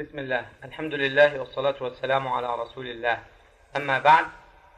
بسم 0.00 0.18
الله. 0.18 0.46
الحمد 0.64 0.94
لله 0.94 1.40
والصلاة 1.40 1.74
والسلام 1.80 2.28
على 2.28 2.54
رسول 2.62 2.86
الله. 2.86 3.18
أما 3.76 3.98
بعد 3.98 4.26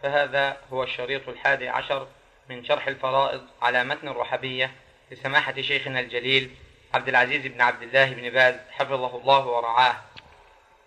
فهذا 0.03 0.57
هو 0.73 0.83
الشريط 0.83 1.29
الحادي 1.29 1.69
عشر 1.69 2.07
من 2.51 2.65
شرح 2.65 2.89
الفرائض 2.89 3.41
على 3.63 3.85
متن 3.85 4.09
الرحبية 4.09 4.73
لسماحة 5.11 5.63
شيخنا 5.63 6.01
الجليل 6.01 6.51
عبد 6.95 7.09
العزيز 7.09 7.47
بن 7.47 7.61
عبد 7.61 7.83
الله 7.83 8.13
بن 8.13 8.31
باز 8.31 8.55
حفظه 8.71 9.17
الله 9.17 9.47
ورعاه. 9.47 9.97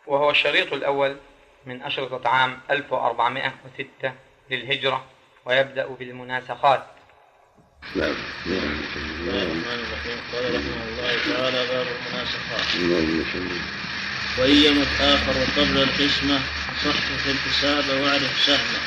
وهو 0.08 0.30
الشريط 0.30 0.74
الأول 0.74 1.18
من 1.66 1.82
أشرطة 1.82 2.30
عام 2.30 2.60
1406 2.72 4.14
للهجرة 4.50 5.06
ويبدأ 5.46 5.88
بالمناسخات. 5.88 6.86
نعم. 7.96 8.16
نعم. 8.46 8.82
بسم 8.82 9.00
الله 9.20 9.44
الرحمن 9.44 9.86
الرحيم. 9.88 10.18
قال 10.34 10.56
رحمه 10.56 10.84
الله 10.88 11.18
تعالى 11.36 11.68
باب 11.68 11.88
المناسخات. 11.88 12.76
وإن 14.40 14.86
آخر 15.00 15.48
قبل 15.58 15.78
القسمة 15.78 16.42
صحح 16.86 17.26
الحساب 17.28 17.90
واعرف 18.02 18.32
سهمه 18.46 18.80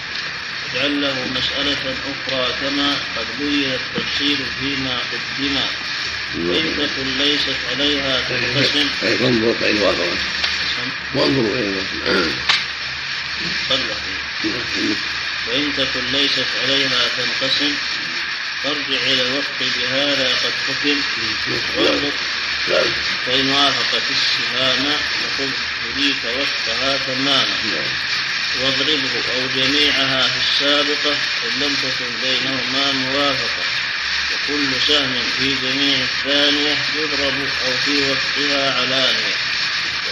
اجعل 0.72 1.00
له 1.02 1.26
مسألة 1.36 1.94
أخرى 2.12 2.54
كما 2.60 2.96
قد 3.16 3.26
بين 3.40 3.72
التفصيل 3.72 4.38
فيما 4.60 4.98
قدم 5.12 5.56
وإن 6.38 6.74
تكن 6.76 7.18
ليست 7.18 7.56
عليها 7.70 8.20
تنقسم 8.28 8.88
انظر 9.02 9.54
فإن 9.60 9.78
وافقت 9.82 10.18
وانظروا 11.14 11.56
وإن 15.48 15.72
تكن 15.76 16.12
ليست 16.12 16.46
عليها 16.62 17.00
تنقسم 17.16 17.74
فارجع 18.64 19.02
إلى 19.06 19.22
الوقت 19.22 19.58
بهذا 19.76 20.28
قد 20.28 20.52
حكم. 20.68 20.96
وانظر 21.76 22.12
نعم. 22.68 22.84
فإن 23.26 23.50
وافقت 23.50 24.02
السهام 24.10 24.96
فخذ 25.22 25.50
يريك 25.88 26.24
وفقها 26.24 26.98
تماما. 27.06 27.56
نعم. 27.64 27.90
واضربه 28.60 29.10
أو 29.34 29.46
جميعها 29.56 30.28
في 30.28 30.36
السابقة 30.36 31.16
إن 31.44 31.60
لم 31.60 31.74
تكن 31.74 32.10
بينهما 32.22 32.92
موافقة. 32.92 33.64
وكل 34.32 34.68
سهم 34.88 35.22
في 35.38 35.54
جميع 35.62 35.98
الثانية 35.98 36.76
يضرب 36.96 37.48
أو 37.66 37.72
في 37.84 38.10
وفقها 38.10 38.74
علانية. 38.74 39.34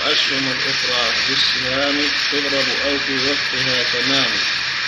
وأسهم 0.00 0.52
الأخرى 0.52 1.12
في 1.26 1.32
السهام 1.32 2.02
تضرب 2.32 2.68
أو 2.84 2.98
في 3.06 3.14
وفقها 3.14 3.82
تماما. 3.92 4.40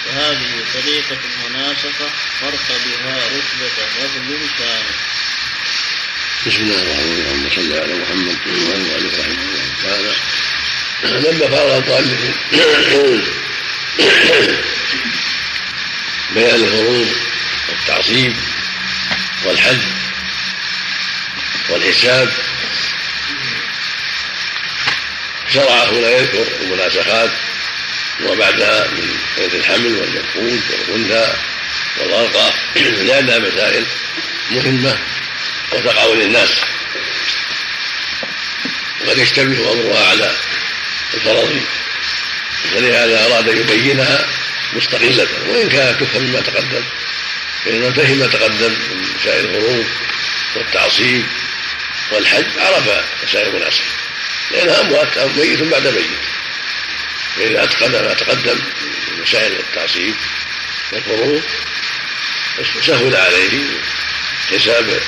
فهذه 0.05 0.65
طريقة 0.75 1.19
المناسخة 1.25 2.11
فرق 2.41 2.81
بها 2.85 3.27
رتبة 3.27 3.87
فضل 3.99 4.49
كامل. 4.59 4.95
بسم 6.47 6.63
الله 6.63 6.83
الرحمن 6.83 7.13
الرحيم. 7.13 7.21
اللهم 7.23 7.51
صل 7.57 7.73
على 7.73 7.95
محمد 7.95 8.37
وعلى 8.47 8.83
آله 8.97 9.11
رحمه 9.19 9.43
الله 9.43 9.67
تعالى 9.83 10.13
لما 11.03 11.47
فرغ 11.49 11.77
المؤلف 11.77 12.21
بيان 16.35 16.55
الفروض 16.55 17.09
والتعصيب 17.69 18.35
والحج 19.45 19.79
والحساب 21.69 22.29
شرع 25.55 25.85
هنا 25.85 26.11
يذكر 26.11 26.47
المناسخات 26.61 27.31
وما 28.21 28.35
بعدها 28.35 28.87
من 28.89 29.17
بيت 29.39 29.55
الحمل 29.55 29.95
والمفقود 29.97 30.63
والغنى 30.89 31.27
والغرقى 31.99 32.53
لأنها 32.77 33.39
مسائل 33.39 33.87
مهمة. 34.51 34.99
وتقع 35.75 36.07
للناس 36.07 36.51
وقد 39.01 39.19
يشتبه 39.19 39.73
أمرها 39.73 40.09
على 40.09 40.37
الفرض 41.15 41.61
ولهذا 42.75 43.27
أراد 43.27 43.49
أن 43.49 43.57
يبينها 43.57 44.27
مستقلة 44.73 45.29
وإن 45.49 45.69
كانت 45.69 46.01
تفهم 46.01 46.23
مما 46.23 46.41
تقدم. 46.41 46.83
من 47.67 47.93
فهم 47.93 48.19
ما 48.19 48.27
تقدم 48.27 48.71
من 48.71 49.15
مسائل 49.21 49.45
الفروض 49.45 49.87
والتعصيب 50.57 51.27
والحج 52.11 52.47
عرف 52.59 53.05
مسائل 53.25 53.49
المناسبة. 53.49 53.85
لانها 54.51 54.81
اموات 54.81 55.17
أو 55.17 55.29
ميت 55.29 55.63
بعد 55.63 55.87
ميت. 55.87 56.07
فإذا 57.37 57.65
أتقن 57.65 57.91
ما 57.91 58.15
تقدم 58.15 58.55
من 59.09 59.23
مسائل 59.23 59.53
التعصيب 59.53 60.15
والفروض 60.93 61.43
سهل 62.87 63.17
عليه 63.17 63.61
حساب 64.51 65.01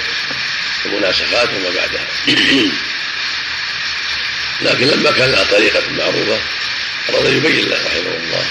المناسخات 0.86 1.48
وما 1.48 1.70
بعدها. 1.70 2.06
لكن 4.60 4.86
لما 4.86 5.10
كان 5.10 5.30
لها 5.30 5.44
طريقة 5.44 5.82
معروفة 5.90 6.40
أراد 7.08 7.32
يبين 7.32 7.68
له 7.68 7.76
رحمه 7.86 8.16
الله 8.16 8.46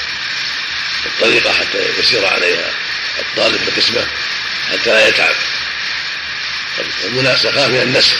الطريقة 1.06 1.54
حتى 1.54 2.00
يسير 2.00 2.26
عليها 2.26 2.72
الطالب 3.20 3.62
بقسمه 3.66 4.08
حتى 4.72 4.90
لا 4.90 5.08
يتعب. 5.08 5.36
المناسخة 7.04 7.68
من 7.68 7.82
النسخ. 7.82 8.16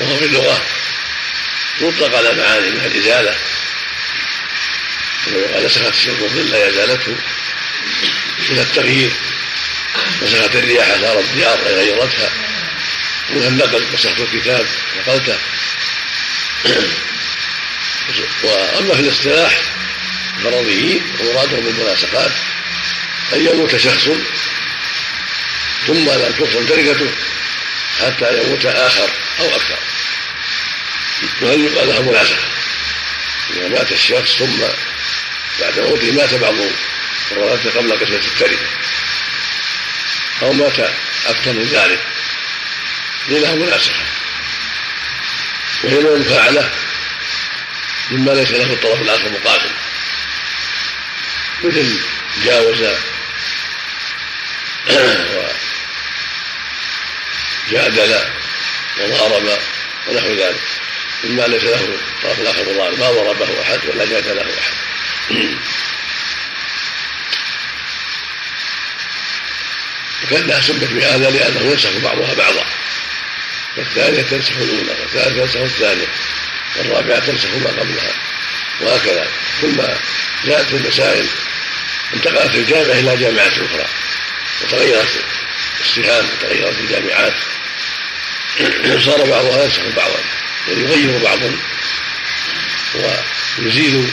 وهو 0.00 0.16
في 0.16 0.24
اللغة. 0.24 0.62
يطلق 1.80 2.16
على 2.16 2.34
معاني 2.34 2.70
من 2.70 2.84
الإزالة. 2.84 3.36
ويقال 5.26 5.64
نسخت 5.66 5.94
الشمس 5.94 6.22
الظل 6.22 6.50
لا 6.50 6.68
يزالته 6.68 7.16
من 8.50 8.58
التغيير. 8.58 9.12
مسحت 10.22 10.56
الرياح 10.56 10.90
اثار 10.90 11.20
الديار 11.20 11.58
غيرتها. 11.58 12.30
من 13.30 13.42
النقل 13.42 13.84
مسحت 13.94 14.20
الكتاب. 14.20 14.66
نقلته 14.98 15.38
وأما 18.42 18.94
في 18.94 19.00
الاصطلاح 19.00 19.60
الفرضيين 20.38 21.02
ومرادهم 21.20 21.60
بالمناسقات 21.60 22.32
ان 23.32 23.46
يموت 23.46 23.76
شخص 23.76 24.08
ثم 25.86 26.10
لم 26.10 26.34
تفصل 26.38 26.68
تركته 26.68 27.10
حتى 28.00 28.42
يموت 28.42 28.66
آخر 28.66 29.10
أو 29.40 29.46
أكثر. 29.46 29.78
وهل 31.40 31.64
يقال 31.64 31.88
لها 31.88 32.00
مناسخه 32.00 32.48
إذا 33.50 33.68
مات 33.68 33.92
الشخص 33.92 34.32
ثم 34.38 34.62
بعد 35.60 35.78
موته 35.78 36.12
مات 36.12 36.34
بعض 36.34 36.54
الورثه 37.32 37.70
قبل 37.70 37.92
قسمه 37.92 38.16
التركه 38.16 38.66
أو 40.42 40.52
مات 40.52 40.78
أكثر 41.26 41.52
من 41.52 41.68
ذلك. 41.72 42.00
لها 43.28 43.54
مناسخة 43.54 44.02
وهي 45.84 45.94
من 45.94 46.06
المفاعلة 46.06 46.70
مما 48.10 48.32
ليس 48.32 48.50
له 48.50 48.72
الطرف 48.72 49.02
الآخر 49.02 49.30
مقابل. 49.30 49.70
مثل 51.64 52.00
جاوز 52.44 52.82
وجادل 57.68 58.20
وضارب 58.98 59.58
ونحو 60.08 60.34
ذلك. 60.34 60.60
مما 61.24 61.42
ليس 61.42 61.62
له 61.62 61.74
الطرف 61.74 62.40
الآخر 62.40 62.72
مضارب 62.72 62.98
ما 62.98 63.10
ضربه 63.10 63.62
أحد 63.62 63.80
ولا 63.86 64.04
جادله 64.04 64.42
أحد. 64.42 64.74
وكانها 70.24 70.60
سمت 70.60 70.84
بهذا 70.84 71.30
لأنه 71.30 71.60
ينسخ 71.60 71.90
بعضها 72.04 72.34
بعضا. 72.34 72.64
فالثانيه 73.76 74.22
تنسخ 74.22 74.56
الأولى 74.56 74.94
والثالثة 75.00 75.46
تنسخ 75.46 75.60
الثانية 75.60 76.06
والرابعة 76.76 77.18
تنسخ 77.18 77.48
ما 77.48 77.70
قبلها 77.70 78.12
وهكذا. 78.80 79.28
ثم 79.60 79.82
جاءت 80.44 80.72
المسائل 80.72 81.26
انتقلت 82.14 82.54
الجامعة 82.54 82.98
إلى 82.98 83.16
جامعات 83.16 83.52
أخرى 83.52 83.86
وتغيرت 84.62 85.24
السهام 85.80 86.24
وتغيرت 86.24 86.80
الجامعات. 86.80 87.34
صار 89.06 89.24
بعضها 89.24 89.64
ينسخ 89.64 89.82
بعضا 89.96 90.20
يعني 90.68 90.80
يغير 90.80 91.18
بعض 91.18 91.38
ويزيد 93.58 94.10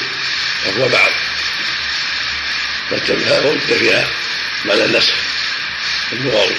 حكم 0.65 0.87
بعض. 0.87 1.11
ورد 2.91 3.59
فيها 3.59 4.07
معنى 4.65 4.85
النسخ. 4.85 5.13
اللغوي 6.13 6.55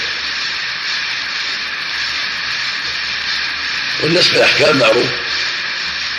والنسخ 4.00 4.34
الأحكام 4.34 4.78
معروف. 4.78 5.08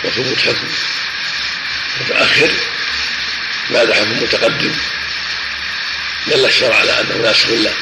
وثبوت 0.04 0.38
حكم. 0.38 0.68
متاخر 2.00 2.50
بعد 3.70 3.92
حكم 3.92 4.22
متقدم. 4.22 4.74
دل 6.26 6.46
الشرع 6.46 6.76
على 6.76 7.00
أنه 7.00 7.16
ناسخ 7.16 7.48
له 7.48 7.74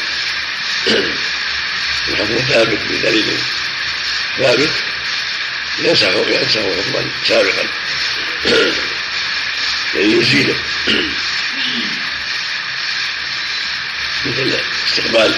الحكم 2.08 2.38
ثابت 2.49 2.79
بدليل. 2.91 3.38
ثابت. 4.38 4.70
ينسخ 5.79 6.08
ينسخ 6.08 6.61
حكما 6.61 7.11
سابقا. 7.29 7.69
يعني 9.94 10.12
يزيله 10.12 10.55
مثل 14.26 14.61
استقبال 14.88 15.34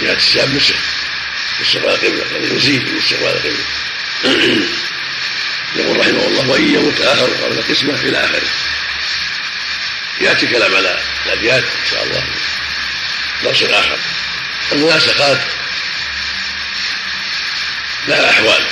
جهة 0.00 0.12
الشام 0.12 0.56
نسخ 0.56 0.74
استقبال 1.62 1.90
القبلة 1.90 2.24
يعني 2.32 2.56
يزيد 2.56 2.82
من 2.88 2.98
استقبال 2.98 3.28
القبلة 3.28 3.64
وإن 6.50 6.74
يمت 6.74 7.00
آخر 7.00 7.26
قبل 7.26 7.58
القسمة 7.58 7.94
إلى 7.94 8.24
آخره 8.24 8.48
يأتي 10.20 10.46
كلام 10.46 10.76
على 10.76 11.00
الأبيات 11.26 11.62
إن 11.62 11.90
شاء 11.90 12.04
الله. 12.04 12.24
درس 13.44 13.62
آخر. 13.62 13.98
المناسخات 14.72 15.40
لها 18.08 18.30
أحوال. 18.30 18.64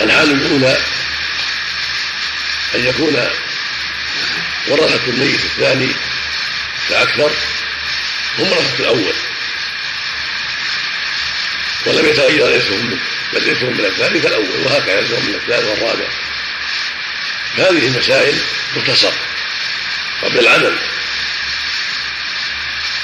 الحال 0.00 0.30
الأولى 0.30 0.76
أن 2.74 2.86
يكون 2.86 3.28
ورثة 4.68 5.00
الميت 5.08 5.44
الثاني 5.44 5.88
فأكثر 6.88 7.30
هم 8.38 8.52
ورثة 8.52 8.80
الأول. 8.80 9.14
ولم 11.86 12.06
يتغير 12.06 12.62
منه 12.70 12.98
بل 13.32 13.48
إرثهم 13.48 13.78
من 13.78 13.84
الثاني 13.84 14.20
كالأول 14.20 14.60
وهكذا 14.64 14.98
إرثهم 14.98 15.26
من 15.26 15.34
الثالث 15.34 15.68
والرابع 15.68 16.08
هذه 17.56 17.86
المسائل 17.86 18.38
تختصر 18.76 19.12
قبل 20.22 20.38
العمل 20.38 20.78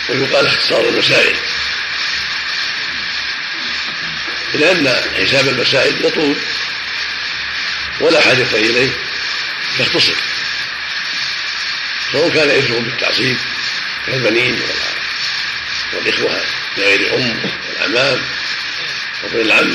ويقال 0.09 0.47
اختصار 0.47 0.89
المسائل. 0.89 1.37
لأن 4.55 5.03
حساب 5.23 5.49
المسائل 5.49 6.07
يطول 6.07 6.37
ولا 8.01 8.21
حاجة 8.21 8.47
إليه 8.55 8.91
يختصر. 9.81 10.15
سواء 12.13 12.31
كان 12.31 12.51
إرثهم 12.51 12.85
بالتعصيب 12.85 13.39
كالبنين 14.07 14.61
والإخوة 15.93 16.41
بغير 16.77 17.15
أم 17.15 17.41
والأمام 17.69 18.23
وبين 19.25 19.41
العم 19.41 19.75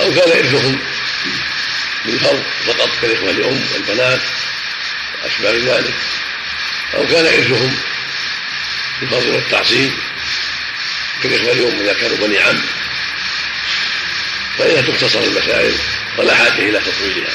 أو 0.00 0.14
كان 0.14 0.38
إرثهم 0.38 0.78
بالفرض 2.04 2.44
فقط 2.66 2.90
كالإخوة 3.02 3.32
لأم 3.32 3.66
والبنات 3.72 4.20
وأشباه 5.22 5.76
ذلك 5.76 5.94
أو 6.94 7.06
كان 7.06 7.26
إرثهم 7.26 7.76
بالفرض 9.00 9.26
والتعصيب 9.26 9.92
كالإخوة 11.22 11.52
لأم 11.54 11.80
إذا 11.80 11.92
كانوا 11.92 12.16
بني 12.16 12.38
عم 12.38 12.60
فإنها 14.58 14.82
تختصر 14.82 15.20
المسائل 15.20 15.74
ولا 16.18 16.34
حاجة 16.34 16.58
إلى 16.58 16.80
تطويلها. 16.80 17.32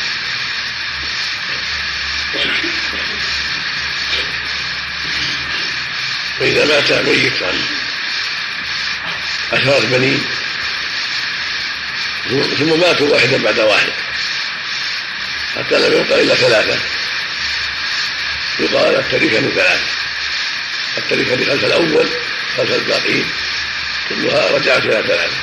فإذا 6.39 6.65
مات 6.65 6.91
ميت 6.91 7.43
عن 7.43 7.59
عشرة 9.53 9.79
بنين 9.79 10.23
ثم 12.57 12.79
ماتوا 12.79 13.09
واحدا 13.09 13.37
بعد 13.37 13.59
واحد. 13.59 13.93
حتى 15.55 15.79
لم 15.79 16.01
يبقى 16.01 16.21
إلا 16.21 16.35
ثلاثة. 16.35 16.79
يقال 18.59 18.95
التركة 18.95 19.39
ثلاثة. 19.39 19.85
التركة 20.97 21.45
خلف 21.45 21.65
الأول 21.65 22.09
خلف 22.57 22.71
الباقين. 22.71 23.25
كلها 24.09 24.51
رجعت 24.51 24.85
إلى 24.85 25.03
ثلاثة. 25.07 25.37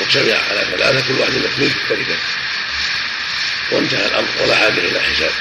واجتمع 0.00 0.38
على 0.50 0.66
ثلاثة 0.76 1.08
كل 1.08 1.20
واحد 1.20 1.32
في 1.32 1.62
التركة 1.62 2.16
وانتهى 3.70 4.06
الأمر 4.06 4.28
ولا 4.40 4.56
حاجة 4.56 4.78
إلى 4.78 5.00
حساب. 5.00 5.32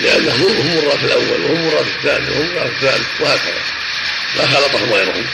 لأنهم 0.00 0.56
هم 0.56 0.84
مرات 0.84 1.04
الأول 1.04 1.40
وهم 1.40 1.66
مرات 1.66 1.86
الثاني 1.86 2.30
وهم 2.30 2.54
مرات 2.54 2.70
الثالث 2.70 3.20
وهكذا. 3.20 3.62
لا 4.36 4.46
خلطهم 4.46 4.92
غيرهم. 4.92 5.26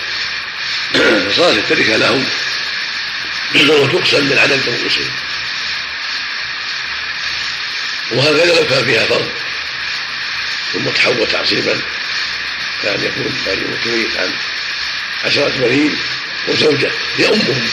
فصارت 1.30 1.58
التركة 1.58 1.96
لهم. 1.96 2.24
وتقسم 3.54 4.24
من 4.24 4.38
عدد 4.38 4.68
رؤوسهم 4.68 5.10
وهكذا 8.12 8.44
لو 8.44 8.66
كان 8.66 8.84
فيها 8.84 9.06
فرض 9.06 9.28
ثم 10.72 10.90
تحول 10.90 11.26
تعصيبا. 11.26 11.80
كان 12.82 13.04
يكون 13.04 13.32
ميت 13.86 14.16
عن 14.16 14.32
عشرة 15.24 15.48
بنين 15.48 15.96
وزوجة 16.48 16.90
هي 17.16 17.28
أمهم 17.28 17.68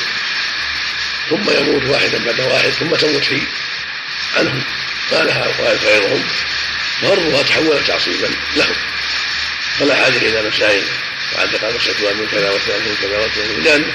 ثم 1.30 1.52
يموت 1.52 1.84
واحدا 1.84 2.18
بعد 2.26 2.40
واحد 2.40 2.70
ثم 2.70 2.96
تموت 2.96 3.24
في 3.24 3.42
عنهم. 4.38 4.64
ما 5.12 5.18
لها 5.18 5.48
غيرهم. 5.84 6.24
فرضها 7.02 7.44
تحول 7.44 7.84
تعصيبا 7.88 8.30
لهم. 8.56 8.76
فلا 9.80 9.96
حاجة 9.96 10.18
إلى 10.18 10.50
مسائل 10.50 10.84
وعد 11.36 11.56
قال 11.56 11.82
ستوى 11.82 12.14
من 12.14 12.28
كذا 12.32 12.50
وثلاث 12.50 12.88
من 12.88 12.96
كذا 13.02 13.18
وثلاث 13.18 13.52
من 13.58 13.64
لأن 13.64 13.94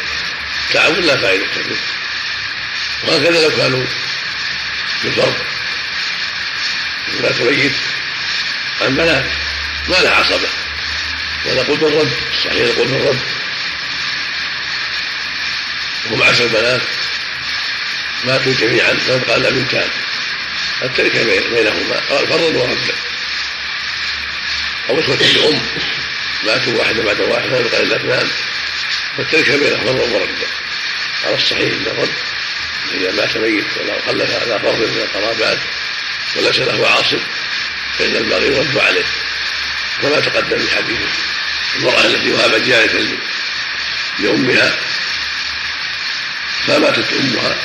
تعاون 0.72 1.00
لا 1.00 1.16
فائدة 1.16 1.44
فيه 1.46 1.76
وهكذا 3.06 3.42
لو 3.42 3.56
كانوا 3.56 3.84
بالفرض 5.04 5.34
لا 7.20 7.32
تميت 7.32 7.72
عن 8.80 8.96
ما 8.96 9.24
لها 9.88 10.14
عصبه 10.14 10.48
ونقول 11.46 11.78
بالرد 11.78 12.12
صحيح 12.44 12.66
نقول 12.66 12.88
بالرد 12.88 13.20
هم 16.10 16.22
عشر 16.22 16.46
بنات. 16.46 16.80
ماتوا 18.24 18.52
جميعا. 18.52 18.92
ما 18.92 19.14
يبقى 19.14 19.36
الا 19.36 19.50
بنتان 19.50 19.88
التركة 20.82 21.24
بينهما. 21.24 22.00
فرضا 22.08 22.36
وردا 22.36 22.94
أو 24.90 25.00
أخوة 25.00 25.14
الام 25.14 25.60
ماتوا 26.46 26.78
واحدة 26.78 27.02
بعد 27.02 27.20
واحد 27.20 27.48
ما 27.50 27.58
يبقى 27.58 27.82
الا 27.82 27.96
اثنان 27.96 28.28
فالتركة 29.16 29.56
بينهما 29.56 29.84
فرضا 29.84 30.14
وردا 30.14 30.46
على 31.24 31.34
الصحيح 31.34 31.72
إن 31.72 31.86
الرد 31.86 32.12
إذا 32.94 33.12
مات 33.12 33.36
ميت 33.36 33.64
ولو 33.76 33.98
خلف 34.06 34.30
على 34.42 34.60
فرض 34.60 34.78
من 34.78 35.08
القرابات 35.08 35.58
وليس 36.36 36.58
له 36.58 36.88
عاصب 36.88 37.20
فإن 37.98 38.16
الباقي 38.16 38.46
يرد 38.46 38.78
عليه. 38.78 39.04
كما 40.02 40.20
تقدم 40.20 40.58
في 40.58 40.76
حديث 40.76 40.98
المرأة 41.76 42.04
التي 42.06 42.32
وهبت 42.32 42.62
جارية 42.62 43.18
لأمها. 44.18 44.76
فماتت 46.66 47.12
أمها 47.12 47.56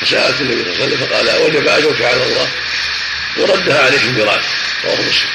فسألت 0.00 0.40
النبي 0.40 0.62
صلى 0.62 0.72
الله 0.72 0.84
عليه 0.84 0.94
وسلم 0.94 1.06
فقال 1.06 1.42
وجب 1.42 1.68
اجرك 1.68 2.02
على 2.02 2.24
الله 2.24 2.48
وردها 3.36 3.84
عليك 3.84 4.02
الميراث 4.02 4.44
رواه 4.84 5.00
مسلم. 5.00 5.30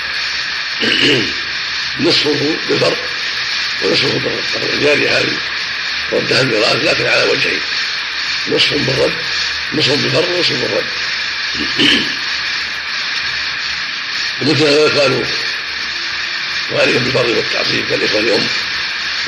نصفه 2.07 2.57
بالفرق 2.69 2.97
ونصفه 3.81 4.19
بالرد 4.19 4.73
الجارية 4.73 5.17
هذه 5.17 5.37
ردها 6.11 6.41
الميراث 6.41 6.75
لكن 6.75 7.07
على 7.07 7.23
وجهين. 7.23 7.61
نصف 8.47 8.73
بالرد 8.73 9.13
نصف 9.73 9.91
بالفرق 9.91 10.29
ونصف 10.29 10.51
بالرد. 10.51 10.85
ومثل 14.41 14.63
هذا 14.63 15.01
قالوا 15.01 15.25
وعليهم 16.71 17.03
بالفرض 17.03 17.29
والتعصيب. 17.29 17.89
كالاخوه 17.89 18.19
الام 18.19 18.47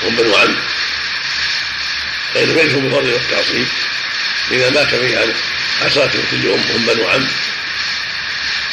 وهم 0.03 0.15
بنو 0.15 0.35
عم. 0.35 0.55
فإن 2.33 2.53
بينهم 2.53 2.81
بالفرض 2.81 3.07
والتعصيب؟ 3.07 3.67
إذا 4.51 4.69
مات 4.69 4.95
فيه 4.95 5.33
عشرة 5.81 6.11
كل 6.31 6.51
أم 6.51 6.59
هم 6.75 6.85
بنو 6.85 7.07
عم. 7.09 7.27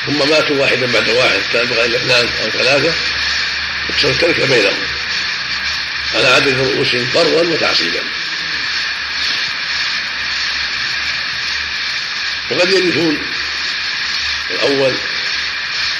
ثم 0.06 0.28
ماتوا 0.30 0.56
واحدا 0.56 0.92
بعد 0.92 1.08
واحد 1.08 1.40
كان 1.52 1.66
بغير 1.66 1.84
الاثنان 1.84 2.28
أو 2.42 2.50
ثلاثة. 2.50 2.92
تكسر 3.88 4.10
التركة 4.10 4.46
بينهم. 4.46 4.76
على 6.14 6.28
عدد 6.28 6.58
رؤوسهم 6.58 7.06
فرضا 7.06 7.48
وتعصيبا. 7.48 8.00
وقد 12.50 12.70
يرثون 12.70 13.18
الأول 14.50 14.94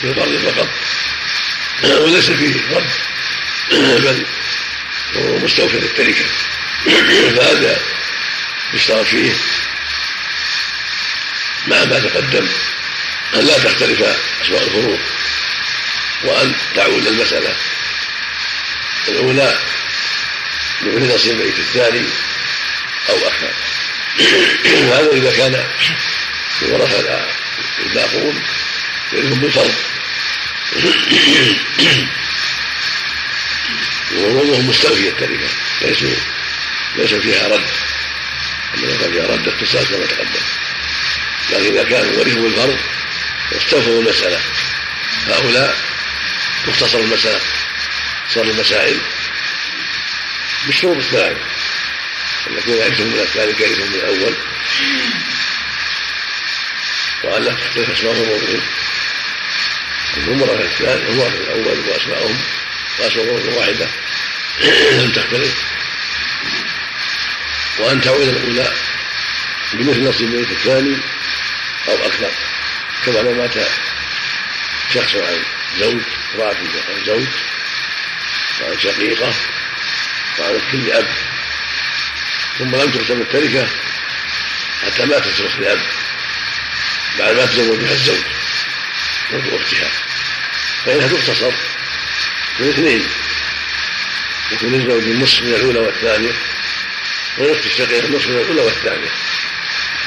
بالفرض 0.03 0.53
فقط. 0.53 0.69
وليس 2.03 2.31
فيه 2.31 2.53
فرض. 2.53 2.87
بل 4.05 4.27
هو 5.17 5.39
مستوفى 5.39 5.77
للتركة. 5.77 6.25
فهذا 7.37 7.81
يشترط 8.75 9.07
فيه. 9.07 9.33
مع 11.67 11.85
ما 11.85 11.99
تقدم 11.99 12.49
أن 13.35 13.41
لا 13.41 13.59
تختلف 13.59 14.03
أسماء 14.43 14.63
الفروق 14.63 15.01
وأن 16.25 16.55
تعود 16.75 17.07
المسألة 17.07 17.55
الأولى 19.09 19.59
نصيب 20.83 21.41
البيت 21.41 21.59
الثاني 21.59 22.05
أو 23.11 23.17
أكثر. 23.17 23.51
هذا 24.95 25.11
إذا 25.13 25.33
كان 25.37 25.65
الورثة 26.63 27.27
الباقون 27.87 28.43
يرثون 29.13 29.39
بالفرض 29.41 29.75
ووضوهم 34.17 34.69
مستوفية 34.69 35.09
التركة 35.09 35.49
ليسوا 35.83 36.09
ليس 36.97 37.15
فيها 37.15 37.49
رد. 37.49 37.67
أما 38.75 38.97
كان 38.97 39.13
فيها 39.13 39.27
رد 39.27 39.49
اختصاص 39.49 39.85
كما 39.85 40.07
تقدم. 40.07 40.43
لكن 41.53 41.75
إذا 41.75 41.85
كانوا 41.85 42.19
ورثوا 42.19 42.49
الفرض 42.49 42.79
واستوفوا 43.53 44.01
المسألة. 44.01 44.41
هؤلاء 45.29 45.77
تختصر 46.67 46.99
المسألة 46.99 47.41
صار 48.29 48.45
المسائل 48.45 49.01
بالشروط 50.67 50.97
الثلاثة 50.97 51.41
أن 52.51 52.59
يكون 52.59 52.75
يرثهم 52.75 53.07
من 53.07 53.19
الثاني 53.19 53.53
كيرثهم 53.53 53.89
من 53.89 53.95
الأول. 53.95 54.35
لا 57.45 57.55
تختلف 57.55 57.91
اسمائهم 57.91 58.21
وضوء 58.21 58.61
الجمرة 60.17 60.53
الثاني 60.53 61.19
هو 61.19 61.27
الأول 61.27 61.79
وأسماؤهم 61.89 62.39
وأسماؤهم 62.99 63.55
واحدة 63.55 63.89
لم 65.03 65.13
تختلف. 65.13 65.55
وأن 67.79 68.01
تعود 68.01 68.29
الأولى 68.29 68.73
بمثل 69.73 70.09
نصيب 70.09 70.35
الثاني 70.35 70.97
أو 71.89 72.07
أكثر 72.07 72.31
كما 73.07 73.19
لو 73.19 73.35
مات 73.35 73.55
شخص 74.95 75.15
عن 75.15 75.43
زوج 75.79 76.03
امرأة 76.35 76.55
عن 76.89 77.05
زوج 77.07 77.27
وعن 78.61 78.79
شقيقة 78.79 79.33
وعن 80.39 80.61
كل 80.73 80.93
أب. 80.93 81.07
ثم 82.59 82.77
لم 82.77 82.91
تقسم 82.91 83.21
التركة 83.21 83.69
حتى 84.87 85.05
ماتت 85.05 85.41
أخت 85.41 85.59
الأب 85.59 85.81
بعد 87.19 87.37
ما 87.37 87.47
تزوجها 87.47 87.93
الزوج 87.93 88.25
زوج 89.33 89.61
أختها. 89.61 89.91
فإنها 90.87 91.09
تختصر 91.09 91.53
من 92.61 92.69
اثنين 92.69 93.07
يكون 94.53 94.75
الزوج 94.75 95.03
النصف 95.03 95.43
من 95.43 95.55
الأولى 95.55 95.79
والثانية 95.79 96.33
والأخت 97.39 97.67
الشقيقة 97.67 98.07
النصف 98.07 98.27
من 98.27 98.39
الأولى 98.39 98.61
والثانية. 98.61 99.11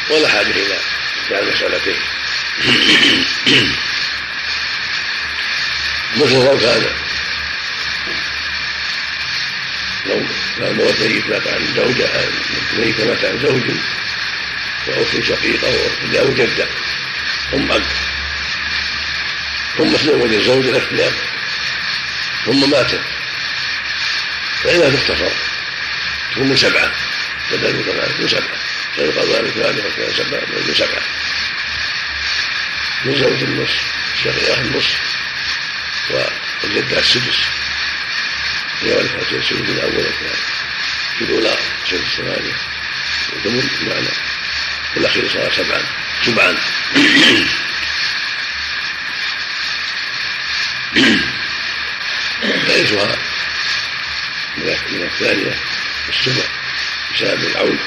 ولا 0.10 0.30
حاجة 0.30 0.52
إلى 0.52 0.78
مسألتين. 1.32 2.00
مثل 6.18 6.34
لو 6.34 6.58
كان 6.58 6.84
لو 10.06 10.26
كان 10.60 10.76
ميت 10.78 11.28
مات 11.30 11.48
عن 11.48 11.74
زوجة 11.76 12.10
ميت 12.78 13.02
مات 13.02 13.26
عن 13.26 13.40
زوج 13.40 13.64
وأخت 14.88 15.24
شقيقة 15.24 15.68
وأخت 15.68 16.16
أو 16.16 16.34
جدة 16.34 16.68
أم 17.54 17.72
أب. 17.72 17.84
ثم 19.78 19.96
تزوج 19.96 20.34
الزوج 20.34 20.68
الأخت 20.68 20.92
لأب 20.92 21.14
ثم 22.46 22.70
ماتت 22.70 23.02
فإنها 24.64 24.90
تختصر 24.90 25.32
تكون 26.32 26.48
من 26.48 26.56
سبعة 26.56 26.92
بدل 27.52 27.74
من 28.20 28.28
سبعة. 28.28 28.65
فيقال 28.96 29.46
ذلك 29.46 29.86
وكان 29.86 30.14
سبعة 30.14 30.40
من 30.40 30.74
سبعة 30.76 31.04
من 33.06 33.16
زوج 33.16 33.44
النصف 33.44 33.82
الشقيقة 34.14 34.62
النصف 34.62 35.00
والجدة 36.10 37.00
السدس. 37.00 37.38
يورث 38.84 39.34
السدس 39.34 39.52
الأول 39.52 39.96
والثاني 39.96 40.42
في 41.18 41.26
الأولى 41.26 41.58
سدس 41.90 42.16
ثمانية 42.18 42.56
وثمن 43.34 43.70
بمعنى 43.82 44.08
والأخير 44.96 45.30
صار 45.30 45.54
سبعا. 45.54 45.82
سبعا. 46.26 46.58
يعيشها 52.68 53.16
من 54.58 55.04
الثانية 55.04 55.56
السبع 56.10 56.46
بسبب 57.14 57.44
العون. 57.44 57.80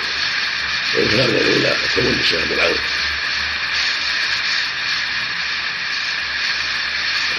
ويكفى 0.95 1.17
من 1.17 1.37
الأولى 1.37 1.77
الثمن 1.85 2.19
بسبب 2.23 2.53
العون 2.53 2.79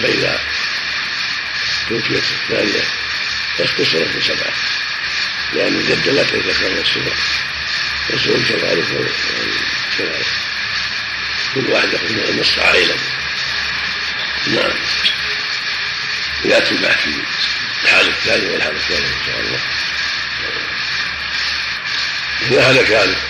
فإذا 0.02 0.40
توفيت 1.88 2.24
الثانية 2.24 2.84
فاختصرت 3.58 4.16
بسبعة 4.16 4.52
لأن 5.54 5.76
الجدة 5.76 6.12
لا 6.12 6.22
من 6.22 6.78
السبع 6.78 7.12
والزوج 8.10 8.42
كذلك 8.48 8.86
كذلك 9.98 10.26
كل 11.54 11.70
واحد 11.70 11.92
يأخذ 11.92 12.12
من 12.12 12.24
النصف 12.28 12.58
عائلا 12.58 12.94
نعم. 14.46 14.72
يأتي 16.44 16.74
البحث 16.74 17.02
في 17.02 17.14
الحال 17.84 18.08
الثاني 18.08 18.46
والحال 18.46 18.76
الثاني 18.76 19.06
إن 19.06 19.26
شاء 19.26 19.40
الله. 19.40 19.60
إذا 22.42 22.70
هلك 22.70 22.90
هذا 22.90 23.29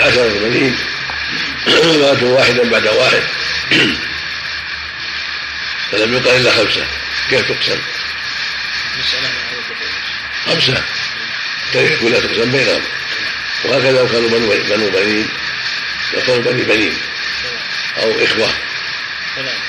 عشرة 0.00 0.28
بنين 0.28 0.76
ماتوا 2.00 2.38
واحدا 2.38 2.70
بعد 2.70 2.86
واحد. 2.86 3.22
فلم 5.92 6.16
يبق 6.16 6.30
إلا 6.30 6.50
خمسة. 6.50 6.86
كيف 7.30 7.48
تقسم؟ 7.48 7.78
خمسة. 10.46 10.82
التركة 11.66 12.00
كلها 12.00 12.20
تقسم 12.20 12.50
بينهم. 12.50 12.82
وهكذا 13.64 13.92
لو 13.92 14.08
كانوا 14.08 14.28
بنو 14.28 14.48
بنو 14.48 14.90
بنين 14.90 15.28
لو 16.14 16.20
كانوا 16.20 16.42
بني 16.42 16.62
بنين. 16.62 16.96
أو 18.02 18.24
إخوة. 18.24 18.48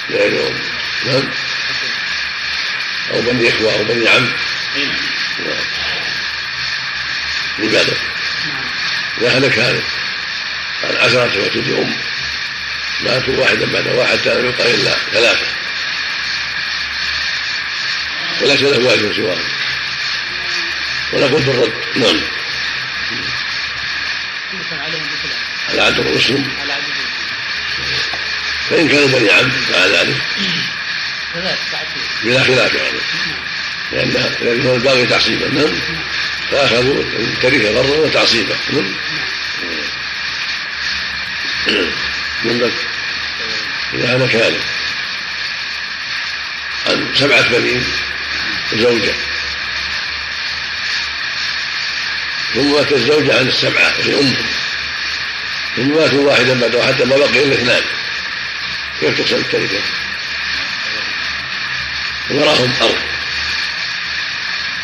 لأنهم 0.09 0.59
نعم. 1.05 1.23
أو 3.13 3.21
بني 3.21 3.49
إخوة 3.49 3.73
أو 3.73 3.83
بني 3.83 4.09
عم. 4.09 4.31
نعم. 5.45 5.65
لماذا؟ 7.59 7.97
إذا 9.17 9.37
هلك 9.37 9.59
هذا. 9.59 9.83
عن 10.83 10.95
عشرة 10.95 11.43
وتدي 11.45 11.73
أم 11.73 11.95
ماتوا 13.03 13.37
واحدا 13.37 13.65
بعد 13.65 13.87
واحد 13.87 14.19
حتى 14.19 14.33
لم 14.33 14.45
يبقى 14.45 14.73
إلا 14.73 14.91
ثلاثة. 15.13 15.45
وليس 18.41 18.61
له 18.61 18.87
واجب 18.87 19.13
سواه. 19.15 19.37
ونقول 21.13 21.41
بالرد 21.43 21.73
نعم. 21.95 22.21
على 25.69 25.81
عبد 25.81 25.99
المسلم. 25.99 26.47
فإن 28.69 28.87
كانوا 28.87 29.07
بني 29.07 29.31
عبد 29.31 29.53
مع 29.71 29.85
ذلك. 29.85 30.17
بلا 32.23 32.43
خلاف 32.43 32.73
يعني. 32.73 32.99
لأن 33.91 34.35
لأنه 34.41 34.73
الباغي 34.73 35.05
تعصيبا. 35.05 35.47
نعم. 35.47 35.73
فأخذوا 36.51 37.03
التركة 37.03 37.73
ضرا 37.73 37.97
وتعصيبا. 37.97 38.55
نعم. 38.73 38.95
من 42.43 42.71
إذا 43.93 44.15
هلك 44.15 44.35
هذا 44.35 44.59
عن 46.85 47.15
سبعة 47.15 47.49
بنين 47.49 47.83
وزوجة 48.73 49.13
ثم 52.53 52.71
مات 52.73 52.91
الزوجة 52.91 53.39
عن 53.39 53.47
السبعة 53.47 53.93
وهي 53.99 54.19
أمه 54.19 54.45
ثم 55.75 55.95
ماتوا 55.95 56.27
واحدا 56.27 56.59
بعد 56.59 56.79
حتى 56.79 57.05
ما 57.05 57.17
بقي 57.17 57.43
إلا 57.43 57.53
اثنان. 57.53 57.81
كيف 58.99 59.17
تقسم 59.17 59.35
التركة؟ 59.35 59.81
وراهم 62.29 62.73
أرض. 62.81 62.97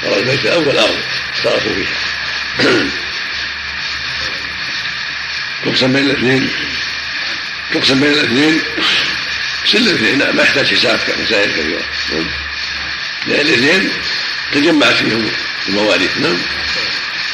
وراء 0.04 0.20
البيت 0.20 0.46
الأول 0.46 0.78
أرض 0.78 1.00
اشتركوا 1.34 1.74
فيها. 1.76 2.82
تقسم 5.66 5.94
بين 5.94 6.06
الاثنين 6.06 6.50
تقسم 7.74 8.00
بين 8.00 8.12
الاثنين. 8.12 8.62
سل 9.66 9.78
الاثنين 9.78 10.36
ما 10.36 10.44
يحتاج 10.44 10.68
حساب 10.68 11.00
كمسائل 11.08 11.52
كثيرة 11.52 11.82
لأن 13.28 13.48
الاثنين 13.48 13.90
تجمعت 14.52 14.94
فيهم 14.94 15.32
المواريث 15.70 16.18
نعم. 16.18 16.38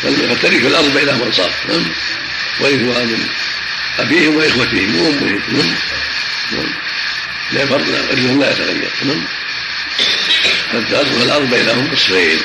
فترك 0.04 0.66
الأرض 0.66 0.94
بينهم 0.94 1.22
أنصاف. 1.24 1.54
نعم. 1.70 1.86
ورثها 2.60 3.06
من 3.06 3.28
أبيهم 4.00 4.36
وإخوتهم 4.36 4.96
وأمهم. 4.96 5.42
نعم. 5.52 5.76
نعم. 6.52 6.74
لأن 7.52 7.68
فرض 7.68 7.88
ورثهم 7.90 8.42
لا 8.42 8.52
يتغير. 8.52 8.92
نعم. 9.06 9.24
فتأرضها 10.74 11.24
الأرض 11.24 11.50
بينهم 11.50 11.94
نصفين 11.94 12.40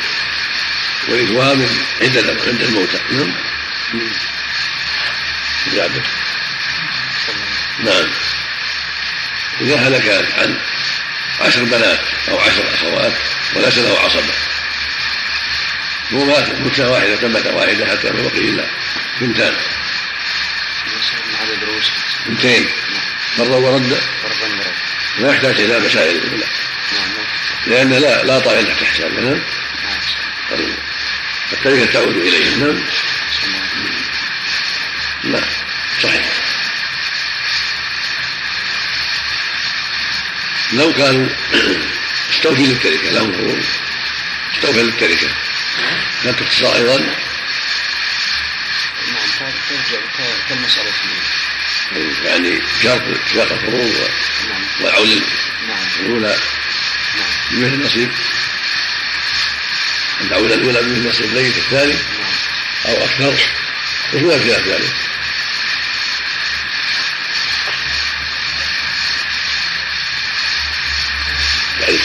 ورثها 1.09 1.55
من 1.55 1.69
عند 2.01 2.17
عند 2.47 2.63
الموتى. 2.63 2.99
نعم. 3.11 3.33
جابر 5.73 6.03
نعم. 7.79 8.09
إذا 9.61 9.77
هلك 9.77 10.09
عن 10.39 10.59
عشر 11.41 11.65
بنات 11.65 12.01
أو 12.29 12.39
عشر 12.39 12.75
أخوات 12.75 13.13
وليس 13.55 13.79
له 13.79 13.99
عصبة 13.99 14.35
ومات 16.13 16.49
متة 16.49 16.91
واحدة 16.91 17.29
مات 17.29 17.47
واحدة؟ 17.47 17.87
حتى 17.87 18.11
ما 18.11 18.23
بقي 18.23 18.39
إلا 18.39 18.67
بنتان 19.21 19.57
بنتين 22.27 22.69
مرة 23.39 23.57
ورد؟ 23.57 24.01
ما 25.19 25.33
يحتاج 25.33 25.61
إلى 25.61 25.79
مسائل. 25.79 26.17
الأولى 26.17 26.47
لأن 27.67 27.91
لا 27.91 28.25
لا 28.25 28.39
طائل 28.39 28.67
تحت 28.67 28.85
حساب 28.85 29.13
نعم. 29.13 29.41
التركة 31.53 31.93
تعود 31.93 32.17
إليهم. 32.17 32.61
نعم. 32.61 32.83
نعم 35.25 35.43
صحيح. 36.03 36.27
لو 40.73 40.93
كانوا 40.93 41.29
استوفي 42.33 42.63
للتركة 42.63 43.11
لهم 43.11 43.35
حقوق 43.35 43.59
استوفى 44.55 44.83
للتركة. 44.83 45.29
هل 46.25 46.37
تختصر 46.37 46.77
أيضا؟ 46.77 46.99
نعم 46.99 47.15
ترجع 49.69 49.99
كالمسألة 50.49 50.93
يعني 52.25 52.63
شرط 52.83 53.03
اتفاق 53.03 53.53
الفروض 53.53 54.09
والعول 54.81 55.23
الأولى. 56.01 56.37
بمثل 57.51 57.75
النصيب 57.75 58.11
أن 60.21 60.31
تعول 60.31 60.53
الأولى 60.53 60.83
بمثل 60.83 61.09
نصيب 61.09 61.25
الميت 61.25 61.57
الثاني 61.57 61.95
أو 62.87 63.05
أكثر. 63.05 63.35
وهو 64.13 64.31
خلاف 64.31 64.67
ذلك 64.67 64.95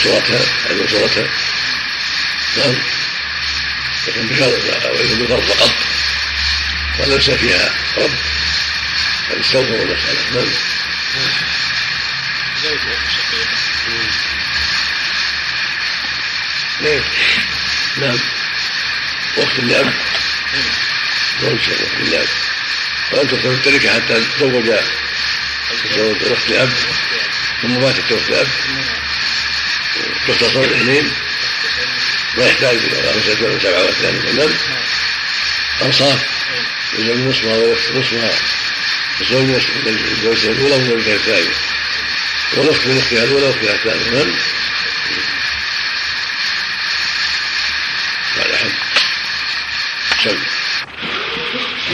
صورتها 0.04 0.40
يعني 0.70 0.88
صورتها. 0.88 1.28
نعم. 2.58 2.76
لكن 4.08 4.26
يكون 4.26 5.26
بفرض 5.26 5.42
فقط. 5.42 5.72
وليس 7.00 7.30
فيها 7.30 7.74
رب 7.98 8.12
بل 9.30 9.40
استوفوا 9.40 9.76
المسألة 9.76 10.20
نعم 10.34 10.52
زوج 12.64 12.80
نعم. 17.98 18.18
وقت 19.38 19.60
اللعب. 19.60 19.94
زوج 21.42 21.70
وقت 21.70 22.02
اللعب. 22.02 22.28
ولم 23.12 23.28
تكتب 23.28 23.52
التركة 23.52 23.94
حتى 23.94 24.22
تزوج. 24.40 24.72
تزوج 25.84 26.18
أخت 26.32 26.50
ثم 27.62 27.82
ماتت 27.82 28.12
أخت 28.12 28.30
لأب. 28.30 28.48
تختصر 30.28 30.64
الاثنين 30.64 31.12
ما 32.38 32.46
يحتاج 32.46 32.78
إلى 32.78 33.14
خمسة 33.14 33.48
أو 33.54 33.60
سبعة 33.60 33.84
وثلاثة 33.84 34.32
نعم 34.32 34.50
أنصاف 35.82 36.20
الزوج 37.00 37.18
نصفها 37.18 37.58
والأخت 37.58 37.92
نصفها 37.92 38.32
الزوج 39.22 39.62
الزوجة 39.88 40.52
الأولى 40.52 40.76
والزوجة 40.76 41.16
الثانية 41.16 41.54
والأخت 42.58 42.88
من 42.88 42.98
أختها 42.98 43.24
الأولى 43.24 43.46
وأختها 43.46 43.74
الثانية 43.74 44.12
نعم 44.12 44.34
قال 48.38 48.54
أحد 48.54 48.72
سم 50.24 50.38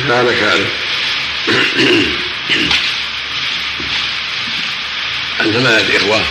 هذا 0.07 0.35
كان 0.39 0.65
عن 5.39 5.51
ثمانية 5.51 5.97
إخوة؟ 5.97 6.23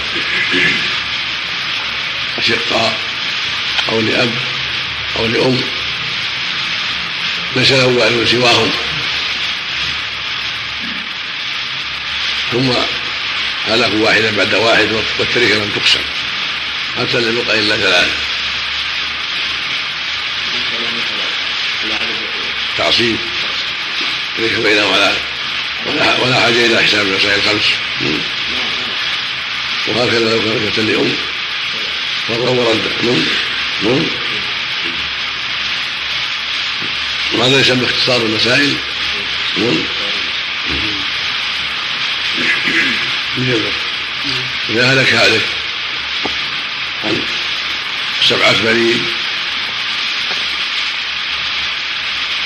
أشقاء 2.39 2.99
أو 3.89 4.01
لأب 4.01 4.35
أو 5.17 5.27
لأم 5.27 5.61
ليس 7.57 7.73
له 7.73 7.87
والد 7.87 8.29
سواهم. 8.29 8.71
ثم 12.53 12.71
هلكوا 13.69 13.99
واحدا 13.99 14.37
بعد 14.37 14.55
واحد 14.55 14.93
والتركه 15.19 15.55
لم 15.55 15.71
تقسم. 15.77 16.01
حتى 16.99 17.21
لم 17.21 17.39
يبقى 17.39 17.59
إلا 17.59 17.77
ثلاثة. 17.77 18.11
تعصيب. 22.79 23.17
ليس 24.39 24.53
بينهم 24.53 24.93
ولا, 24.93 25.12
ولا 26.19 26.41
حاجة 26.41 26.67
إلى 26.67 26.83
حساب 26.83 27.07
المسائل 27.07 27.39
الخمس. 27.39 27.73
وهكذا 29.89 30.19
لو 30.19 30.43
كانت 30.43 30.79
لأم. 30.79 31.17
فرا 32.29 32.50
وردا 32.50 32.91
نم 33.02 33.26
نم 33.83 34.07
وهذا 37.35 37.61
يسمى 37.61 37.85
اختصار 37.87 38.17
المسائل؟ 38.17 38.76
نم 39.59 39.85
إذا 44.71 44.93
هلك 44.93 45.12
هالك. 45.12 45.46
عن 47.05 47.23
سبعة 48.23 48.62
بني. 48.62 48.94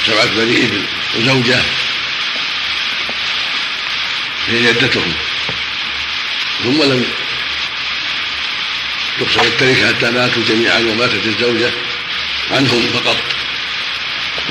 سبعة 0.06 0.26
بني 0.26 0.56
ابن 0.56 0.84
وزوجة. 1.16 1.62
هي 4.48 4.72
جدتهم. 4.72 5.12
ثم 6.64 6.82
لم 6.82 7.06
تقسم 9.20 9.40
التركة 9.40 9.88
حتى 9.88 10.10
ماتوا 10.10 10.42
جميعا 10.48 10.78
وماتت 10.78 11.26
الزوجة 11.26 11.70
عنهم 12.50 12.82
فقط 12.82 13.16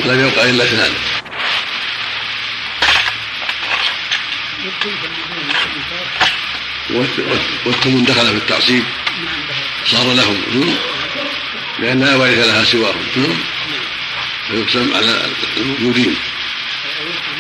ولم 0.06 0.28
يبقى 0.28 0.50
إلا 0.50 0.64
اثنان. 0.64 0.92
والثمن 7.66 8.06
دخل 8.06 8.28
في 8.28 8.38
التعصيب 8.38 8.84
صار 9.86 10.14
لهم 10.14 10.44
لأن 11.80 12.00
لا 12.04 12.16
وارث 12.16 12.48
لها 12.48 12.64
سواهم 12.64 13.06
فيقسم 14.48 14.96
على 14.96 15.26
الموجودين 15.58 16.16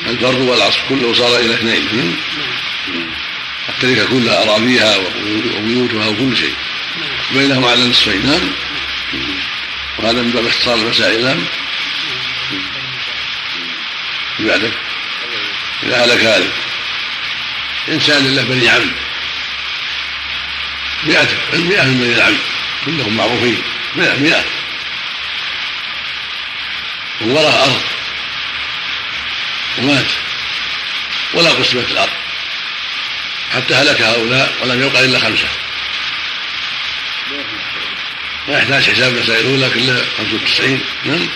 الفرض 0.07 0.41
والعصر 0.41 0.79
كله 0.89 1.13
صار 1.13 1.39
إلى 1.39 1.53
اثنين 1.53 2.17
التركة 3.69 4.05
كلها 4.05 4.43
أراضيها 4.43 4.97
وبيوتها 5.57 6.07
وكل 6.07 6.37
شيء. 6.37 6.53
بينهم 7.31 7.65
على 7.65 7.87
نصفين 7.87 8.25
نعم 8.25 8.51
وهذا 9.97 10.21
من 10.21 10.31
باب 10.31 10.47
اختصار 10.47 10.75
المسائل 10.75 11.25
نعم 11.25 11.45
بعدك؟ 14.39 14.73
إذا 15.83 16.05
هلك 16.05 16.23
هالك 16.25 16.51
إنسان 17.89 18.35
له 18.35 18.41
بني 18.41 18.69
عم. 18.69 18.91
مئة 21.03 21.27
مئة 21.53 21.83
من 21.83 21.99
بني 21.99 22.13
العم. 22.13 22.37
كلهم 22.85 23.17
معروفين. 23.17 23.61
مئة 23.95 24.15
مئة. 24.15 24.45
ووراه 27.21 27.63
أرض. 27.63 27.81
ومات. 29.77 30.11
ولا 31.33 31.49
قسمت 31.49 31.91
الأرض. 31.91 32.13
حتى 33.53 33.73
هلك 33.75 34.01
هؤلاء 34.01 34.53
ولم 34.61 34.81
يبقى 34.81 35.05
إلا 35.05 35.19
خمسة. 35.19 35.47
ما 38.47 38.57
يحتاج 38.57 38.83
حساب 38.83 39.13
المسائل 39.13 39.45
الأولى 39.45 39.69
كلها 39.69 40.05
95 40.17 40.81
نعم. 41.05 41.27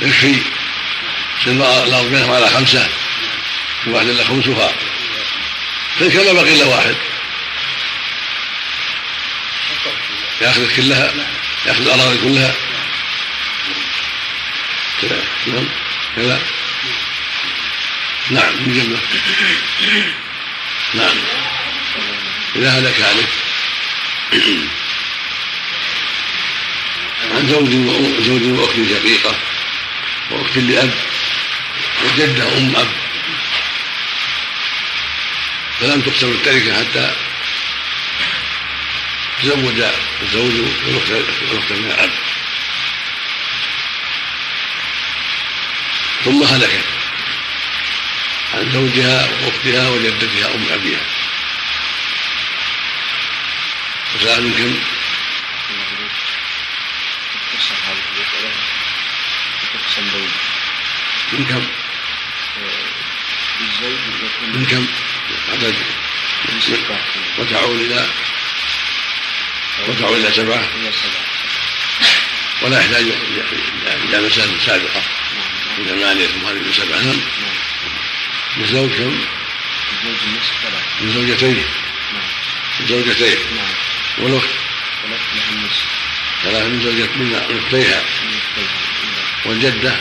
يكفي. 0.00 0.42
الأرض 1.46 2.10
بينهم 2.10 2.30
على 2.30 2.48
خمسة. 2.48 2.88
كل 3.84 3.90
واحد 3.90 4.06
إلا 4.06 4.24
خمسها 4.24 4.72
تلك 6.00 6.16
ما 6.16 6.32
بقي 6.32 6.54
إلا 6.54 6.64
واحد. 6.64 6.96
ياخذ 10.40 10.76
كلها 10.76 11.12
ياخذ 11.66 11.80
الأراضي 11.80 12.18
كلها. 12.18 12.54
نعم 15.46 15.68
كذا 16.16 16.40
نعم 18.30 18.52
من 18.54 18.98
نعم. 20.94 21.16
إذا 22.56 22.70
هلك 22.70 23.02
عليه 23.02 23.26
عن 27.22 27.48
زوج 27.48 27.70
زوج 28.26 28.58
وأخت 28.58 28.76
شقيقة 28.76 29.34
وأخت 30.30 30.56
لأب 30.56 30.90
وجدة 32.04 32.56
أم 32.58 32.76
أب. 32.76 32.88
فلم 35.80 36.00
تقسم 36.00 36.30
التركة 36.30 36.78
حتى 36.78 37.14
تزوج 39.42 39.82
الزوج 40.22 40.52
والأخت 40.86 41.72
من 41.72 41.90
الأب 41.90 42.10
ثم 46.24 46.42
هلكت 46.42 46.84
عن 48.54 48.72
زوجها 48.72 49.28
وأختها 49.44 49.88
وجدتها 49.88 50.54
أم 50.54 50.66
أبيها. 50.70 51.00
وسأل 54.16 54.44
من 61.32 61.44
كم؟ 61.44 61.66
من 63.62 63.74
كم؟ 63.74 64.54
من 64.54 64.66
كم؟ 64.66 64.86
عدد. 65.52 65.74
وتعود 67.38 67.80
إلى 67.80 68.06
وتعود 69.88 70.16
إلى 70.16 70.32
سبعة. 70.32 70.68
ولا 72.62 72.80
يحتاج 72.80 73.06
إلى 74.04 74.26
مسألة 74.26 74.58
سابقة. 74.66 75.02
إلى 75.78 75.88
ثمانية 75.88 76.26
ثم 76.26 76.46
هذه 76.46 76.72
سبعة 76.72 76.98
نعم. 76.98 77.20
للزوج 78.56 78.90
كم؟ 78.90 79.20
الزوج 79.92 80.18
النصف 80.26 80.52
ثلاث 80.62 80.84
من 81.00 81.12
زوجتين. 81.12 81.64
نعم. 82.12 82.22
من 82.80 82.86
زوجتين. 82.86 83.38
نعم. 83.56 83.74
والأخت؟ 84.18 84.48
ثلاث 85.02 85.20
لها 85.34 85.50
النصف 85.50 86.07
ثلاث 86.42 86.62
من 86.62 86.82
زوجة 86.82 87.08
من 87.16 87.34
أختيها 87.34 88.02
والجدة. 89.44 89.96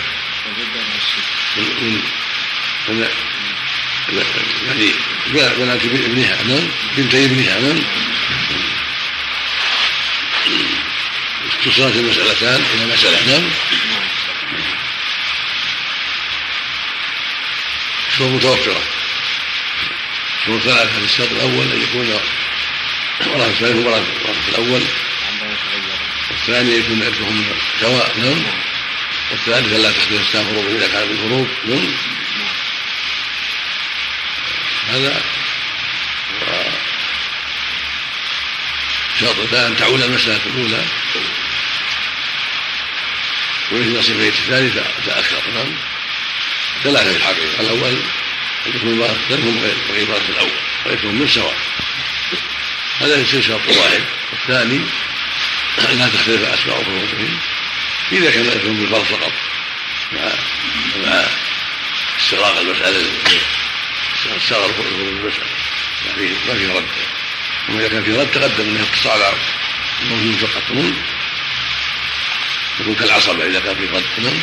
من 1.68 1.90
من 2.90 3.08
يعني 4.68 4.92
بنات 5.58 5.86
ابنها 5.86 6.44
نعم؟ 6.44 6.68
بنتي 6.98 7.26
ابنها 7.26 7.60
نعم؟ 7.60 7.84
اختصرت 11.50 11.96
المسألتان 11.96 12.64
إلى 12.74 12.94
مسألة 12.94 13.28
نعم؟ 13.28 13.50
شروط 18.18 18.30
متوفرة؟ 18.30 18.82
شروط 20.46 20.62
ثلاثة 20.62 21.00
في 21.00 21.06
الشرط 21.06 21.32
الأول؟ 21.32 21.72
أن 21.72 21.82
يكون 21.82 22.20
ورثة 23.26 23.48
الثاني 23.48 23.86
هو 23.86 23.88
ورثة 23.88 24.50
الأول. 24.50 24.84
والثاني 26.48 26.78
يكون 26.78 27.04
إرثهم 27.04 27.46
سواء 27.82 28.12
نعم. 28.18 28.44
والثالث 29.32 29.74
لا 29.74 29.90
أحكام 29.90 30.46
فروض 30.46 30.66
إذا 30.66 30.88
كان 30.88 31.08
بالفروض 31.08 31.48
نعم. 31.66 31.94
هذا 34.90 35.22
شرط 39.20 39.54
أن 39.54 39.76
تعول 39.76 40.04
المسألة 40.04 40.40
الأولى. 40.46 40.84
ومثل 43.72 44.00
نصيبه 44.00 44.28
الثاني 44.28 44.70
تأخر 45.06 45.42
نعم. 45.56 45.74
ثلاثة 46.84 47.12
في 47.12 47.18
الحقيقة 47.18 47.62
الأول 47.62 47.96
أن 48.68 48.72
يكون 48.76 49.02
غيرهم 49.30 49.60
غير 49.94 50.08
الأول 50.30 50.52
ويكون 50.86 51.16
من 51.16 51.28
سواء. 51.28 51.58
هذا 53.02 53.22
يصير 53.22 53.42
شرط 53.42 53.68
واحد. 53.68 54.04
الثاني 54.34 54.82
لا 55.78 56.08
تختلف 56.08 56.44
أسماء 56.44 56.84
فروضهم 56.84 57.40
إذا 58.12 58.32
كان 58.32 58.46
يكون 58.46 58.76
بالفرض 58.76 59.04
فقط. 59.04 59.32
مع 60.14 60.32
مع 61.06 61.24
استغراق 62.20 62.58
المسألة 62.60 63.06
استغرق 64.38 64.76
المسألة 64.80 65.46
يعني 66.06 66.30
ما 66.48 66.54
في 66.54 66.66
رد. 66.66 66.86
وما 67.70 67.80
إذا 67.80 67.88
كان 67.88 68.04
في 68.04 68.12
رد 68.12 68.32
تقدم 68.32 68.64
أنه 68.64 68.80
يقتصر 68.80 69.12
على 69.12 69.34
الموجود 70.02 70.36
فقط. 70.36 70.64
يكون 72.80 72.96
كالعصبة 72.96 73.46
إذا 73.46 73.60
كان 73.60 73.76
في 73.76 73.86
رد. 73.86 74.42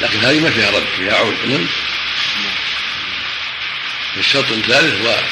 لكن 0.00 0.18
هذه 0.18 0.40
ما 0.40 0.50
فيها 0.50 0.70
رد 0.70 0.86
فيها 0.96 1.14
عود. 1.14 1.36
نعم 1.46 1.66
الشرط 4.16 4.52
الثالث 4.52 5.06
هو 5.06 5.22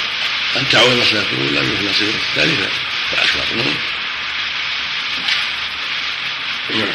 أن 0.57 0.69
تعود 0.69 0.93
المسألة 0.93 1.27
الأولى 1.33 1.61
مثل 1.61 1.91
نصيب 1.91 2.09
الثالثة. 2.09 2.69
فأكثر 3.11 3.55
نعم 3.57 3.75
نعم. 6.71 6.89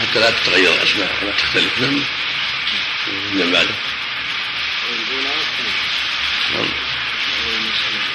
حتى 0.00 0.20
لا 0.20 0.30
تتغير 0.30 0.72
الأسماء 0.72 1.18
ولا 1.22 1.32
تختلف. 1.32 1.80
نعم. 1.80 2.02
من 3.32 3.52
نعم 6.54 6.68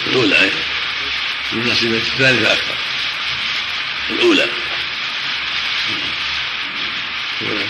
الأولى 0.08 0.52
من 1.52 1.68
نصيب 1.72 1.94
الثالثة 1.94 2.54
أكثر. 2.54 2.76
الأولى. 4.10 4.50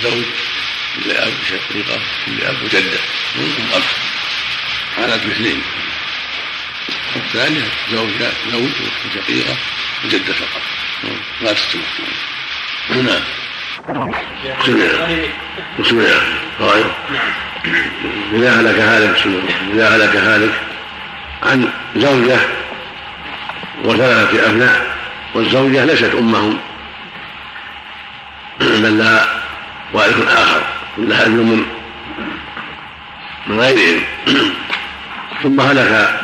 زوج 0.03 0.25
لأب 1.05 1.33
شقيقة 1.49 2.01
لأب 2.27 2.63
وجدة 2.63 2.99
أم 3.35 3.69
أب. 3.73 3.83
حالات 4.95 5.25
باثنين 5.25 5.61
الثانية 7.15 7.71
زوجة 7.91 8.31
زوج 8.51 8.71
وشقيقة. 9.05 9.57
وجدة 10.05 10.33
فقط. 10.33 10.61
لا 11.41 11.53
تجتمع 11.53 11.83
نعم 12.89 13.21
سمع 14.65 14.85
وسمع 15.79 16.05
طيب. 16.59 16.85
إذا 18.33 18.61
هلك 18.61 18.79
هالك 18.79 19.17
سمع 19.17 19.39
إذا 19.73 19.95
هلك 19.95 20.15
هالك 20.15 20.53
عن 21.43 21.69
زوجة 21.95 22.37
وثلاثة 23.83 24.49
أبناء 24.49 24.97
والزوجة 25.33 25.85
ليست 25.85 26.15
أمهم 26.15 26.57
بل 28.59 28.97
لها 28.97 29.43
وارث 29.93 30.27
آخر 30.27 30.61
لها 30.97 31.25
ابن 31.25 31.65
من 33.47 33.59
غيرهم. 33.59 34.03
ثم 35.43 35.61
هلك 35.61 36.19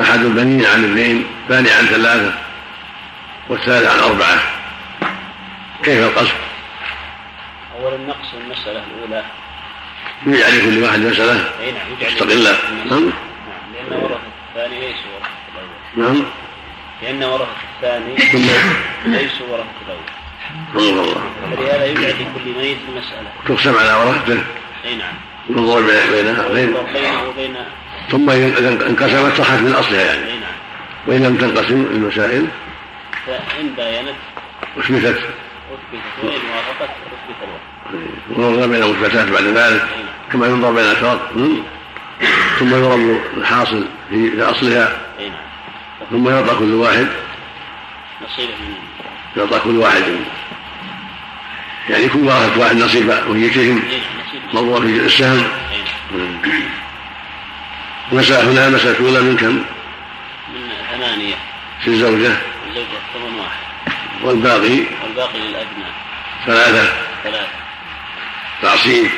أحد 0.00 0.24
البنين 0.24 0.66
عن 0.66 0.84
اثنين 0.84 1.26
الثاني 1.42 1.70
عن 1.70 1.86
ثلاثة 1.86 2.32
والثالث 3.48 3.86
عن 3.90 3.98
أربعة. 3.98 4.38
كيف 5.82 6.04
القصد؟ 6.04 6.34
أولا 7.80 7.96
نقص 7.96 8.34
المسألة 8.34 8.84
الأولى. 8.84 9.24
يجعل 10.26 10.58
لكل 10.58 10.82
واحد 10.82 10.98
مسألة؟ 10.98 11.50
أي 11.60 11.72
نعم 11.72 11.86
يجعل 12.00 12.12
مستقلة. 12.12 12.58
نعم. 12.90 13.00
نعم 13.00 13.12
لأن 13.74 14.02
ورثة 14.02 14.20
الثاني 14.48 14.80
ليسوا 14.80 15.10
ورثة 15.14 15.30
الأول. 15.94 16.14
نعم. 16.14 16.24
لأن 17.02 17.24
ورثة 17.24 17.46
الثاني 17.76 18.14
ليسوا 19.06 19.46
ورثة 19.46 19.64
الأول. 19.86 20.08
رحمه 20.74 21.02
الله 21.02 21.22
فلهذا 21.56 21.86
يجعل 21.86 22.10
لكل 22.10 22.58
ميت 22.58 22.78
مسألة. 22.96 23.30
تقسم 23.46 23.78
على 23.78 23.94
ورثته. 23.94 24.44
أي 24.84 24.96
نعم. 24.96 25.14
ينظر 25.50 25.80
بينها 25.80 26.48
بين 26.48 26.74
بينه 26.92 27.28
وبين 27.28 27.56
ثم 28.10 28.30
إذا 28.30 28.68
انقسمت 28.68 29.38
صحت 29.38 29.58
من 29.58 29.72
أصلها 29.72 30.00
يعني. 30.04 30.26
أي 30.26 30.38
نعم. 30.38 30.52
وإن 31.06 31.22
لم 31.22 31.36
تنقسم 31.36 31.86
المسائل 31.94 32.46
فإن 33.26 33.68
باينت 33.76 34.16
أثبتت. 34.78 35.04
أثبتت 35.06 35.22
وإن 36.22 36.40
وافقت 36.54 36.90
أثبت 36.90 37.36
الوقت. 37.42 38.38
ونظر 38.38 38.66
بين 38.66 38.82
المثبتات 38.82 39.28
بعد 39.28 39.44
ذلك 39.44 39.86
كما 40.32 40.46
ينظر 40.46 40.72
بين 40.72 40.84
الأشراط. 40.84 41.18
ثم 42.58 42.74
يضرب 42.74 43.20
الحاصل 43.36 43.84
في 44.10 44.42
أصلها. 44.42 45.00
نعم. 45.20 45.30
ثم 46.10 46.28
يعطى 46.28 46.54
كل 46.58 46.74
واحد. 46.74 47.06
نصيبة 48.24 48.52
يعطى 49.36 49.60
كل 49.64 49.76
واحد. 49.76 50.02
يعني 51.90 52.08
كل 52.08 52.18
واحد 52.18 52.58
واحد 52.58 52.76
نصيب 52.76 53.10
نعم 53.10 53.78
نصيب 53.78 54.42
مضروب 54.54 54.86
في 54.86 55.06
السهم. 55.06 55.44
نعم. 56.12 56.38
مسألة 58.12 58.50
هنا 58.50 58.68
مسألة 58.68 59.06
أولى 59.06 59.20
من 59.20 59.36
كم؟ 59.36 59.46
من 59.46 59.64
ثمانية. 60.92 61.34
في 61.80 61.88
الزوجة 61.88 62.36
الزوجة 62.68 62.98
ثمن 63.14 63.38
واحد. 63.38 63.92
والباقي؟ 64.22 64.84
والباقي 65.02 65.38
للأبناء. 65.38 65.92
ثلاثة. 66.46 66.92
ثلاثة. 67.24 67.46
تعصيب. 68.62 69.10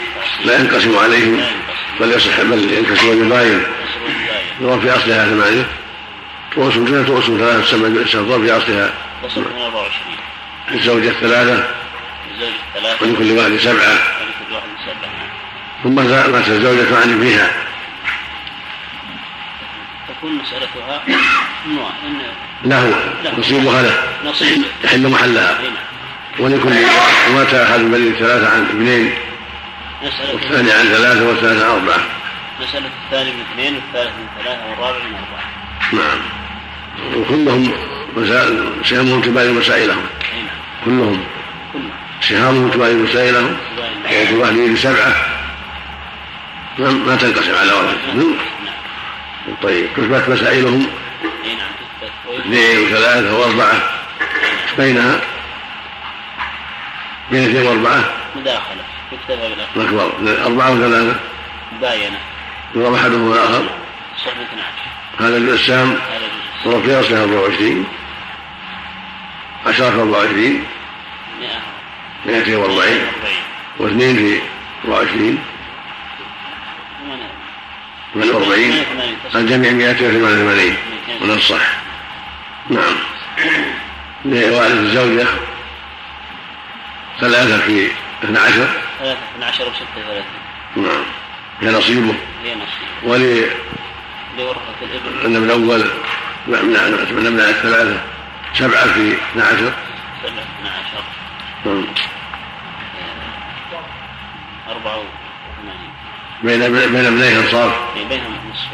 لا 0.44 0.58
ينقسم 0.58 0.98
عليهم. 0.98 1.34
ينقسم. 1.34 1.54
بل 2.00 2.12
يصح 2.12 2.42
بل 2.42 2.72
ينكسر 2.72 3.08
ويباين 3.08 3.14
يصرون 3.14 3.22
الباين 3.22 3.62
يضرب 4.60 4.80
في 4.80 4.90
أصلها 4.90 5.24
ثمانية. 5.24 5.66
رؤوس 6.56 6.74
ثلاثة 6.74 7.08
رؤوس 7.08 7.24
ثلاثة 7.24 8.12
تضرب 8.12 8.46
في 8.46 8.56
أصلها 8.56 8.90
وصل 9.24 9.40
من 9.40 9.62
24 9.62 10.16
الزوجة 10.74 11.10
ثلاثة. 11.20 11.66
الزوج 12.34 12.54
ثلاثة. 12.74 13.06
ولكل 13.06 13.32
واحد 13.38 13.56
سبعة. 13.56 13.92
ولكل 13.92 14.54
واحد 14.54 14.68
سبعة. 14.86 15.14
ثم 15.82 15.94
مات 16.32 16.48
الزوجة 16.48 16.96
عن 16.96 17.12
ابنها 17.12 17.63
تكون 20.24 20.38
مسألتها 20.38 21.02
إن 21.66 22.22
له 22.64 22.94
نصيبها 23.38 23.82
له 23.82 23.94
نصيب 24.30 24.62
تحل 24.82 25.08
محلها. 25.08 25.60
أي 25.60 25.68
نعم. 25.68 25.74
ولكل 26.38 26.72
ومات 27.30 27.54
أحد 27.54 27.80
البنين 27.80 28.14
ثلاثة 28.14 28.50
عن 28.50 28.62
اثنين. 28.62 29.14
والثاني 30.32 30.72
عن 30.72 30.84
ثلاثة 30.84 31.28
والثالث 31.28 31.62
عن 31.62 31.70
أربعة. 31.70 32.00
مسألة 32.60 32.90
الثاني 33.04 33.32
من 33.32 33.40
اثنين 33.52 33.74
والثالث 33.74 34.12
من 34.18 34.42
ثلاثة 34.42 34.70
والرابع 34.70 34.98
من 34.98 35.14
أربعة. 35.14 35.44
نعم. 35.92 36.18
وكلهم 37.20 37.72
مسائل 38.16 38.72
سهامهم 38.84 39.20
تباين 39.20 39.54
مسائلهم. 39.54 40.06
أي 40.34 40.42
نعم. 40.42 40.84
كلهم. 40.84 41.24
سهامهم 42.20 42.70
تباين 42.70 42.98
مسائلهم. 42.98 43.56
تباين. 43.76 44.26
وكل 44.26 44.36
واحد 44.36 44.56
يريد 44.56 44.76
سبعة. 44.76 45.14
ما 46.78 46.90
ما 46.90 47.16
تنقسم 47.16 47.54
على 47.54 47.70
نعم. 48.14 48.53
طيب 49.62 49.86
تثبت 49.96 50.28
مسائلهم؟ 50.28 50.86
اثنين 52.38 52.78
وثلاثة 52.78 53.38
وأربعة. 53.38 53.90
بينها؟ 54.78 55.20
بين 57.30 57.42
اثنين 57.42 57.66
وأربعة؟ 57.66 58.04
مداخلة 58.36 58.84
يكتفى 59.12 59.48
بالأخ 59.48 59.68
الأكبر 59.76 60.44
أربعة 60.46 60.72
وثلاثة؟ 60.72 61.20
مباينة. 61.72 62.18
يضرب 62.74 62.94
أحدهم 62.94 63.32
الآخر 63.32 63.70
صحبة 64.24 64.42
12 64.42 64.84
هذا 65.20 65.36
السهم 65.36 65.90
هذا 65.90 66.28
جزء 66.64 66.70
ضرب 66.70 66.82
في 66.82 67.00
أصلها 67.00 67.22
24 67.22 67.86
عشرة 69.66 69.90
في 69.90 70.00
24 70.00 70.64
100 72.26 72.40
240 72.42 72.86
واثنين 73.78 74.16
في 74.16 74.40
24 74.84 75.38
48 78.14 78.84
الجميع 79.34 79.72
288 79.72 80.76
من 81.20 81.30
الصح 81.30 81.76
نعم. 82.70 82.94
لوالد 84.24 84.76
الزوجة 84.76 85.26
ثلاثة 87.20 87.58
في 87.58 87.90
12 88.24 88.68
ثلاثة 88.98 89.18
12 89.36 89.64
و 89.64 89.70
36 89.74 90.24
نعم. 90.76 91.04
هي 91.60 91.70
نصيبه. 91.70 92.14
هي 92.44 92.54
نصيب 92.54 93.10
ولي 93.10 93.50
لورثة 94.38 94.60
الإبل 94.82 95.26
أن 95.26 95.40
من 95.40 95.50
أول 95.50 95.84
من 96.46 97.32
من 97.32 97.40
الثلاثة 97.40 98.00
سبعة 98.54 98.92
في 98.92 99.16
12 99.32 99.72
سبعة 100.22 100.32
اثنا 100.32 100.70
عشر. 100.70 101.04
نعم. 101.64 101.84
أربعة 104.68 105.02
بين 106.42 106.72
بين 106.72 107.06
ابنيه 107.06 107.40
انصاف. 107.40 107.72
بينهم 108.08 108.34
نصف 108.52 108.66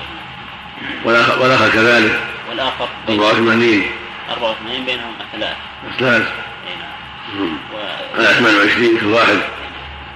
والآخر 1.04 1.42
والآخر 1.42 1.68
كذلك. 1.68 2.20
والآخر 2.50 2.88
بين- 3.06 3.20
84 3.20 3.82
أربعة 4.30 4.50
وثمانين 4.50 4.84
بينهم 4.84 5.12
ثلاث 5.32 5.56
ثلاث 5.98 6.22
أي 6.68 6.74
نعم. 6.76 7.46
نعم. 7.46 7.58
و- 7.74 8.18
على 8.18 8.34
28 8.34 8.98
كل 9.00 9.06
واحد. 9.06 9.38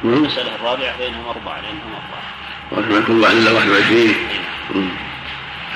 نعم. 0.04 0.14
المسألة 0.14 0.54
الرابعة 0.54 0.96
بينهم 0.98 1.24
أربعة 1.28 1.60
لأنهم 1.60 1.94
أربعة. 2.72 3.06
كل 3.06 3.12
واحد 3.20 3.34
إلا 3.36 3.50
21 3.52 4.00
أي 4.00 4.14
نعم. 4.74 4.88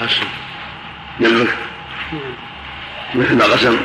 حسن. 0.00 0.26
جنبك. 1.20 1.54
مثل 3.14 3.36
ما 3.36 3.44
قسم 3.44 3.76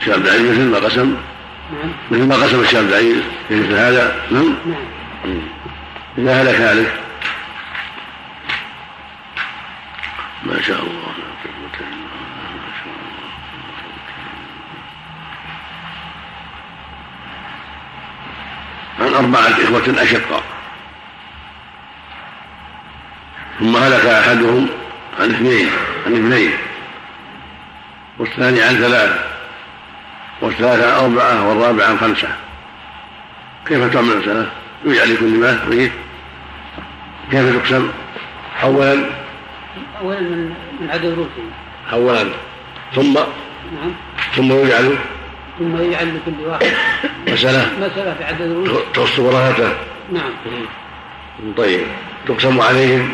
الشيخ 0.00 0.14
عبد 0.14 0.26
العزيز 0.26 0.50
مثل 0.50 0.60
ما 0.70 0.78
قسم 0.78 1.16
مثل 2.10 2.22
ما 2.26 2.34
قسم 2.36 2.60
الشيخ 2.60 2.78
عبد 2.78 2.88
العزيز 2.88 3.16
في 3.48 3.54
مثل 3.60 3.72
هذا 3.74 4.16
نعم. 4.30 4.54
مم. 5.24 5.38
إذا 6.18 6.42
هلك 6.42 6.92
ما 10.42 10.62
شاء 10.62 10.82
الله 10.82 11.12
لا 11.18 11.32
قوة 11.44 11.80
إلا 11.80 11.96
ما 12.56 12.72
شاء 12.84 12.94
الله. 18.98 19.18
عن 19.18 19.24
أربعة 19.24 19.64
إخوة 19.64 20.02
أشقاء. 20.02 20.42
ثم 23.58 23.76
هلك 23.76 24.06
أحدهم 24.06 24.68
عن 25.20 25.30
اثنين 25.30 25.70
عن 26.06 26.12
اثنين. 26.12 26.52
والثاني 28.18 28.62
عن 28.62 28.74
ثلاثة. 28.74 29.24
والثالث 30.40 30.84
عن 30.84 31.04
أربعة 31.04 31.48
والرابع 31.48 31.84
عن 31.86 31.98
خمسة. 31.98 32.28
كيف 33.66 33.92
تعمل 33.92 34.12
المسألة؟ 34.12 34.61
يجعل 34.84 35.14
لكل 35.14 35.24
ما 35.40 35.64
ميت 35.68 35.92
كيف 37.30 37.56
تقسم؟ 37.56 37.88
أولا. 38.62 39.04
اولا 40.00 40.20
من 40.20 40.54
من 40.80 40.90
عدد 40.90 41.04
روسهم 41.06 41.50
أولا. 41.92 42.24
ثم؟ 42.94 43.14
نعم. 43.14 43.92
ثم 44.36 44.52
يجعل. 44.52 44.96
ثم 45.58 45.76
يجعل 45.76 46.16
لكل 46.16 46.46
واحد. 46.46 46.66
مسألة. 47.28 47.66
مسألة 47.80 48.14
في 48.18 48.24
عدد 48.24 48.40
الروس 48.40 48.70
تخص 48.94 49.18
ورثته 49.18 49.72
نعم. 50.12 50.30
طيب. 51.56 51.80
تقسم 52.28 52.60
عليهم. 52.60 53.12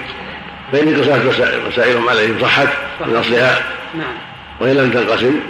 فإن 0.72 1.00
قسمت 1.00 1.24
مسائل- 1.34 1.68
مسائلهم 1.68 2.08
عليهم. 2.08 2.38
صحت 2.42 2.68
من 3.06 3.16
أصلها. 3.16 3.58
نعم. 3.94 4.14
وإن 4.60 4.76
لم 4.76 4.90
تنقسم؟ 4.90 5.40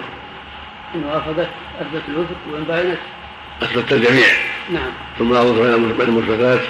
إن 0.95 1.05
وافقت 1.05 1.49
أثبت 1.81 2.03
الوفق 2.09 2.37
وإن 2.53 2.65
باينت 2.65 2.99
أثبت 3.63 3.93
الجميع. 3.93 4.27
نعم. 4.73 4.91
ثم 5.19 5.29
نظرت 5.35 5.61
بين 5.99 6.09
المثبتات 6.09 6.61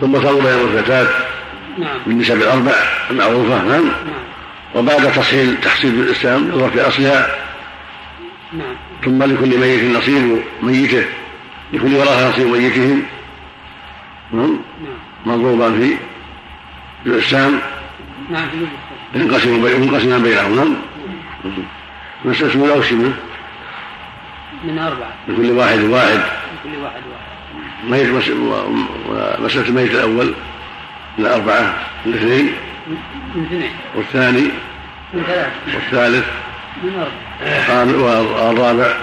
ثم 0.00 0.12
تنظر 0.12 0.34
بين 0.34 0.46
المثبتات 0.60 1.08
نعم. 1.78 1.98
بالنسب 2.06 2.36
الأربع 2.42 2.72
المعروفة. 3.10 3.62
نعم. 3.62 3.68
نعم. 3.84 3.90
وبعد 4.74 5.12
تحصيل 5.12 5.56
تحصيل 5.62 5.94
الإسلام 6.00 6.48
نظر 6.48 6.70
في 6.70 6.80
أصلها. 6.88 7.26
نعم. 8.52 8.74
ثم 9.04 9.22
لكل 9.22 9.58
ميت 9.58 9.96
نصيب 9.96 10.40
ميته. 10.62 11.04
لكل 11.72 11.94
ورثة 11.94 12.28
نصيب 12.30 12.46
ميتهم. 12.46 13.02
نعم. 14.32 14.56
نعم. 15.26 15.40
مضروبا 15.40 15.70
في 15.72 15.96
الإسلام. 17.06 17.58
نعم 18.30 18.48
ينقسم 19.14 19.62
بي- 19.62 19.72
ينقسم 19.72 20.22
بينهم. 20.22 20.56
نعم. 20.56 20.76
مسألة 22.24 22.54
الأولى 22.54 23.12
من 24.64 24.78
أربعة. 24.78 25.12
لكل 25.28 25.50
واحد 25.50 25.78
واحد. 25.80 26.18
لكل 26.64 26.76
واحد 26.82 27.02
واحد. 27.10 27.90
ميت 27.90 28.08
مس... 28.08 28.28
و- 28.28 28.84
ومسألة 29.08 29.68
الميت 29.68 29.90
الأول 29.90 30.34
من 31.18 31.26
أربعة 31.26 31.74
من 32.06 32.14
اثنين 32.14 32.52
من 32.86 32.96
من 33.34 33.44
اثنين. 33.46 33.70
والثاني؟ 33.94 34.48
من 35.14 35.22
ثلاثة. 35.26 35.50
والثالث؟ 35.74 36.24
من 36.82 36.94
أربعة. 36.94 38.46
والرابع؟ 38.48 38.94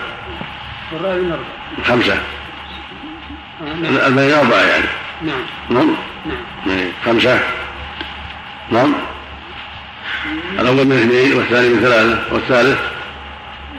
والرابع 0.94 1.16
من 1.22 1.32
أربعة. 1.32 1.84
خمسة. 1.88 2.14
آه، 2.14 3.74
نعم. 3.82 3.96
البين 4.08 4.34
أربعة 4.34 4.62
يعني. 4.62 4.86
نعم. 5.22 5.42
نعم. 5.70 5.96
نعم. 6.26 6.78
إيه. 6.78 6.92
خمسة. 7.06 7.40
نعم. 8.72 8.94
الأول 10.60 10.86
من 10.86 10.98
اثنين 10.98 11.34
والثاني 11.38 11.70
من 11.70 11.80
ثلاثة 11.80 12.34
والثالث؟ 12.34 12.80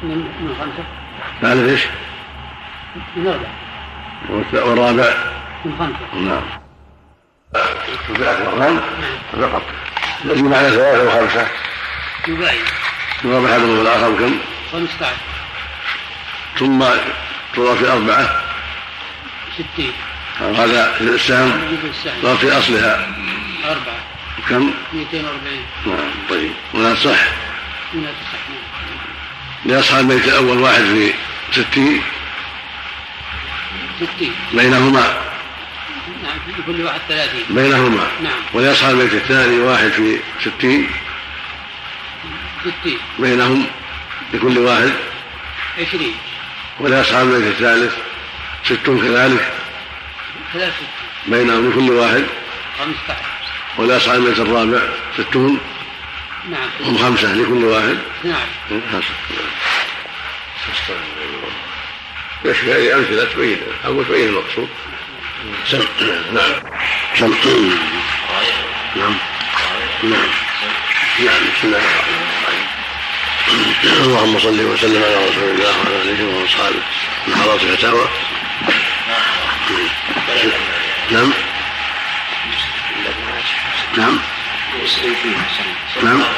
من 0.03 0.17
من 0.17 0.55
خمسة. 0.61 0.85
الثالث 1.43 1.71
إيش؟ 1.71 1.87
والرابع؟ 4.53 5.15
من 5.65 5.73
خمسة. 5.79 6.21
نعم. 6.21 6.43
في 8.07 8.31
أكبر 8.31 8.59
نعم. 8.59 8.81
فقط. 9.33 9.63
الذي 10.25 10.43
معنى 10.43 10.71
ثلاثة 10.71 11.05
وخمسة. 11.05 11.47
يباين 12.29 12.61
الرابع 13.25 13.51
أحدهم 13.51 13.79
والآخر 13.79 14.15
كم؟ 14.19 14.39
15 14.73 15.13
ثم 16.59 16.85
تضاف 17.55 17.79
في 17.79 17.93
أربعة. 17.93 18.43
60 19.75 19.93
هذا 20.41 20.93
في 20.93 21.05
السهم 21.05 21.79
ضاف 22.23 22.41
في 22.41 22.59
أصلها. 22.59 23.07
أربعة. 23.65 23.99
كم؟ 24.49 24.71
240 24.93 25.67
نعم 25.87 26.11
طيب. 26.31 26.53
ولا 26.75 26.95
صح 26.95 27.21
من 27.95 28.05
التصح 28.05 28.49
نعم 28.49 28.69
لأصحاب 29.65 30.01
الميت 30.01 30.29
الأول 30.29 30.59
واحد 30.59 30.83
في 30.83 31.13
ستين 31.53 32.03
60 34.01 34.33
بينهما. 34.53 35.29
نعم 36.23 36.39
في 36.57 36.63
كل 36.67 36.83
واحد 36.85 37.01
30 37.09 37.41
بينهما. 37.51 38.07
نعم. 38.23 38.33
ولأصحاب 38.53 38.95
الميت 38.95 39.15
الثاني 39.15 39.61
واحد 39.61 39.89
في 39.89 40.19
ستين. 40.41 40.91
60 42.83 42.99
بينهم 43.19 43.67
لكل 44.35 44.59
واحد 44.59 44.93
20 45.79 46.15
ولأصحاب 46.81 47.27
الميت 47.27 47.47
الثالث 47.47 47.95
ستون 48.65 48.99
كذلك. 48.99 49.53
63 50.53 50.73
بينهم 51.27 51.71
لكل 51.71 51.91
واحد 51.91 52.25
15 52.79 53.21
ولأصحاب 53.79 54.17
الميت 54.17 54.39
الرابع 54.39 54.81
ستون. 55.19 55.61
نعم. 56.51 56.69
هم 56.81 56.99
خمسة 56.99 57.35
لكل 57.35 57.65
واحد. 57.65 57.99
12 58.25 58.47
خمسة. 58.93 59.09
يكفي 62.45 62.73
هذه 62.73 62.95
أمثلة 62.95 63.25
تبين 63.25 63.59
أو 63.87 64.03
تبين 64.03 64.29
المقصود. 64.29 64.69
سم 65.67 65.85
نعم. 66.33 66.53
سم. 67.19 67.35
نعم. 68.97 69.15
نعم 70.03 70.29
نعم 71.21 71.43
بسم 71.57 71.65
الله 71.65 71.79
الرحمن 71.79 72.27
الرحيم. 72.39 72.67
اللهم 74.03 74.39
صل 74.39 74.61
وسلم 74.61 75.03
على 75.03 75.29
رسول 75.29 75.51
الله 75.51 75.79
وعلى 75.79 76.03
آله 76.03 76.25
وأصحابه. 76.25 76.83
من 77.27 77.37
حضرات 77.37 77.63
الفتاوى. 77.63 78.09
نعم. 81.11 81.33
نعم. 83.97 84.19
نعم. 86.03 86.29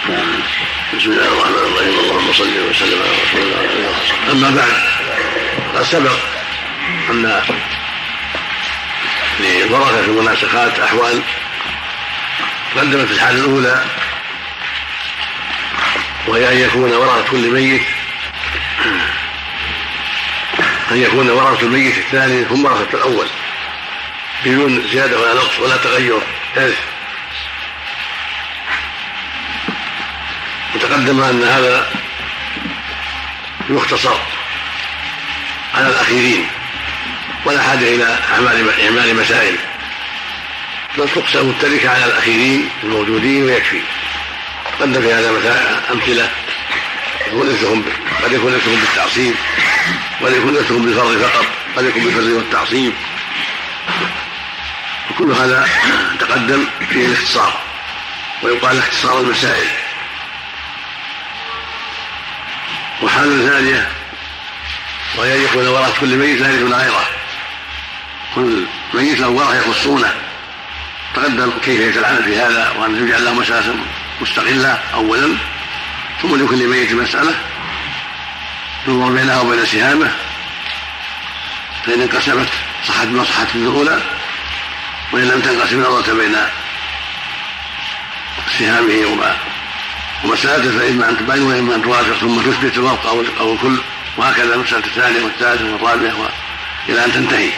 بسم 0.00 1.10
الله 1.10 1.28
الرحمن 1.28 1.54
الرحيم 1.54 1.98
اللهم 1.98 2.32
صل 2.32 2.70
وسلم 2.70 3.02
على 3.02 3.12
رسول 3.22 3.40
الله 3.42 3.56
وعلى 3.56 3.72
اله 3.72 4.32
أما 4.32 4.50
بعد 4.50 4.72
قد 5.74 5.82
سبق 5.82 6.18
أن 7.10 7.42
لورثه 9.40 10.00
المناسخات 10.00 10.78
أحوال 10.80 11.22
قدمت 12.76 13.10
الحالة 13.10 13.38
الأولى 13.44 13.84
وهي 16.26 16.52
أن 16.52 16.58
يكون 16.58 16.92
ورثة 16.92 17.30
كل 17.30 17.50
ميت 17.50 17.82
أن 20.90 21.02
يكون 21.02 21.30
ورثة 21.30 21.62
الميت 21.62 21.98
الثاني 21.98 22.44
هم 22.50 22.64
ورثة 22.64 22.98
الأول 22.98 23.26
بدون 24.44 24.88
زيادة 24.92 25.20
ولا 25.20 25.34
نقص 25.34 25.58
ولا 25.58 25.76
تغير. 25.76 26.20
إرث 26.56 26.78
وتقدم 30.74 31.22
أن 31.22 31.42
هذا 31.42 31.90
يختصر 33.70 34.16
على 35.74 35.88
الأخيرين 35.88 36.46
ولا 37.44 37.62
حاجة 37.62 37.94
إلى 37.94 38.18
إعمال 38.84 39.16
مسائل. 39.16 39.56
بل 40.98 41.08
تقسم 41.08 41.50
التركة 41.50 41.90
على 41.90 42.04
الأخيرين 42.04 42.70
الموجودين 42.82 43.44
ويكفي. 43.44 43.80
قدم 44.80 45.02
في 45.02 45.12
هذا 45.12 45.32
مثلا 45.32 45.92
أمثلة. 45.92 46.30
يكون 47.26 47.48
إرثهم 47.48 47.84
قد 48.24 48.32
يكون 48.32 48.52
إرثهم 48.52 48.80
بالتعصيب 48.80 49.34
وقد 50.20 50.32
يكون 50.32 50.56
إرثهم 50.56 50.82
بالفرض 50.82 51.18
فقط 51.18 51.46
قد 51.76 51.84
يكون 51.84 52.04
بالفرد 52.04 52.24
والتعصيب. 52.24 52.92
وكل 55.10 55.32
هذا 55.32 55.68
تقدم 56.20 56.64
فيه 56.90 57.06
الاختصار 57.06 57.60
ويقال 58.42 58.78
اختصار 58.78 59.20
المسائل. 59.20 59.68
وحال 63.02 63.48
ثانية 63.48 63.88
وهي 65.16 65.36
أن 65.36 65.42
يكون 65.44 65.68
وراء 65.68 65.92
كل 66.00 66.16
ميت 66.16 66.40
لا 66.40 66.48
يرثون 66.48 66.72
غيره 66.72 67.06
كل 68.34 68.66
ميت 68.94 69.20
له 69.20 69.28
ورثة 69.28 69.58
يخصونه. 69.58 70.14
تقدم 71.14 71.52
كيفية 71.64 72.00
العمل 72.00 72.24
في 72.24 72.36
هذا 72.36 72.70
وأن 72.78 73.06
يجعل 73.06 73.24
له 73.24 73.34
مسألة 73.34 73.74
مستقلة 74.20 74.78
أولا 74.94 75.36
ثم 76.22 76.44
لكل 76.44 76.66
ميت 76.66 76.92
مسألة. 76.92 77.34
ينظر 78.88 79.12
بينها 79.12 79.40
وبين 79.40 79.66
سهامه. 79.66 80.12
فإن 81.86 82.00
انقسمت 82.00 82.48
صحت 82.88 83.06
ما 83.06 83.24
صحت 83.24 83.46
من 83.54 83.66
الأولى. 83.66 84.00
وإن 85.12 85.28
لم 85.28 85.40
تنقسم 85.40 85.80
نظرت 85.80 86.10
بين 86.10 86.36
سهامه 88.58 89.06
وما 89.06 89.36
ومسألته 90.24 90.78
فإما 90.78 91.10
أن 91.10 91.16
تبين 91.16 91.42
وإما 91.42 91.74
أن 91.74 91.82
توافق 91.82 92.12
ثم 92.12 92.40
تثبت 92.40 92.78
الوفق 92.78 93.06
أو 93.06 93.24
أو 93.40 93.52
الكل. 93.52 93.80
وهكذا 94.16 94.54
المسألة 94.54 94.86
الثانية 94.86 95.24
والثالثة 95.24 95.72
والرابعة 95.72 96.30
إلى 96.88 97.04
أن 97.04 97.12
تنتهي. 97.12 97.50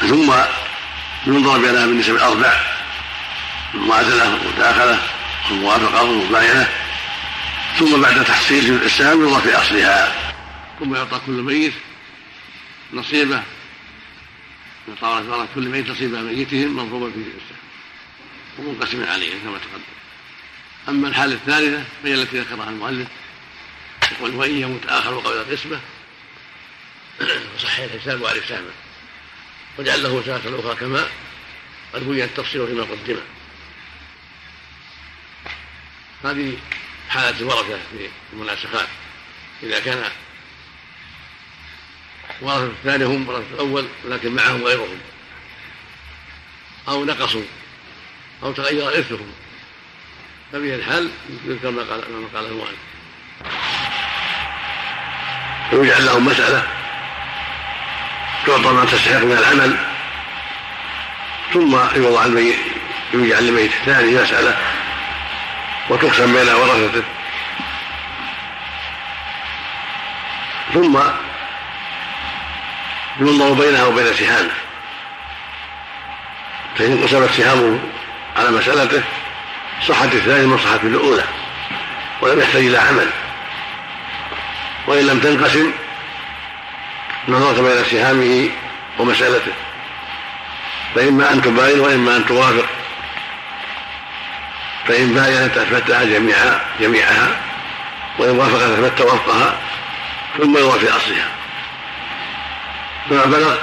ثم 0.00 0.32
ينظر 1.26 1.58
بينها 1.58 1.86
بالنسبة 1.86 2.16
الأربع 2.16 2.60
المعادلة 3.74 4.34
والمداخلة 4.34 4.98
والموافقة 5.50 6.02
والمباينة 6.02 6.68
ثم 7.78 8.00
بعد 8.02 8.24
تحصيل 8.24 8.74
الإسلام 8.74 9.22
ينظر 9.22 9.40
في 9.40 9.56
أصلها. 9.56 10.12
ثم 10.80 10.94
يعطى 10.94 11.20
كل 11.26 11.32
ميت 11.32 11.72
نصيبه. 12.92 13.42
يعطى 14.88 15.46
كل 15.54 15.68
ميت 15.68 15.90
نصيب 15.90 16.14
ميتهم 16.14 16.76
مضروبا 16.76 17.10
في 17.10 17.16
الإسلام. 17.16 17.62
ومنقسم 18.58 19.04
عليه 19.04 19.30
كما 19.30 19.58
تقدم. 19.58 20.01
أما 20.88 21.08
الحالة 21.08 21.34
الثالثة 21.34 21.84
فهي 22.02 22.14
التي 22.14 22.40
ذكرها 22.40 22.70
المؤلف 22.70 23.08
يقول 24.12 24.34
وإن 24.34 24.56
يموت 24.56 24.86
آخر 24.86 25.18
قبل 25.18 25.36
القسمة. 25.36 25.80
وصحيح 27.56 27.92
الحساب 27.92 28.20
وعليه 28.20 28.42
سهمه 28.48 28.70
وجعل 29.78 30.02
له 30.02 30.22
سنة 30.22 30.60
أخرى 30.60 30.74
كما 30.74 31.08
قد 31.94 32.08
بين 32.08 32.24
التفصيل 32.24 32.66
فيما 32.66 32.82
قدم. 32.82 33.18
هذه 36.24 36.56
حالة 37.08 37.40
الورثة 37.40 37.78
في 37.90 38.08
المناسخات. 38.32 38.88
إذا 39.62 39.80
كان 39.80 40.04
ورثة 42.40 42.66
الثاني 42.66 43.04
هم 43.04 43.28
ورثة 43.28 43.54
الأول 43.54 43.88
ولكن 44.04 44.32
معهم 44.34 44.64
غيرهم. 44.64 44.98
أو 46.88 47.04
نقصوا 47.04 47.44
أو 48.42 48.52
تغير 48.52 48.88
إرثهم. 48.88 49.32
ففي 50.52 50.74
الحال 50.74 51.10
يذكر 51.44 51.70
ما 51.70 51.82
قال 51.82 51.98
ما 51.98 52.28
قال 52.34 52.46
المؤلف. 52.46 52.78
ويجعل 55.72 56.06
لهم 56.06 56.26
مسألة. 56.26 56.62
تعطى 58.46 58.72
ما 58.72 58.84
تستحق 58.84 59.18
من 59.18 59.32
العمل. 59.32 59.76
ثم 61.52 61.96
يوضع 61.96 62.24
الميت 62.24 62.58
يجعل 63.14 63.48
الميت 63.48 63.72
الثاني 63.72 64.22
مسألة. 64.22 64.56
وتقسم 65.90 66.32
بين 66.32 66.48
ورثته. 66.48 67.02
ثم 70.74 70.98
ينظر 73.20 73.52
بينها 73.52 73.84
وبين 73.84 74.14
سهامه. 74.14 74.50
فإن 76.78 76.92
انقسمت 76.92 77.30
سهامه 77.30 77.78
على 78.36 78.50
مسألته 78.50 79.02
صحت 79.88 80.14
الثانية 80.14 80.46
من 80.46 80.58
صحت 80.58 80.84
الأولى 80.84 81.24
ولم 82.20 82.40
يحتاج 82.40 82.64
إلى 82.64 82.78
عمل. 82.78 83.10
وإن 84.86 85.06
لم 85.06 85.20
تنقسم 85.20 85.72
نظرت 87.28 87.60
بين 87.60 87.84
سهامه 87.84 88.50
ومسألته. 88.98 89.52
فإما 90.94 91.32
أن 91.32 91.42
تباين 91.42 91.80
وإما 91.80 92.16
أن 92.16 92.26
توافق. 92.26 92.66
فإن 94.88 95.14
باينت 95.14 95.56
أثبتها 95.58 96.04
جميعها 96.04 96.60
جميعها 96.80 97.40
وإن 98.18 98.38
وافقت 98.38 98.62
أثبت 98.62 99.00
وفقها 99.00 99.58
ثم 100.38 100.58
يروى 100.58 100.78
في 100.78 100.96
أصلها. 100.96 101.28
فما 103.10 103.24
بلغ 103.24 103.56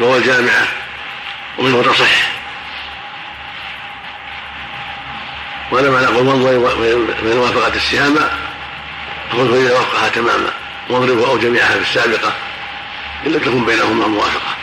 فهو 0.00 0.16
الجامعة 0.16 0.66
ومنه 1.58 1.82
تصح. 1.82 2.33
وهذا 5.70 5.90
معنى 5.90 6.06
قول 6.06 6.26
وانظر 6.26 6.76
فإن 7.22 7.38
وافقت 7.38 7.76
السهام 7.76 8.14
فقل 9.30 9.48
فإذا 9.48 9.78
وفقها 9.78 10.08
تماما. 10.08 10.50
واضربه 10.90 11.26
أو 11.26 11.38
جميعها 11.38 11.74
في 11.74 11.80
السابقة 11.80 12.32
إن 13.26 13.32
لم 13.32 13.38
تكن 13.38 13.64
بينهما 13.64 14.06
موافقة. 14.06 14.56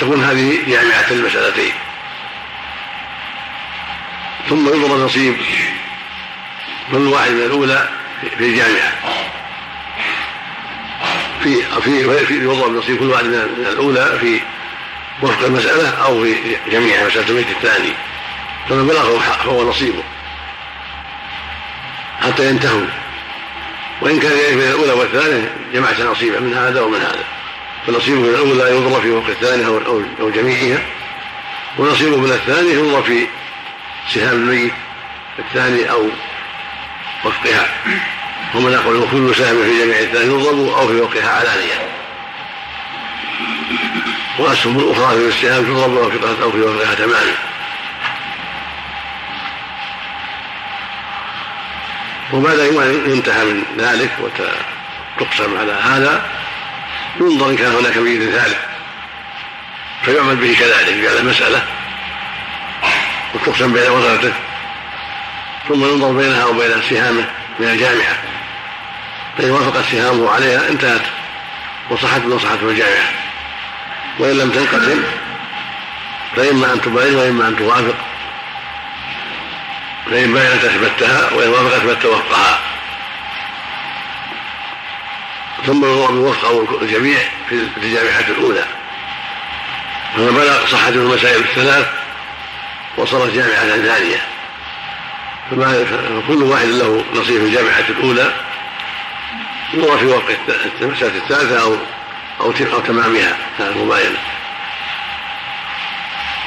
تكون 0.00 0.24
هذه 0.24 0.58
جامعة 0.66 1.10
المسألتين. 1.10 1.72
ثم 4.48 4.68
يضرب 4.68 5.00
نصيب 5.00 5.36
كل 6.92 7.06
واحد 7.06 7.30
من 7.30 7.42
الأولى 7.42 7.88
في 8.38 8.44
الجامعة. 8.44 8.92
في 11.42 11.62
في 11.82 12.26
في 12.26 12.34
يضرب 12.34 12.76
نصيب 12.76 12.98
كل 12.98 13.10
واحد 13.10 13.24
من 13.24 13.66
الأولى 13.72 14.18
في 14.20 14.40
وفق 15.22 15.44
المسألة 15.44 15.88
أو 15.88 16.22
في 16.22 16.56
جميع 16.70 17.06
مسألة 17.06 17.28
الميت 17.28 17.50
الثاني. 17.50 17.92
فمن 18.68 18.86
بلغه 18.86 19.18
فهو 19.18 19.68
نصيبه. 19.70 20.02
حتى 22.20 22.48
ينتهوا. 22.48 22.86
وإن 24.00 24.20
كان 24.20 24.56
بين 24.56 24.68
الأولى 24.68 24.92
والثانية 24.92 25.56
جمعت 25.74 26.00
نصيبا 26.00 26.40
من 26.40 26.54
هذا 26.54 26.80
ومن 26.80 27.00
هذا. 27.00 27.24
فنصيبه 27.86 28.20
من 28.20 28.28
الأولى 28.28 28.76
يضرب 28.76 29.02
في 29.02 29.10
وفق 29.10 29.28
الثانية 29.28 29.66
أو 29.66 30.02
أو 30.20 30.30
جميعها. 30.30 30.82
ونصيبه 31.78 32.16
من 32.16 32.30
الثانية 32.30 32.72
يضرب 32.72 33.04
في 33.04 33.26
سهام 34.14 34.32
الميت 34.32 34.72
الثاني 35.38 35.90
أو 35.90 36.08
وفقها. 37.24 37.68
ومن 38.54 38.72
يقول 38.72 39.08
كل 39.10 39.34
سهم 39.34 39.64
في 39.64 39.84
جميع 39.84 39.98
الثاني 39.98 40.34
يضرب 40.34 40.68
أو 40.78 40.88
في 40.88 41.00
وفقها 41.00 41.30
علانية. 41.30 41.88
وأسهم 44.38 44.78
الأخرى 44.78 45.18
في 45.18 45.28
السهام 45.28 45.64
تضرب 45.64 45.98
أو 46.42 46.50
في 46.50 46.60
وفقها 46.60 46.94
تماما. 46.94 47.34
وبعد 52.32 52.58
أن 52.58 53.02
ينتهى 53.06 53.44
من 53.44 53.64
ذلك 53.78 54.10
وتقسم 54.20 55.58
على 55.58 55.72
هذا 55.72 56.22
ينظر 57.20 57.50
إن 57.50 57.56
كان 57.56 57.74
هناك 57.74 57.96
ميت 57.96 58.30
ثالث 58.30 58.58
فيعمل 60.02 60.36
به 60.36 60.56
كذلك 60.60 60.88
يجعل 60.88 61.24
مسألة 61.24 61.62
وتقسم 63.34 63.72
بين 63.72 63.90
ورثته 63.90 64.32
ثم 65.68 65.84
ينظر 65.84 66.12
بينها 66.12 66.44
وبين 66.44 66.82
سهامه 66.90 67.24
من 67.58 67.68
الجامعة. 67.68 68.16
فإن 69.38 69.50
وافقت 69.50 69.84
سهامه 69.84 70.30
عليها 70.30 70.68
انتهت 70.68 71.02
وصحت 71.90 72.20
مصلحته 72.20 72.68
الجامعة. 72.68 73.12
وإن 74.18 74.38
لم 74.38 74.50
تنقسم 74.50 75.02
فإما 76.36 76.72
أن 76.72 76.80
تبين 76.80 77.14
وإما 77.14 77.48
أن 77.48 77.56
توافق. 77.56 78.07
فإن 80.10 80.32
بينت 80.34 80.64
أثبتها 80.64 81.32
وإن 81.32 81.48
وافقت 81.48 81.74
أثبت 81.74 82.04
وفقها. 82.04 82.60
ثم 85.66 85.84
الوفق 85.84 86.48
أو 86.48 86.82
الجميع 86.82 87.18
في 87.48 87.68
الجامعة 87.76 88.24
الأولى. 88.28 88.64
فما 90.16 90.30
بلغ 90.30 90.66
صحة 90.66 90.88
المسائل 90.88 91.40
الثلاث 91.40 91.86
وصارت 92.96 93.32
جامعة 93.34 93.66
ثانية 93.66 94.22
فكل 95.50 96.42
واحد 96.42 96.66
له 96.66 97.04
نصيب 97.14 97.40
في 97.40 97.46
الجامعة 97.46 97.84
الأولى. 97.88 98.32
يرى 99.74 99.98
في 99.98 100.06
وقت 100.06 100.38
المسألة 100.80 101.16
الثالثة 101.16 101.62
أو 101.62 101.76
أو 102.40 102.52
أو 102.72 102.80
تمامها 102.80 103.36
المباينة 103.60 104.18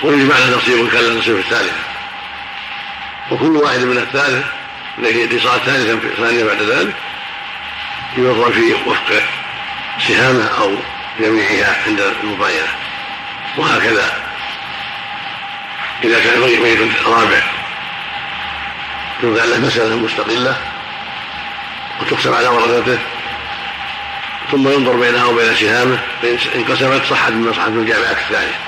ويجمع 0.04 0.38
له 0.38 0.58
نصيب 0.58 0.90
كان 0.90 1.02
له 1.02 1.20
نصيب 1.20 1.38
الثالثة 1.38 1.91
وكل 3.32 3.58
واحد 3.58 3.80
من 3.80 3.98
الثالث 3.98 4.46
التي 5.00 5.40
صارت 5.40 5.62
ثالثا 5.64 6.00
ثانية 6.18 6.44
بعد 6.44 6.62
ذلك 6.62 6.96
يوضع 8.18 8.50
في 8.50 8.74
وفق 8.74 9.24
سهامه 10.08 10.46
أو 10.46 10.76
جميعها 11.20 11.84
عند 11.88 12.00
المباينة 12.00 12.68
وهكذا. 13.58 14.14
إذا 16.04 16.20
كان 16.20 16.40
ميت 16.40 17.06
رابع 17.06 17.42
يوضع 19.24 19.44
له 19.44 19.60
مسألة 19.60 19.96
مستقلة 19.96 20.58
وتقسم 22.02 22.34
على 22.34 22.48
ورثته 22.48 23.00
ثم 24.52 24.68
ينظر 24.68 24.96
بينها 24.96 25.26
وبين 25.26 25.56
سهامه 25.56 26.00
فإن 26.22 26.38
انقسمت 26.56 27.06
صحت 27.06 27.32
من 27.32 27.54
صحت 27.54 27.70
من 27.70 27.80
الجامعات 27.80 28.18
الثانية. 28.18 28.60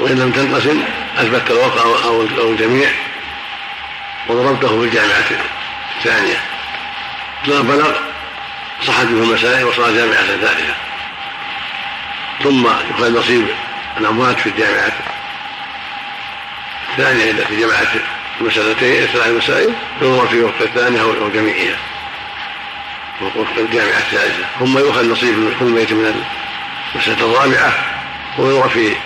وإن 0.00 0.18
لم 0.18 0.30
تنقسم 0.30 0.82
أثبت 1.18 1.50
الوقع 1.50 1.82
أو 1.82 2.22
أو 2.38 2.50
الجميع 2.50 2.90
وضربته 4.28 4.68
في 4.68 4.84
الجامعة 4.84 5.24
الثانية. 5.96 6.36
لا 7.46 7.60
بلغ 7.60 7.92
صحت 8.82 9.04
منه 9.04 9.22
المسائل 9.22 9.64
وصار 9.64 9.90
جامعة 9.90 10.26
ثالثة. 10.26 10.74
ثم 12.42 12.66
يخذ 12.90 13.18
نصيب 13.18 13.46
الأموات 14.00 14.40
في 14.40 14.48
الجامعة 14.48 14.92
الثانية 16.90 17.30
التي 17.30 17.56
جمعت 17.56 17.88
المسألتين 18.40 19.02
الثلاث 19.02 19.28
مسائل 19.28 19.74
ينظر 20.02 20.26
في 20.26 20.40
وقت 20.40 20.60
الثانية 20.60 21.00
أو 21.02 21.28
جميعها 21.28 21.76
وفق 23.36 23.58
الجامعة 23.58 23.98
الثالثة. 23.98 24.44
ثم 24.58 24.78
يؤخذ 24.78 25.12
نصيب 25.12 25.52
كل 25.58 25.64
ميت 25.64 25.92
من 25.92 26.24
المسألة 26.94 27.26
الرابعة 27.26 27.72
وينظر 28.38 28.68
في 28.68 28.96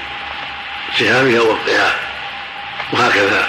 سهامها 0.99 1.41
ووقتها 1.41 1.95
وهكذا. 2.93 3.49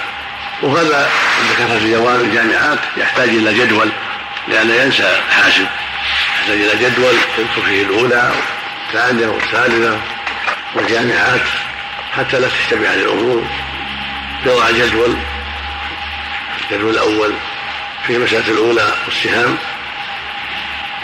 وهذا 0.62 1.10
عند 1.40 1.50
كثرة 1.58 1.90
جواب 1.90 2.20
الجامعات 2.20 2.78
يحتاج 2.96 3.28
إلى 3.28 3.54
جدول 3.54 3.88
لأن 4.48 4.70
ينسى 4.70 5.18
الحاسب. 5.28 5.66
يحتاج 6.40 6.60
إلى 6.60 6.84
جدول 6.84 7.14
يذكر 7.38 7.62
فيه 7.66 7.82
الأولى 7.82 8.32
والثانية 8.86 9.26
والثالثة 9.26 10.00
والجامعات 10.74 11.40
حتى 12.16 12.40
لا 12.40 12.48
تشتبه 12.48 12.94
الأمور. 12.94 13.44
يضع 14.46 14.70
جدول 14.70 15.16
الجدول 16.70 16.90
الأول 16.90 17.32
فيه 18.06 18.16
المسألة 18.16 18.48
الأولى 18.48 18.92
والسهام 19.06 19.56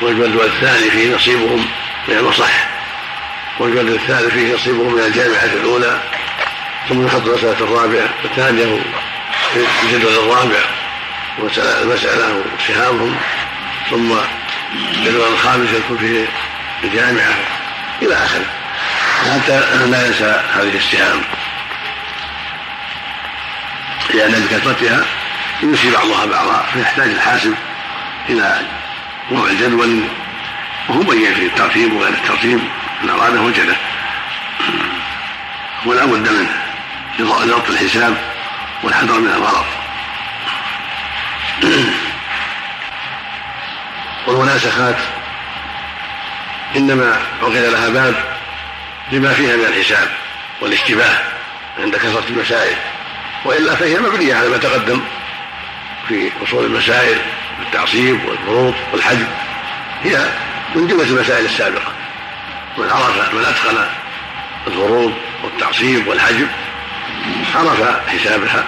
والجدول 0.02 0.46
الثاني 0.46 0.90
فيه 0.90 1.14
نصيبهم 1.14 1.66
من 2.08 2.16
المصح 2.16 2.68
والجدول 3.58 3.94
الثالث 3.94 4.34
فيه 4.34 4.54
نصيبهم 4.54 4.94
من 4.94 5.00
الجامعة 5.00 5.44
الأولى. 5.44 6.00
ثم 6.88 7.06
يحط 7.06 7.26
المسألة 7.26 7.60
الرابعة 7.60 8.08
الثانية 8.24 8.80
في 9.52 9.66
الجدول 9.82 10.12
الرابع 10.12 10.60
المسألة 11.82 12.42
وسهامهم 12.58 13.16
ثم 13.90 14.12
الجدول 14.74 15.32
الخامس 15.32 15.70
يكون 15.72 15.98
فيه 15.98 16.26
الجامعة 16.84 17.34
إلى 18.02 18.14
آخره. 18.14 18.46
حتى 19.24 19.60
لا 19.90 20.06
ينسى 20.06 20.42
هذه 20.54 20.76
السهام 20.76 21.20
لأن 24.14 24.32
بكثرتها 24.32 25.04
ينسي 25.62 25.90
بعضها 25.90 26.26
بعضا 26.26 26.66
فيحتاج 26.72 27.08
الحاسب 27.08 27.54
إلى 28.28 28.60
وضع 29.30 29.52
جدول 29.52 30.00
وهو 30.88 31.02
بين 31.02 31.34
في 31.34 31.46
الترتيب 31.46 31.92
وغير 31.92 32.12
الترتيب 32.12 32.60
من 33.02 33.10
أراده 33.10 33.40
وجده 33.40 33.76
ولا 35.86 36.04
بد 36.04 36.28
منه. 36.28 36.63
لضبط 37.18 37.70
الحساب 37.70 38.16
والحذر 38.82 39.20
من 39.20 39.30
الغلط 39.30 39.66
والمناسخات 44.26 44.96
إنما 46.76 47.20
عقد 47.42 47.56
لها 47.56 47.88
باب 47.88 48.14
لما 49.12 49.32
فيها 49.32 49.56
من 49.56 49.64
الحساب 49.64 50.08
والاشتباه 50.60 51.18
عند 51.78 51.96
كثرة 51.96 52.24
المسائل 52.30 52.76
وإلا 53.44 53.74
فهي 53.74 53.98
مبنية 53.98 54.34
على 54.34 54.48
ما 54.48 54.56
تقدم 54.56 55.00
في 56.08 56.30
أصول 56.42 56.64
المسائل 56.64 57.18
التعصيب 57.66 58.24
والفروض 58.24 58.74
والحجب 58.92 59.26
هي 60.04 60.26
من 60.74 60.86
جملة 60.86 61.04
المسائل 61.04 61.44
السابقة 61.44 61.92
من 62.78 62.90
عرف 62.90 63.34
من 63.34 63.44
أتقن 63.44 63.86
الفروض 64.66 65.14
والتعصيب 65.44 66.06
والحجب 66.06 66.48
عرف 67.54 68.08
حسابها 68.08 68.64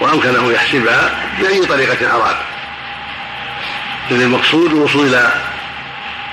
وأمكنه 0.00 0.52
يحسبها 0.52 1.10
بأي 1.38 1.66
طريقة 1.66 2.16
أراد. 2.16 2.36
إذ 4.10 4.22
المقصود 4.22 4.72
الوصول 4.72 5.06
إلى 5.06 5.32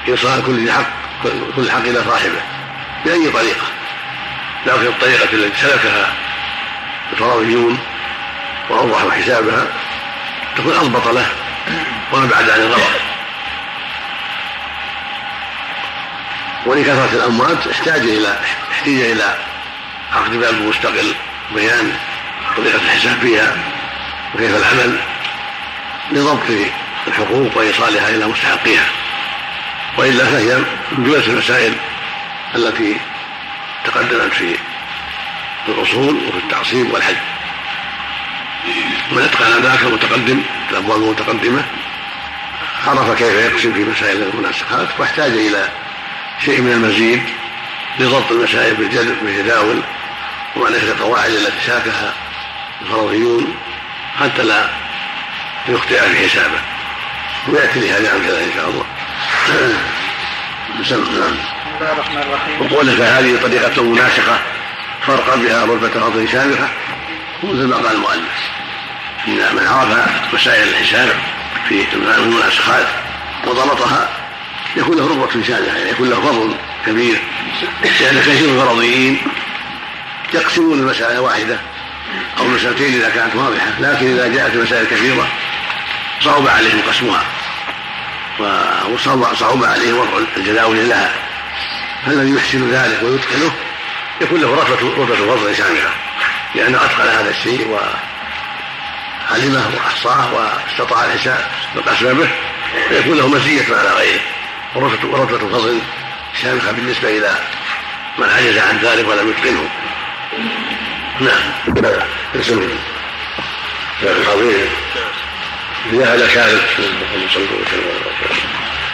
إيصال 0.08 0.46
كل 0.46 0.72
حق 0.72 0.88
كل 1.56 1.72
حق 1.72 1.80
إلى 1.80 2.04
صاحبه 2.04 2.42
بأي 3.06 3.30
طريقة. 3.30 3.68
لكن 4.66 4.88
الطريقة 4.88 5.24
التي 5.34 5.62
سلكها 5.62 6.14
الفرضيون 7.14 7.78
وأوضحوا 8.70 9.12
حسابها 9.12 9.68
تكون 10.58 10.74
أضبط 10.74 11.08
له 11.08 11.28
وأبعد 12.12 12.50
عن 12.50 12.60
الغلط 12.60 12.92
ولكثرة 16.66 17.10
الأموات 17.14 17.68
احتاج 17.68 18.02
إلى 18.02 18.40
احتاج 18.72 18.94
إلى 18.94 19.38
عقد 20.16 20.36
باب 20.36 20.62
مستقل 20.62 21.16
بيان 21.56 21.94
طريقة 22.58 22.76
الحساب 22.76 23.20
فيها 23.22 23.56
وكيف 24.36 24.56
العمل 24.56 25.00
لضبط 26.12 26.44
الحقوق 27.08 27.58
وإيصالها 27.58 28.10
إلى 28.10 28.28
مستحقيها. 28.28 28.86
وإلا 29.98 30.26
فهي 30.26 30.58
من 30.92 31.04
جملة 31.04 31.28
المسائل 31.28 31.74
التي 32.56 32.98
تقدمت 33.86 34.34
في 34.34 34.56
الأصول 35.68 36.16
وفي 36.16 36.38
التعصيب 36.38 36.94
والحج. 36.94 37.16
من 39.12 39.22
أتقن 39.22 39.62
ذاك 39.62 39.84
المتقدم 39.84 40.42
الابواب 40.72 41.04
المتقدمه 41.04 41.64
عرف 42.88 43.18
كيف 43.18 43.34
يقسم 43.34 43.74
في 43.74 43.84
مسائل 43.84 44.24
المناسخات 44.24 44.88
واحتاج 45.00 45.32
إلى 45.32 45.70
شيء 46.46 46.62
من 46.62 46.72
المزيد 46.72 47.24
لضبط 48.00 48.32
المسائل 48.32 48.76
بالجداول 49.22 49.82
ومعرفه 50.56 50.92
القواعد 50.92 51.32
التي 51.32 51.68
ساكها 51.68 52.14
الفرضيون 52.82 53.56
حتى 54.20 54.44
لا 54.44 54.70
يخطئ 55.70 56.00
في 56.00 56.30
حسابه. 56.30 56.60
ويأتي 57.48 57.80
لهذا 57.80 58.12
عن 58.12 58.18
إن 58.18 58.52
شاء 58.56 58.70
الله. 58.70 58.86
بسم 60.82 60.96
الله. 60.96 61.36
الرحمن 61.82 62.18
الرحيم 62.18 62.62
وقوله 62.62 62.96
فهذه 62.96 63.42
طريقة 63.42 63.84
مناسخة 63.84 64.40
فرقا 65.08 65.36
بها 65.36 65.66
رتبة 65.66 65.90
فضل 65.90 66.30
سابقة 66.30 66.70
مثل 67.44 67.68
ما 67.68 67.76
قال 67.76 67.96
المؤلف. 67.96 68.50
إن 69.28 69.56
من 69.56 69.68
عرف 69.68 70.34
مسائل 70.34 70.68
الحساب 70.68 71.10
في 71.70 71.86
المناسخات 71.94 72.88
وضبطها 73.48 74.10
يكون 74.76 74.98
له 74.98 75.08
رغبة 75.08 75.44
سابقة 75.48 75.78
يعني 75.78 75.90
يكون 75.90 76.10
له 76.10 76.22
فضل 76.22 76.56
كبير. 76.86 77.22
لأن 78.02 78.20
كثير 78.20 78.50
من 78.50 78.60
الفرضيين 78.62 79.22
يقسمون 80.34 80.80
المسألة 80.80 81.22
واحدة 81.22 81.60
أو 82.38 82.48
مسألتين 82.48 82.94
إذا 82.94 83.10
كانت 83.10 83.36
واضحة 83.36 83.68
لكن 83.80 84.14
إذا 84.14 84.28
جاءت 84.28 84.54
المسائل 84.54 84.86
كثيرة 84.86 85.28
صعب 86.22 86.48
عليهم 86.48 86.82
قسمها. 86.90 87.26
وصعب 89.32 89.64
عليهم 89.64 89.98
وضع 89.98 90.18
الجداول 90.38 90.90
لها. 90.90 91.14
فالذي 92.06 92.36
يحسن 92.36 92.72
ذلك 92.72 93.04
ويتقنه 93.04 93.52
يكون 94.22 94.42
له 94.42 94.56
رتبة 94.56 95.04
رتبة 95.04 95.36
فضل 95.36 95.56
شاملة 95.56 95.90
لأنه 96.56 96.78
أتقن 96.78 97.08
هذا 97.08 97.30
الشيء 97.30 97.68
وعلمه 99.32 99.72
وأحصاه 99.76 100.34
واستطاع 100.34 101.06
الحساب 101.06 101.46
بأسبابه 101.76 102.30
فيكون 102.90 103.18
له 103.18 103.28
مزية 103.28 103.76
على 103.76 103.90
غيره. 103.90 104.22
ورتبة 104.76 105.50
فضل 105.50 105.80
شامخة 106.42 106.72
بالنسبة 106.72 107.10
إلى 107.10 107.36
من 108.18 108.30
عجز 108.30 108.58
عن 108.58 108.78
ذلك 108.78 109.08
ولم 109.08 109.30
يتقنه. 109.30 109.70
نعم 111.20 111.54
اسم. 112.36 112.70
عظيم 114.04 114.70
إذا 115.94 116.14
هذا 116.14 116.28
كاذب 116.34 116.62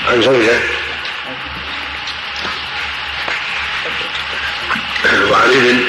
عن 0.08 0.22
زوجه 0.22 0.60
وعلي 5.32 5.84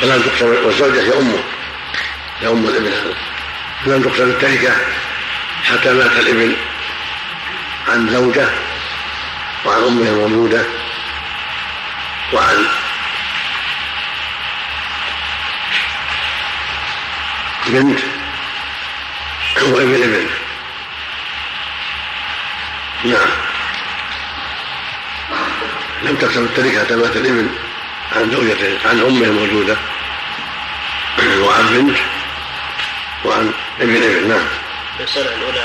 فلم 0.00 0.22
تقسم 0.22 0.46
والزوجة 0.46 1.02
هي 1.02 1.18
أمه. 1.18 1.42
هي 2.40 2.48
أم 2.48 2.66
الابن 2.66 2.86
هذا 2.86 3.14
فلم 3.84 4.02
تقسم 4.02 4.30
التركة 4.30 4.76
حتى 5.64 5.92
مات 5.92 6.12
الابن 6.18 6.56
عن 7.88 8.08
زوجة 8.08 8.48
وعن 9.64 9.82
أمه 9.82 10.08
المولودة 10.08 10.64
وعن 12.32 12.66
بنت 17.66 17.98
وابن 19.62 19.94
إبن 19.94 20.26
نعم. 23.04 23.28
لم 26.02 26.16
تقسم 26.16 26.44
التركة 26.44 26.84
حتى 26.84 26.96
مات 26.96 27.16
الإبن 27.16 27.48
عن 28.12 28.30
زوجته 28.30 28.88
عن 28.88 29.00
أمه 29.00 29.26
الموجودة. 29.26 29.76
وعن 31.46 31.66
بنت 31.66 31.98
وعن 33.24 33.52
ابن 33.80 33.96
إبن 33.96 34.28
نعم. 34.28 34.46
المسألة 35.00 35.34
الأولى 35.34 35.64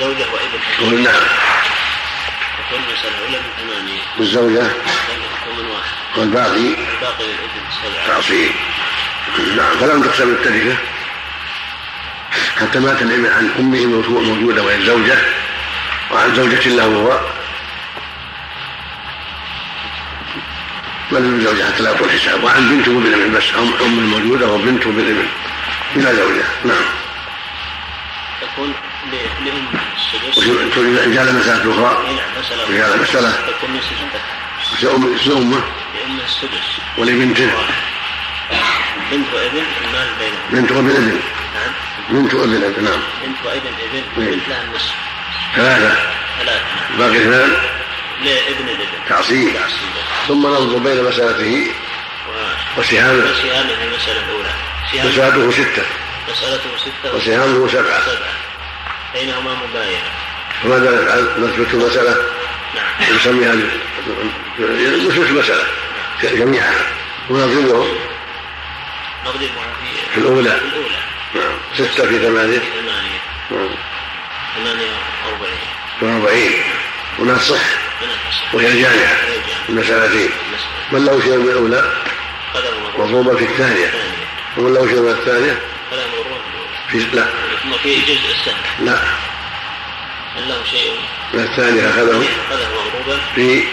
زوجة 0.00 0.26
وإبن. 0.32 1.02
نعم. 1.02 1.22
تكون 2.58 2.84
المسألة 2.88 3.18
الأولى 3.18 3.38
من 3.38 3.68
ثمانية. 3.68 4.00
والزوجة 4.18 4.70
والباقي؟ 6.16 6.58
الباقي 6.58 7.24
للابن 7.24 7.62
سبعة 7.82 8.46
نعم. 9.56 9.78
فلم 9.78 10.02
تقسم 10.02 10.28
التركة 10.28 10.76
حتى 12.60 12.78
مات 12.78 13.02
الابن 13.02 13.26
عن 13.26 13.50
أمه 13.58 13.86
موجودة 14.20 14.62
وهي 14.62 14.74
الزوجة. 14.76 15.18
وعن 16.10 16.34
زوجة 16.34 16.68
له 16.68 16.84
هو. 16.84 17.20
بل 21.12 21.22
من 21.22 21.44
زوجة 21.44 21.64
حتى 21.64 21.82
لا 21.82 21.90
يطول 21.90 22.10
حساب 22.10 22.44
وعن 22.44 22.68
بنته 22.68 22.90
وابن 22.90 23.32
بس 23.32 23.44
أم 23.58 23.72
أم 23.84 23.98
الموجودة 23.98 24.46
وبنته 24.48 24.90
بالابن 24.90 25.26
بلا 25.96 26.14
زوجة 26.14 26.44
نعم. 26.64 26.84
تكون 28.40 28.74
لأم 29.44 29.66
السدس 29.96 30.48
رجال 31.06 31.34
مسألة 31.34 31.72
أخرى. 31.72 32.14
نعم 32.16 32.40
مسألة 32.40 32.64
رجال 32.70 33.02
مسألة. 33.02 33.32
تكون 33.32 33.80
لأم 34.82 35.16
لأمه 35.26 35.62
لأم 35.94 36.18
السدس. 36.24 36.68
ولبنته. 36.98 37.50
بنت 39.12 39.34
وابن 39.34 39.62
المال 39.84 40.08
بينهم. 40.18 40.40
بنت 40.50 40.72
وابن 40.72 40.90
ابن. 40.90 41.20
بنت 42.10 42.34
وابن 42.34 42.64
ابن 42.64 42.84
نعم 42.84 43.00
بنت 43.24 43.36
وابن 43.44 43.66
ابن 44.16 44.24
نعم. 44.24 44.40
لها 44.48 44.62
النصف 44.62 44.94
ثلاثة. 45.56 45.94
ثلاثة. 46.38 46.64
نعم 46.90 46.98
باقي 46.98 47.16
اثنان؟ 47.18 47.52
لإبن 48.22 48.68
الإبن. 48.68 49.08
تعصيب. 49.08 49.54
تعصيب. 49.54 49.88
ثم 50.28 50.46
ننظر 50.46 50.78
بين 50.78 51.04
مسألته 51.04 51.70
وسهامه. 52.78 53.30
وسهامه 53.30 53.84
المسألة 53.84 54.24
الأولى. 54.24 54.50
مسألته 54.94 55.50
ستة. 55.50 55.82
مسألته 56.30 56.70
ستة. 56.78 57.16
وسهامه 57.16 57.68
سبعة. 57.68 58.00
سبعة. 58.00 58.32
بينهما 59.14 59.54
مباينة. 59.54 60.10
فماذا 60.62 61.02
نفعل؟ 61.02 61.44
نثبت 61.44 61.74
المسألة؟ 61.74 62.16
نعم. 62.74 63.16
نسميها 63.16 63.54
نثبت 65.08 65.30
المسألة. 65.30 65.64
جميعها. 66.22 66.86
ونضربه 67.30 67.86
نضربها 69.24 69.66
في 69.80 70.12
في 70.14 70.20
الأولى. 70.20 70.50
في 70.50 70.66
الأولى. 70.66 71.15
نعم. 71.36 71.58
ستة 71.74 72.06
في 72.06 72.18
ثمانية. 72.18 72.58
ثمانية. 72.58 73.20
نعم. 73.50 73.68
ثمانية 74.56 74.90
وأربعين. 75.26 75.58
في 76.00 76.06
أربعين 76.06 76.62
ونصح 77.18 77.64
من 78.02 78.08
الفصل 78.08 78.56
وهي 78.56 78.68
الجامعة. 78.68 79.16
المسألتين 79.68 80.30
من 80.92 81.04
له 81.04 81.20
شيء 81.20 81.36
من 81.36 81.48
الأولى 81.48 81.92
مضروبا 82.98 83.36
في 83.36 83.44
الثانية. 83.44 83.92
ومن 84.56 84.74
له 84.74 84.86
شيء 84.88 85.00
من 85.00 85.10
الثانية؟ 85.10 85.58
في 86.88 86.98
لا. 86.98 87.26
في 87.82 88.00
جزء 88.00 88.30
السهم 88.30 88.86
لا. 88.86 88.98
من 90.36 90.48
له 90.48 90.64
شيء 90.64 90.92
من 91.34 91.40
الثانية 91.40 91.90
أخذه؟ 91.90 92.24
قدر 92.50 92.66
مضروبا 92.74 93.20
في 93.34 93.64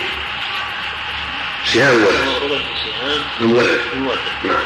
سهام 1.66 1.96
ولد. 1.96 2.28
مضروبا 2.28 2.58
في 2.58 2.64
سهام. 3.00 3.24
المورد 3.42 4.20
نعم. 4.44 4.64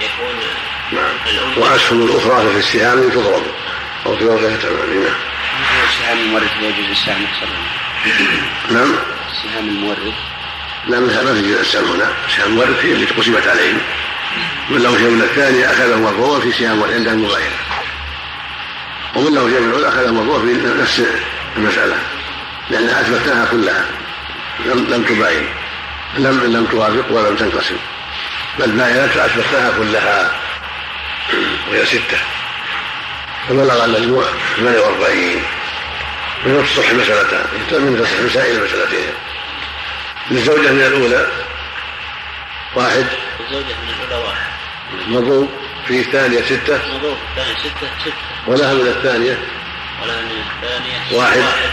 يكون 0.00 0.34
نعم 0.92 1.58
وأسهم 1.58 2.02
الأخرى 2.02 2.50
في 2.52 2.58
السهام 2.58 3.10
تضرب 3.10 3.42
أو 4.06 4.14
تضرب 4.14 4.40
لها 4.42 4.56
ثمانية 4.56 5.08
نعم 5.60 5.88
سهام 5.98 6.18
المورث 6.18 6.50
ويجوز 6.62 6.90
السهم 6.90 7.26
صلى 7.40 7.80
نعم. 8.70 8.94
سهام 9.42 9.68
المورث. 9.68 10.14
لا 10.88 11.00
ما 11.00 11.22
ما 11.22 11.34
في 11.34 11.42
جزء 11.42 11.60
السهم 11.60 11.84
هنا. 11.84 12.12
سهام 12.36 12.52
الورث 12.52 12.84
هي 12.84 12.92
التي 12.92 13.14
قسمت 13.14 13.48
عليهم. 13.48 13.78
من 14.70 14.82
له 14.82 14.98
شيء 14.98 15.10
من 15.10 15.22
الثانية 15.22 15.70
أخذه 15.70 15.96
مرفوع 15.96 16.40
في 16.40 16.52
سهام 16.52 16.82
عند 16.82 17.08
المغايرة. 17.08 17.56
ومن 19.14 19.34
له 19.34 19.50
شيء 19.50 19.60
من 19.60 19.68
الأولى 19.68 19.88
أخذه 19.88 20.10
مرفوع 20.12 20.40
في 20.40 20.80
نفس 20.82 21.02
المسألة. 21.56 21.96
لأنها 22.70 23.00
أثبتناها 23.00 23.46
كلها. 23.50 23.84
لم 24.66 24.86
لم 24.90 25.02
تباين. 25.02 25.48
لم 26.18 26.40
لم 26.56 26.66
توافق 26.70 27.12
ولم 27.12 27.36
تنقسم. 27.36 27.76
بل 28.58 28.70
باينت 28.70 29.16
أثبتناها 29.16 29.78
كلها. 29.78 30.39
وهي 31.70 31.86
ستة. 31.86 32.18
فبلغ 33.48 33.84
المجموع 33.84 34.24
48 34.56 35.42
من 36.46 36.64
تصح 36.64 36.92
مسألتان 36.92 37.46
من 37.70 37.98
تصح 38.04 38.20
مسائل 38.20 38.64
مسألتين. 38.64 39.10
للزوجة 40.30 40.72
من 40.72 40.80
الأولى 40.80 41.26
واحد. 42.74 43.06
الزوجة 43.40 43.64
من 43.64 43.88
الأولى 43.88 44.26
واحد. 44.26 44.46
مضروب. 45.08 45.48
في 45.86 46.00
الثانية 46.00 46.42
ستة. 46.42 46.80
مضروب. 46.94 47.16
الثاني 47.30 47.58
ستة 47.58 47.88
ستة. 48.00 48.12
ولها 48.46 48.74
من 48.74 48.86
الثانية 48.86 49.38
ولها 50.02 50.20
من 50.20 50.42
الثانية 50.62 51.18
واحد. 51.18 51.38
واحد. 51.38 51.70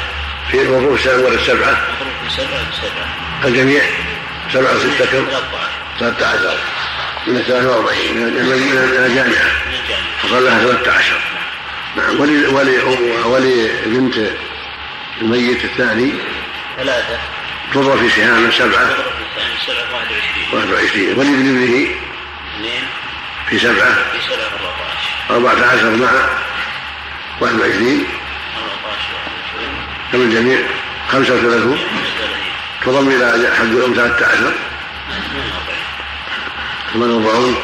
في 0.52 0.58
مضروب 0.58 1.00
ولا 1.26 1.36
السبعة 1.36 1.72
مضروب 1.96 2.14
في 2.24 2.36
سبعة. 2.36 2.70
بسبعة 2.72 3.46
الجميع 3.46 3.84
سبعة 4.54 4.76
وستة 4.76 5.06
كم؟ 5.06 5.26
13 5.26 5.70
ثلاثة 6.00 6.28
عشر. 6.28 6.77
من 7.28 7.38
الثلاثة 7.38 7.70
وأربعين 7.70 8.18
من 8.18 9.04
الجامعة 9.06 9.52
فصار 10.22 10.40
لها 10.40 10.60
ثلاثة 10.60 10.92
عشر 10.92 11.22
نعم 11.96 12.20
ولي 12.20 12.48
ولي 12.48 12.78
ولي 13.26 13.70
بنت 13.86 14.16
الميت 15.22 15.66
الثاني 15.66 16.14
ثلاثة 16.78 17.20
تضرب 17.74 17.98
في 17.98 18.10
سهام 18.10 18.52
سبعة 18.52 18.90
واحد 18.90 19.00
وعشرين 20.00 20.54
واحد 20.54 20.70
وعشرين 20.70 21.20
ولي 21.20 21.30
ابن 21.30 21.48
ابنه 21.48 21.88
اثنين 22.56 22.84
في 23.50 23.60
سبعة 23.60 23.94
في 23.94 24.22
سبعة 24.26 24.48
14 25.30 25.52
أربعة 25.52 25.68
عشر 25.68 25.90
مع 25.90 26.12
واحد 27.42 27.56
وعشرين 27.56 28.08
14 28.58 29.06
21 30.12 30.12
كم 30.12 30.22
الجميع 30.22 30.60
خمسة 31.12 31.34
وثلاثون 31.34 31.80
32 32.82 32.86
تضم 32.86 33.08
إلى 33.08 33.56
حد 33.56 33.66
الأم 33.66 33.94
ثلاثة 33.94 34.26
عشر 34.26 34.54
48 36.94 36.94
ثمان 36.94 37.12
وأربعون 37.12 37.56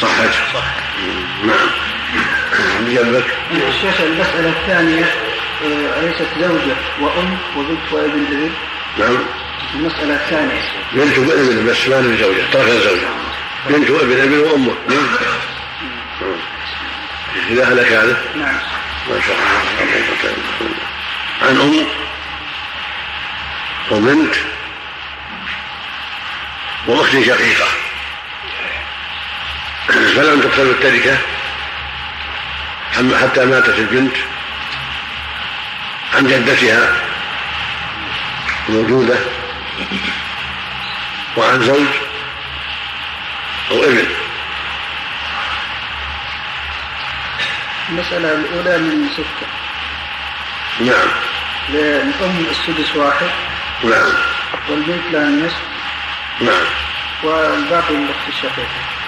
صحت 0.00 0.34
صح. 0.54 0.64
نعم. 1.44 1.68
بجنبك 2.80 3.24
الشيخ 3.68 4.00
المسألة 4.00 4.48
الثانية 4.48 5.04
آه، 5.64 6.00
أليست 6.00 6.26
زوجة 6.40 6.76
وأم 7.00 7.38
وبنت 7.56 7.92
وابن 7.92 8.26
ابن 8.26 8.50
نعم. 8.98 9.18
المسألة 9.74 10.14
الثانية. 10.14 10.62
بنت 10.92 11.18
وابن 11.18 11.66
بس 11.70 11.88
ما 11.88 11.94
له 11.94 12.16
زوجة 12.16 12.42
ترك 12.52 12.68
الزوجة 12.68 13.08
بنت 13.68 13.90
وابن 13.90 14.20
ابن 14.20 14.38
وأمه 14.38 14.74
نعم. 14.88 15.08
إذا 17.50 17.64
هلك 17.64 17.92
هذا؟ 17.92 18.22
نعم. 18.36 18.58
ما 19.10 19.20
شاء 19.26 19.36
الله. 19.36 20.74
عن 21.42 21.60
أم 21.60 21.86
وبنت 23.90 24.34
وأخت 26.86 27.12
شقيقة. 27.12 27.66
فلم 29.90 30.40
تقسم 30.40 30.70
التركة؟ 30.70 31.18
حتى 33.22 33.44
ماتت 33.44 33.78
البنت؟ 33.78 34.16
عن 36.14 36.26
جدتها 36.26 36.92
موجودة؟ 38.68 39.18
وعن 41.36 41.62
زوج؟ 41.62 41.86
أو 43.70 43.84
ابن؟ 43.84 44.06
المسألة 47.88 48.32
الأولى 48.32 48.78
من 48.78 49.08
ستة. 49.12 49.46
نعم. 50.80 51.08
للأم 51.68 52.46
السدس 52.50 52.96
واحد. 52.96 53.30
نعم. 53.84 54.12
والبنت 54.68 55.12
لها 55.12 55.22
النصف 55.22 55.62
نعم. 56.40 56.66
والباقي 57.22 57.94
للأخت 57.94 58.28
الشقيقة. 58.28 58.99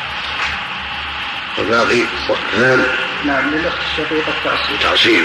والباقي 1.59 2.03
اثنان 2.31 2.87
نعم 3.25 3.51
للأخت 3.51 3.79
الشقيقة 3.91 4.29
التعصيب. 4.29 4.81
تعصيب 4.81 5.25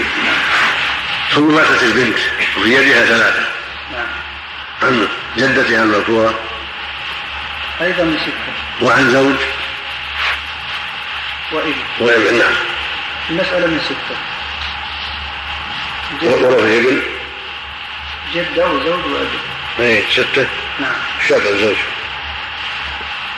ثم 1.30 1.54
ماتت 1.54 1.82
البنت 1.82 2.18
وفي 2.56 2.74
يدها 2.74 3.06
ثلاثة. 3.06 3.46
نعم. 3.92 4.06
عن 4.82 5.08
جدتها 5.36 5.82
المذكورة 5.82 6.38
أيضا 7.80 8.04
من 8.04 8.18
ستة 8.18 8.86
وعن 8.86 9.10
زوج. 9.10 9.36
وإبن. 11.52 11.74
وإبن 12.00 12.38
نعم. 12.38 12.54
المسألة 13.30 13.66
من 13.66 13.80
ستة 13.84 14.16
في 16.20 16.34
ابن 16.34 17.02
جدة 18.34 18.66
وزوج 18.66 19.04
وإبن. 19.12 19.38
اي 19.80 20.04
ستة 20.10 20.46
نعم. 20.80 20.96
شاق 21.28 21.48
الزوج. 21.48 21.76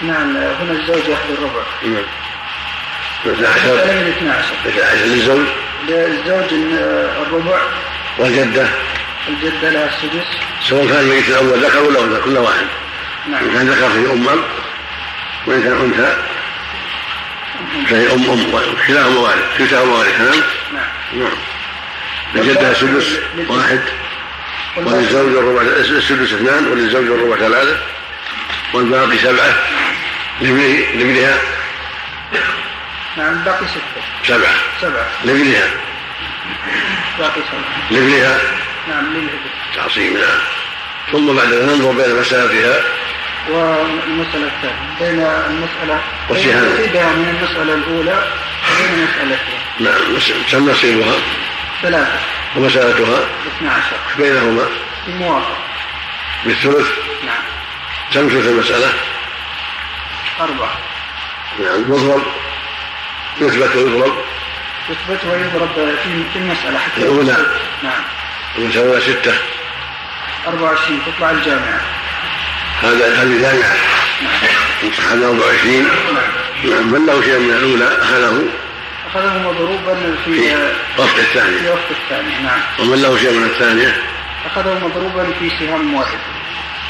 نعم 0.02 0.36
هنا 0.36 0.72
الزوج 0.72 1.08
يحضر 1.08 1.34
الربع. 1.34 1.62
نعم. 1.82 2.04
المسألة 3.26 3.48
عشر 3.48 3.74
من 3.74 4.14
12 4.18 4.54
اثنى 4.66 4.82
عشر 4.82 5.04
للزوج 5.04 5.46
للزوج 5.88 6.52
الربع. 7.22 7.60
والجدة؟ 8.18 8.68
الجدة 9.28 9.70
لها 9.70 9.88
السدس. 9.88 10.26
سواء 10.68 10.86
كان 10.86 10.96
الميت 10.96 11.28
الأول 11.28 11.64
ذكر 11.64 11.82
ولا 11.82 12.00
أنثى؟ 12.00 12.20
كل 12.24 12.36
واحد. 12.38 12.66
إن 13.26 13.32
نعم 13.32 13.52
كان 13.52 13.68
ذكر 13.68 13.90
فيه 13.90 14.12
أم. 14.12 14.28
أب 14.28 14.38
وإن 15.46 15.62
كان 15.62 15.72
أنثى 15.72 16.16
فهي 17.90 18.12
أم 18.14 18.30
أم 18.30 18.60
كلاهما 18.86 19.20
وارث. 19.20 19.58
كلتاهما 19.58 19.92
وارث 19.96 20.20
نعم. 20.20 20.42
نعم. 21.12 21.32
لجدها 22.34 22.74
سدس 22.74 23.18
واحد. 23.48 23.80
وللزوج 24.76 25.36
الربع 25.36 25.62
السدس 25.62 26.32
اثنان 26.32 26.66
وللزوج 26.66 27.04
الربع 27.06 27.36
ثلاثة 27.36 27.76
والباقي 28.72 29.18
سبعة. 29.18 29.54
لابنه 30.40 30.78
لابنها 30.94 31.38
نعم 33.16 33.44
باقي 33.44 33.66
ستة. 33.66 34.02
سبعة. 34.24 34.54
سبعة. 34.80 35.06
لابنها. 35.24 35.70
باقي 37.18 37.40
سبعة. 37.50 37.90
لابنها. 37.90 38.38
نعم 38.88 39.04
للابن 39.04 39.50
تعصيب 39.76 40.12
نعم. 40.12 40.38
ثم 41.12 41.36
بعد 41.36 41.46
ذلك 41.46 41.62
ننظر 41.62 41.92
بين 41.92 42.20
مسافها. 42.20 42.80
والمسألة 43.48 44.46
الثانية. 44.46 44.98
بين 45.00 45.20
المسألة 45.20 46.00
نصيبها 46.30 47.12
من 47.12 47.36
المسألة 47.38 47.74
الأولى 47.74 48.24
وبين 48.72 49.04
مسألتها 49.08 49.60
نعم 49.80 50.18
كم 50.50 50.70
نصيبها. 50.70 51.14
ثلاثة. 51.82 52.18
ومسألتها 52.56 53.18
12 53.58 53.96
بينهما. 54.18 54.66
في 55.06 55.12
موافقة 55.12 55.56
بالثلث. 56.44 56.88
نعم. 57.26 57.42
كم 58.14 58.28
ثلث 58.28 58.46
المسألة. 58.46 58.92
أربعة. 60.40 60.78
نعم 61.60 61.80
يضرب 61.80 62.22
يثبت 63.40 63.76
ويضرب. 63.76 64.12
يثبت 64.90 65.24
ويضرب 65.24 65.68
في 65.74 66.24
في 66.32 66.38
المسألة 66.38 66.78
حتى 66.78 67.00
الأولى. 67.02 67.36
نعم. 67.82 68.02
ويساوي 68.58 69.00
ستة. 69.00 69.34
24 70.46 71.00
تطلع 71.06 71.30
الجامعة. 71.30 71.80
هذا 72.82 73.22
هذه 73.22 73.40
جامعة 73.40 73.76
هذا 75.10 75.26
24 75.26 75.88
نعم 76.64 76.92
من 76.92 77.06
له 77.06 77.22
شيء 77.22 77.38
من 77.38 77.50
الأولى. 77.50 77.98
أخذه. 78.02 78.42
أخذه 79.10 79.38
مضروبا 79.38 80.16
في 80.24 80.32
في 80.32 80.54
وقت 80.98 81.08
في 81.08 81.20
الثانية 81.20 81.70
وقت 81.70 81.90
الثاني 81.90 82.42
نعم. 82.42 82.60
ومن 82.78 83.02
له 83.02 83.18
شيء 83.18 83.32
من 83.32 83.44
الثانية؟ 83.44 84.02
أخذه 84.46 84.78
مضروبا 84.84 85.32
في 85.38 85.50
سهام 85.50 85.94
واحد. 85.94 86.18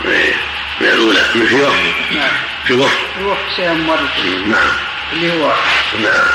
إيه، 0.05 0.35
من 0.81 0.87
الأولى. 0.87 1.23
من 1.35 1.47
في 1.47 1.55
وقت 1.55 1.75
نعم. 2.13 2.31
في 2.67 2.75
وقت 2.75 2.91
في 3.19 3.25
وقت 3.25 3.39
سهام 3.57 3.89
واحد. 3.89 4.03
نعم. 4.47 4.90
اللي 5.13 5.33
هو 5.33 5.53
نعم. 6.03 6.27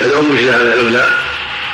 الأم 0.00 0.36
إيش 0.36 0.42
لها 0.44 0.56
الأولى؟ 0.56 1.10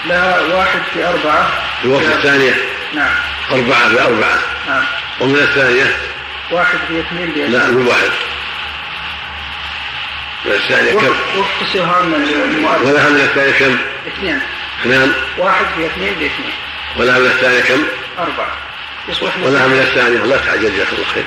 لها 0.07 0.55
واحد 0.55 0.81
في 0.95 1.09
أربعة. 1.09 1.51
في 1.83 1.89
وقت 1.89 2.05
الثانية؟ 2.05 2.55
نعم. 2.95 3.14
أربعة 3.51 3.89
في 3.89 4.01
أربعة؟ 4.01 4.39
نعم. 4.68 4.85
ومن 5.20 5.37
الثانية؟ 5.37 5.97
واحد 6.51 6.79
في 6.89 7.01
اثنين 7.01 7.53
لا 7.53 7.66
بيد 7.66 7.77
من 7.77 7.87
واحد. 7.87 8.11
من 10.45 10.53
الثانية 10.53 10.93
كم؟ 10.93 11.14
وفق 11.39 11.72
سهام 11.72 12.14
المؤلف. 12.14 12.83
ولها 12.83 13.09
من 13.09 13.20
الثانية 13.20 13.53
كم؟ 13.53 13.79
اثنين. 14.07 14.41
اثنان 14.81 15.12
واحد 15.39 15.66
في 15.77 15.87
اثنين 15.87 16.14
باثنين 16.14 16.53
ولها 16.97 17.18
من 17.18 17.27
الثانية 17.27 17.61
كم؟ 17.61 17.83
أربعة. 18.18 18.57
يصبح 19.09 19.37
ولها 19.43 19.66
من 19.66 19.79
الثانية 19.79 20.18
لا 20.18 20.37
تعجل 20.37 20.75
جزاك 20.75 20.93
الله 20.93 21.05
خير. 21.14 21.25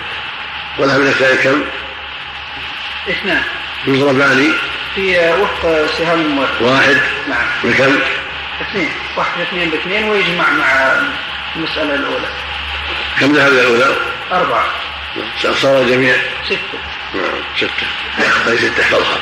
ولها 0.78 0.98
من 0.98 1.08
الثانية 1.08 1.42
كم؟ 1.44 1.64
اثنان. 3.10 3.44
يضربان 3.86 4.54
في 4.96 5.34
وفق 5.42 5.88
سهام 5.98 6.46
واحد. 6.62 6.98
نعم. 7.30 7.48
بكم 7.64 8.00
اثنين. 8.62 8.90
واحد 9.18 9.42
اثنين 9.42 9.70
باثنين 9.70 10.10
ويجمع 10.10 10.50
مع 10.50 10.92
المسألة 11.56 11.96
الأولى. 11.96 12.30
كم 13.20 13.34
ذهب 13.34 13.52
الأولى؟ 13.52 13.96
أربعة. 14.32 14.66
صار 15.62 15.82
الجميع؟ 15.82 16.16
ستة. 16.46 16.80
نعم 17.14 17.42
ستة. 17.58 17.88
هذه 18.46 18.56
ستة 18.56 18.84
احفظها 18.84 19.18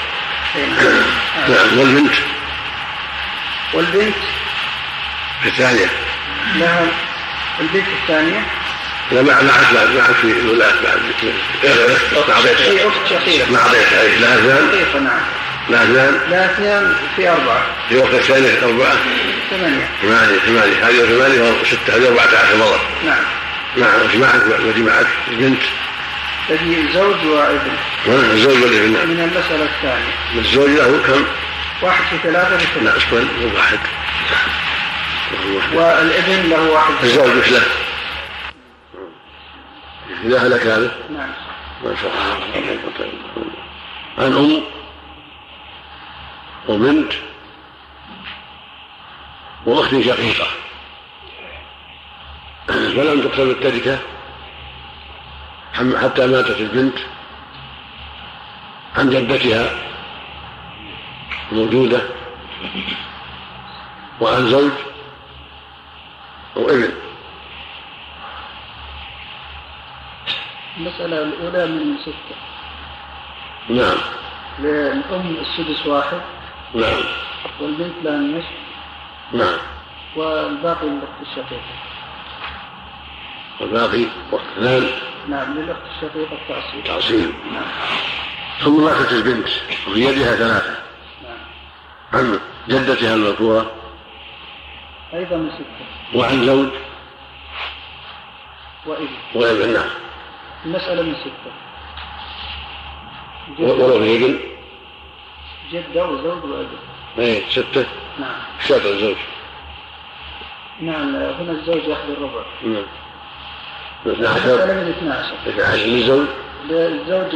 نعم. 0.56 1.04
نعم 1.50 1.80
والبنت؟ 1.80 2.14
والبنت؟ 3.74 4.16
الثانية. 5.46 5.90
لها 6.56 6.88
البنت 7.60 7.88
الثانية. 8.02 8.46
لا 9.12 9.22
مع 9.22 9.42
معك 9.42 9.74
بعد 9.74 9.90
معك 9.96 10.16
في 10.22 10.28
الولاة 10.28 10.74
بعد 10.84 11.00
مع 12.30 12.42
في 12.42 12.48
ضيفها 12.48 12.88
أخت 12.88 13.08
شقيقة 13.10 13.52
مع 13.52 13.68
ضيفها 13.68 14.02
أي 14.02 14.20
لها 14.20 14.36
اثنان 14.36 14.70
شقيقة 14.72 15.00
نعم 15.00 15.22
لها 15.70 15.84
اثنان 15.84 16.20
لها 16.30 16.46
اثنان 16.46 16.96
في 17.16 17.30
أربعة 17.30 17.66
في 17.90 17.98
وقت 17.98 18.14
الثانية 18.14 18.64
أربعة 18.64 18.96
ثمانية 19.50 19.90
ثمانية 20.02 20.40
ثمانية 20.40 20.88
هذه 20.88 21.06
ثمانية 21.06 21.62
وستة 21.62 21.96
هذه 21.96 22.08
أربعة 22.08 22.26
عشر 22.26 22.58
مرة 22.58 22.80
نعم 23.06 23.24
نعم 23.78 24.06
وش 24.06 24.16
معك 24.78 25.08
البنت 25.32 25.62
تجي 26.50 26.94
زوج 26.94 27.26
وابن 27.26 27.72
الزوج 28.08 28.64
والابن 28.64 28.94
نعم 28.94 29.08
من 29.10 29.20
المسألة 29.20 29.70
الثانية 29.76 30.14
الزوج 30.40 30.70
له 30.70 31.00
كم؟ 31.08 31.26
واحد 31.82 32.04
في 32.04 32.18
ثلاثة 32.24 32.58
في 32.58 32.66
لا 32.66 32.92
ثلاثة 32.92 32.98
اسكن 32.98 33.28
واحد 33.56 33.80
واحد. 35.56 35.74
والابن 35.74 36.50
له 36.50 36.70
واحد 36.72 36.94
الزوج 37.04 37.50
له؟ 37.52 37.62
إذا 40.24 40.48
هلك 40.48 40.62
هذا؟ 40.62 40.98
نعم. 41.10 41.30
ما 41.84 41.96
شاء 41.96 42.12
الله. 42.12 43.52
عن 44.18 44.34
أم 44.34 44.62
وبنت 46.70 47.14
وأخت 49.66 49.90
شقيقة. 49.90 50.48
فلم 52.68 53.22
تقسم 53.22 53.50
التركة 53.50 54.00
حتى 55.74 56.28
ماتت 56.28 56.60
البنت 56.60 56.98
عن 58.98 59.10
جدتها 59.10 59.70
موجودة 61.52 62.02
وعن 64.22 64.50
زوج 64.50 64.72
وابن. 66.56 67.05
المسألة 70.78 71.24
الأولى 71.24 71.66
من 71.66 71.98
ستة. 72.02 72.36
نعم. 73.70 73.98
للأم 74.60 75.36
السدس 75.42 75.86
واحد. 75.86 76.22
نعم. 76.74 77.04
والبنت 77.60 77.94
لها 78.04 78.14
النصف 78.14 78.48
نعم. 79.34 79.58
والباقي 80.16 80.88
للأخت 80.88 81.22
الشقيقة. 81.22 81.62
والباقي 83.60 84.06
اثنان 84.34 84.88
نعم 85.30 85.54
للأخت 85.54 85.82
الشقيقة 85.96 86.34
التعصيب. 86.34 86.84
تعصيب 86.84 87.34
نعم. 87.54 87.66
ثم 88.64 88.84
ماتت 88.84 89.12
البنت؟ 89.12 89.48
وفي 89.88 90.00
يدها 90.00 90.36
ثلاثة. 90.36 90.76
نعم. 91.24 91.38
عن 92.14 92.40
جدتها 92.68 93.16
المذكورة. 93.16 93.72
أيضا 95.14 95.36
من 95.36 95.50
ستة. 95.50 96.20
وعن 96.20 96.46
زوج. 96.46 96.70
وإبن. 98.86 99.08
وإبن 99.36 99.74
نعم. 99.74 100.05
المسألة 100.66 101.02
من 101.02 101.16
ستة. 101.16 101.52
ولو 103.60 104.00
في 104.00 104.40
جدة 105.72 106.06
وزوج 106.06 106.44
وابن 106.44 106.68
إيه 107.18 107.50
ستة؟ 107.50 107.86
نعم. 108.20 108.36
شاطر 108.68 108.90
الزوج 108.90 109.16
نعم 110.82 111.16
هنا 111.16 111.52
الزوج 111.52 111.84
يأخذ 111.84 112.10
الربع. 112.10 112.44
نعم. 112.64 112.86
المسألة 114.06 114.30
عشر 114.30 114.66
من 114.66 114.94
12 115.00 115.34
اثنى 115.48 115.64
عشر 115.64 115.86
للزوج 115.86 116.28
للزوج 116.70 117.36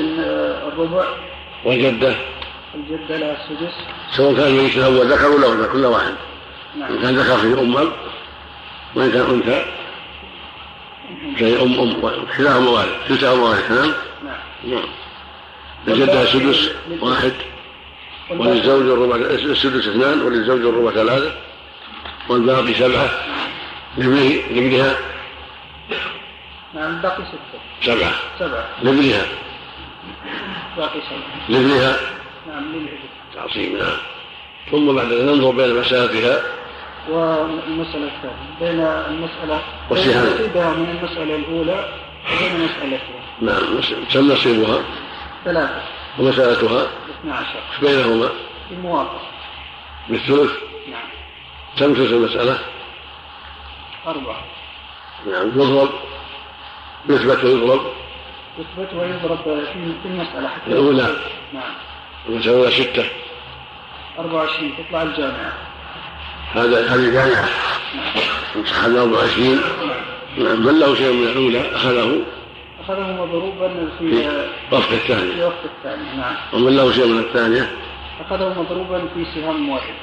الربع. 0.67 1.05
والجدة؟ 1.65 2.15
الجدة 2.75 3.17
لها 3.17 3.38
السدس. 3.43 3.73
سواء 4.11 4.36
كان 4.36 4.47
الميت 4.47 4.77
الأول 4.77 5.13
ذكر 5.13 5.32
ولا 5.32 5.53
أنثى 5.53 5.71
كل 5.73 5.86
واحد. 5.86 6.13
إن 6.75 6.80
نعم 6.80 7.01
كان 7.01 7.15
ذكر 7.15 7.38
فيه 7.38 7.61
أم 7.61 7.77
أب 7.77 7.91
وإن 8.95 9.11
كان 9.11 9.21
أنثى. 9.21 9.65
زي 11.39 11.62
أم 11.62 11.80
أم 11.80 12.12
كلاهما 12.38 12.70
وارث 12.70 13.07
كلتاهما 13.07 13.43
وارث 13.43 13.72
نعم. 13.72 13.93
نعم. 14.68 14.84
للجدة 15.88 16.26
سدس 16.26 16.72
واحد. 17.01 17.34
وللزوج 18.30 18.82
الربع 18.82 19.16
السدس 19.16 19.88
اثنان 19.88 20.22
وللزوج 20.22 20.62
الربع 20.62 20.91
ثلاثة. 20.91 21.36
والباقي 22.30 22.74
سبعة. 22.74 23.10
لابنه 23.97 24.41
لابنها؟ 24.51 24.95
نعم 26.74 27.01
باقي 27.01 27.24
ستة. 27.24 27.60
سبعة. 27.93 28.14
سبعة. 28.39 28.66
لابنها؟ 28.84 29.26
باقي 30.78 30.99
سبعة. 31.10 31.49
لابنها؟ 31.49 31.97
نعم 32.47 32.64
للابن 32.64 32.97
تعصيب 33.36 33.74
نعم. 33.74 33.97
ثم 34.72 34.95
بعد 34.95 35.05
ذلك 35.05 35.22
ننظر 35.22 35.51
بين 35.51 35.80
مسافها. 35.80 36.59
والمسألة 37.10 38.07
الثانية 38.07 38.60
بين 38.60 38.80
المسألة 38.80 39.62
نصيبها 39.91 40.74
من 40.74 40.97
المسألة 40.99 41.36
الأولى 41.36 41.89
وبين 42.36 42.66
مسألتها 42.66 43.20
نعم 43.41 43.82
كم 44.14 44.32
نصيبها؟ 44.32 44.84
ثلاثة. 45.45 45.82
ومسألتها 46.20 46.88
12 47.22 47.45
بينهما؟ 47.82 48.30
في 48.70 48.76
موافقة 48.76 49.22
بالثلث؟ 50.10 50.51
نعم. 50.91 51.07
كم 51.80 51.93
ثلث 51.93 52.12
المسألة؟ 52.12 52.60
أربعة. 54.07 54.43
نعم 55.32 55.47
يضرب. 55.47 55.89
يثبت 57.10 57.43
ويضرب. 57.43 57.82
يثبت 58.60 58.93
ويضرب 58.93 59.38
في 59.43 59.93
في 60.03 60.07
المسألة 60.07 60.47
حتى 60.47 60.72
الأولى. 60.72 61.16
نعم. 61.53 61.74
المسألة 62.30 62.70
ستة. 62.70 63.05
24 64.20 64.74
تطلع 64.78 65.01
الجامعة. 65.01 65.68
هذا 66.54 66.88
هذه 66.88 67.10
جامعة. 67.14 67.50
صح 68.66 68.84
24 68.86 69.62
نعم 70.38 70.66
من 70.66 70.80
له 70.80 70.95
شيء 70.95 71.14
من 71.14 71.28
الأولى؟ 71.28 71.76
أخذه. 71.76 72.22
أخذه 72.84 73.12
مضروبا 73.12 73.89
في 74.00 74.30
وقت 74.72 74.84
في 74.84 74.93
الثانية. 74.95 75.45
وقت 75.45 75.66
الثاني 75.66 76.18
نعم. 76.18 76.36
ومن 76.54 76.76
له 76.76 76.91
شيء 76.91 77.08
من 77.08 77.20
الثانية؟ 77.20 77.72
أخذه 78.26 78.60
مضروبا 78.62 79.00
في 79.14 79.26
سهام 79.36 79.70
واحد. 79.70 79.93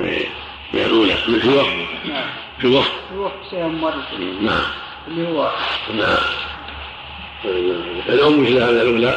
إيه، 0.00 0.26
من 0.74 0.80
الأولى. 0.80 1.14
من 1.28 1.38
في 1.38 1.48
وقت 1.48 1.66
نعم. 2.08 2.28
في 2.60 2.66
وقت 2.66 2.90
في 3.08 3.16
وقت 3.18 3.32
سهم 3.50 3.80
مرة 3.80 4.02
نعم. 4.40 4.62
اللي 5.08 5.28
هو 5.28 5.50
نعم. 5.94 6.16
الأم 8.08 8.42
مثل 8.42 8.56
هذا 8.58 8.82
الأولى؟ 8.82 9.14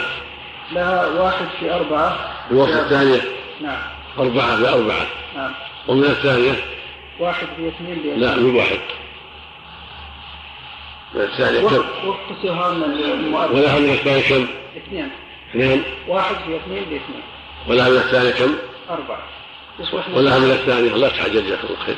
لها 0.71 1.07
واحد 1.07 1.45
في 1.59 1.73
أربعة. 1.73 2.17
في 2.47 2.51
الوقت 2.51 2.69
الثانية؟ 2.69 3.21
نعم. 3.61 3.81
أربعة 4.19 4.57
في 4.57 4.69
أربعة. 4.69 5.05
نعم. 5.35 5.51
ومن 5.89 6.03
الثانية؟ 6.03 6.55
واحد 7.19 7.47
في 7.57 7.67
اثنين 7.67 7.95
بيد. 7.95 8.17
لا 8.17 8.35
من 8.35 8.55
واحد. 8.55 8.79
من 11.13 11.21
الثانية 11.21 11.59
كم؟ 11.59 12.07
وقت 12.07 12.19
سهام 12.43 12.81
ولها 13.33 13.79
من 13.79 13.89
الثانية 13.89 14.29
كم؟ 14.29 14.47
اثنين. 14.77 15.09
اثنين. 15.49 15.83
واحد 16.07 16.35
في 16.35 16.55
اثنين 16.55 16.83
باثنين 16.83 17.23
ولها 17.67 17.89
من 17.89 17.97
الثانية 17.97 18.31
كم؟ 18.31 18.55
أربعة. 18.89 19.23
ولها 20.13 20.39
من 20.39 20.51
الثانية. 20.51 20.93
الله 20.93 21.09
تعجل 21.09 21.45
جزاك 21.45 21.63
الله 21.63 21.79
خير. 21.85 21.97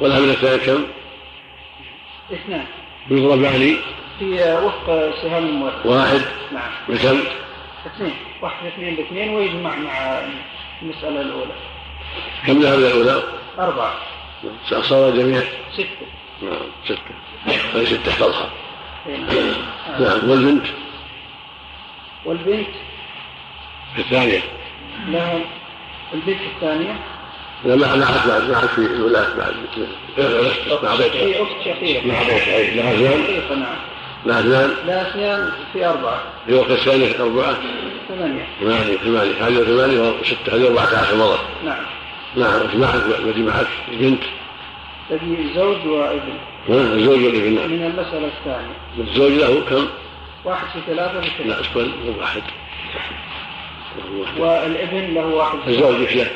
ولها 0.00 0.20
من 0.20 0.30
الثانية 0.30 0.66
كم؟ 0.66 0.86
اثنان 2.32 2.66
يضربان 3.10 3.76
في 4.18 4.58
وفق 4.64 4.86
سهام 5.22 5.46
المؤرخ 5.46 5.86
واحد. 5.86 6.20
نعم. 6.52 6.70
بكم 6.88 7.18
اثنين. 7.86 8.14
واحد 8.42 8.62
في 8.62 8.68
اثنين 8.68 8.96
باثنين 8.96 9.34
ويجمع 9.34 9.76
مع 9.76 10.22
المسألة 10.82 11.20
الأولى. 11.20 11.71
كم 12.46 12.62
لها 12.62 12.76
من 12.76 12.84
الأولى 12.84 13.22
أربعة 13.58 13.94
صار 14.82 15.08
الجميع 15.08 15.42
ستة 15.72 16.06
نعم 16.42 16.58
ستة 16.84 17.62
فليست 17.72 18.00
تحفظها 18.06 18.50
إيه. 19.06 19.16
نعم 20.00 20.30
والبنت 20.30 20.66
والبنت 22.24 22.68
الثانية 23.98 24.40
لها 25.08 25.40
البنت 26.14 26.40
الثانية 26.54 26.96
لا 27.64 27.76
ما 27.76 27.96
ما 27.96 28.06
عاد 28.06 28.28
بعد 28.28 28.50
ما 28.50 28.56
عاد 28.56 28.68
في 28.68 28.78
الولاة 28.78 29.36
بعد 29.36 29.54
ما 30.82 30.88
أعطيتها 30.88 31.22
هي 31.22 31.42
أخت 31.42 31.64
شقيقة 31.64 32.06
ما 32.06 32.14
أعطيتها 32.14 32.56
أي 32.56 32.74
لها 32.74 32.92
اثنان 32.92 33.58
نعم 33.58 33.76
لها 34.26 34.40
اثنان 34.40 34.86
لها 34.86 35.10
اثنان 35.10 35.52
في 35.72 35.86
أربعة 35.86 36.22
في 36.46 36.54
وقت 36.54 36.70
الثانية 36.70 37.22
أربعة 37.22 37.56
ثمانية 38.08 38.46
ثمانية 38.60 38.96
ثمانية 38.96 39.46
هذه 39.46 39.64
ثمانية 39.64 40.14
وستة 40.20 40.56
هذه 40.56 40.66
أربعة 40.66 40.98
عشر 40.98 41.16
مرة 41.16 41.38
نعم 41.64 41.84
نعم 42.36 42.60
الذي 43.18 43.42
معك 43.42 43.66
البنت 43.88 44.22
تجي 45.10 45.54
زوج 45.54 45.86
وابن. 45.86 46.32
ها 46.68 46.74
الزوج 46.74 47.24
والابن 47.24 47.54
نعم 47.54 47.70
من 47.70 47.82
المسألة 47.86 48.26
الثانية. 48.26 48.74
الزوج 48.98 49.32
له 49.32 49.60
كم؟ 49.70 49.88
واحد 50.44 50.66
في 50.68 50.78
ثلاثة 50.86 51.12
لا 51.12 51.20
بثلاثة 51.20 51.60
أسفل 51.60 51.90
واحد. 52.20 52.42
والابن 54.38 55.14
له 55.14 55.26
واحد. 55.26 55.58
في 55.64 55.70
الزوج 55.70 55.94
إيش 55.94 56.16
له؟ 56.16 56.30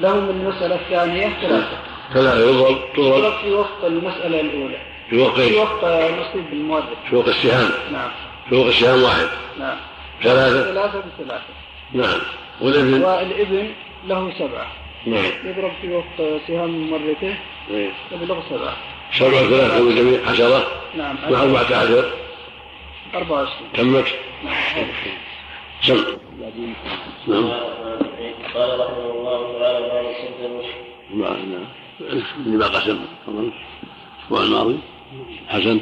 له 0.00 0.20
من 0.20 0.30
المسألة 0.30 0.74
الثانية 0.74 1.28
ثلاثة. 1.42 1.78
ثلاثة 2.14 2.40
يضرب 2.40 2.78
تضرب. 2.96 3.32
في 3.42 3.50
وقت 3.50 3.84
المسألة 3.84 4.40
الأولى. 4.40 4.78
في 5.10 5.18
وقت 5.18 5.40
في؟ 5.40 5.56
وقت 5.56 5.84
نصيب 6.12 6.52
المؤرخ 6.52 6.84
في 7.10 7.16
وقت 7.16 7.28
السهام 7.28 7.70
نعم. 7.92 8.10
في 8.48 8.54
وقت 8.54 8.68
السهام 8.68 9.02
واحد. 9.02 9.28
نعم. 9.58 9.76
ثلاثة. 10.22 10.72
ثلاثة 10.72 11.02
بثلاثة 11.18 11.44
نعم. 11.92 12.20
والابن؟ 12.60 13.02
والابن 13.02 13.68
له 14.08 14.32
سبعة. 14.38 14.66
نعم 15.06 15.24
يضرب 15.44 15.72
في 15.82 15.88
وقت 15.92 16.40
سهام 16.48 16.90
مرته 16.90 17.34
إيه. 17.70 17.90
يبلغ 18.12 18.42
سبعة 18.50 18.76
سبعة 19.12 19.30
ثلاثة 19.48 19.82
والجميع 19.86 20.20
عشرة 20.30 20.66
نعم 20.96 21.16
مع 21.30 21.42
أربعة 21.42 21.64
عشر 21.64 22.12
أربعة 23.14 23.40
وعشرين 23.40 23.72
تمت 23.74 24.06
سم 25.82 26.04
نعم 27.28 27.48
قال 28.54 28.80
رحمه 28.80 29.10
الله 29.10 29.58
تعالى 29.58 29.80
باب 29.88 30.14
صدق 30.14 30.44
المسلم 30.44 30.84
ما 31.10 31.30
نعم 31.30 31.64
اللي 32.46 32.56
ما 32.56 32.66
قسم 32.66 32.98
تفضل 33.26 33.50
الأسبوع 34.22 34.42
الماضي 34.42 34.78
حسن. 35.48 35.80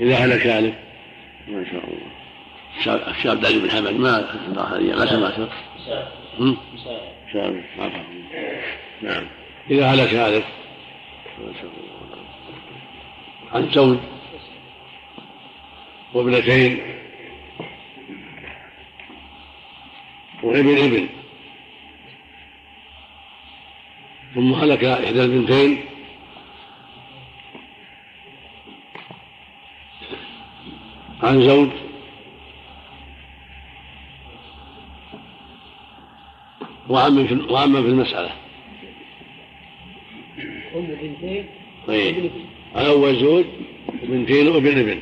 إذا 0.00 0.14
هلك 0.14 0.46
هالك 0.46 0.78
ما 1.48 1.64
شاء 1.64 1.84
الله 1.84 3.06
الشاب- 3.16 3.44
علي 3.44 3.58
بن 3.58 3.70
حمد 3.70 3.92
ما 3.92 4.34
ما 4.96 5.06
سمعت 5.06 5.48
نعم. 9.02 9.26
إذا 9.70 9.86
هلك 9.86 10.14
هالك 10.14 10.44
عن 13.52 13.70
زوج 13.70 13.98
وابنتين. 16.14 16.80
وابن 20.42 20.78
ابن. 20.78 21.08
ثم 24.34 24.52
هلك 24.52 24.84
إحدى 24.84 25.22
البنتين. 25.24 25.84
عن 31.22 31.42
زوج. 31.42 31.85
وعم 36.88 37.26
في 37.26 37.52
وعم 37.52 37.82
في 37.82 37.88
المسألة. 37.88 38.30
أم 40.76 40.86
بنتين 41.02 41.44
طيب. 41.86 42.30
الأول 42.76 43.16
زوج 43.20 43.44
وبنتين 44.02 44.48
وابن 44.48 44.78
ابن. 44.78 45.00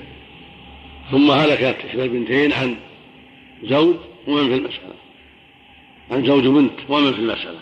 ثم 1.10 1.30
هلكت 1.30 1.84
إحدى 1.86 2.04
البنتين 2.04 2.52
عن 2.52 2.76
زوج 3.64 3.96
ومن 4.26 4.48
في 4.48 4.54
المسألة. 4.54 4.94
عن 6.10 6.26
زوج 6.26 6.46
وبنت 6.46 6.72
ومن 6.88 7.12
في 7.12 7.18
المسألة. 7.18 7.60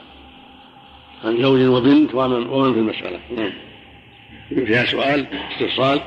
عن 1.25 1.43
زوج 1.43 1.61
وبنت 1.61 2.14
ومن 2.14 2.47
ومن 2.47 2.73
في 2.73 2.79
المسألة. 2.79 3.20
نعم. 3.37 3.53
فيها 4.49 4.85
سؤال 4.85 5.27
استفصال. 5.53 6.01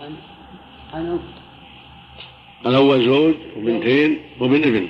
عن 0.00 0.16
عن 0.92 1.18
الأول 2.66 3.04
زوج 3.04 3.34
وبنتين 3.56 4.18
وابن 4.40 4.62
ابن. 4.62 4.88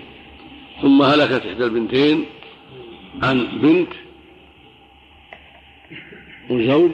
ثم 0.81 1.03
هلكت 1.03 1.47
إحدى 1.47 1.65
البنتين 1.65 2.25
عن 3.23 3.47
بنت 3.63 3.89
وزوج 6.51 6.91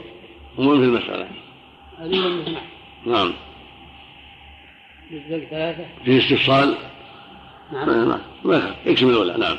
ومن 0.57 0.79
في 0.79 0.85
المسألة. 0.85 1.27
نعم. 3.05 3.33
للزوج 5.11 5.43
ثلاثة؟ 5.49 5.85
في 6.05 6.17
استفصال؟ 6.17 6.75
نعم. 7.73 7.87
ما 7.87 8.21
ما 8.45 8.75
اكتب 8.87 9.09
الأولى 9.09 9.37
نعم. 9.37 9.57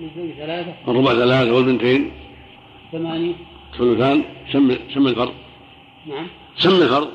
للزوج 0.00 0.30
ثلاثة؟ 0.36 0.74
الربع 0.88 1.14
ثلاثة 1.14 1.54
والبنتين 1.54 2.10
ثمانية 2.92 3.34
ثلثان. 3.78 4.24
سم 4.52 4.76
سم 4.94 5.06
الفرض 5.06 5.34
نعم. 6.06 6.26
سم 6.56 6.82
الفرض 6.82 7.08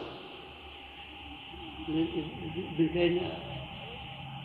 بنتين. 2.78 3.22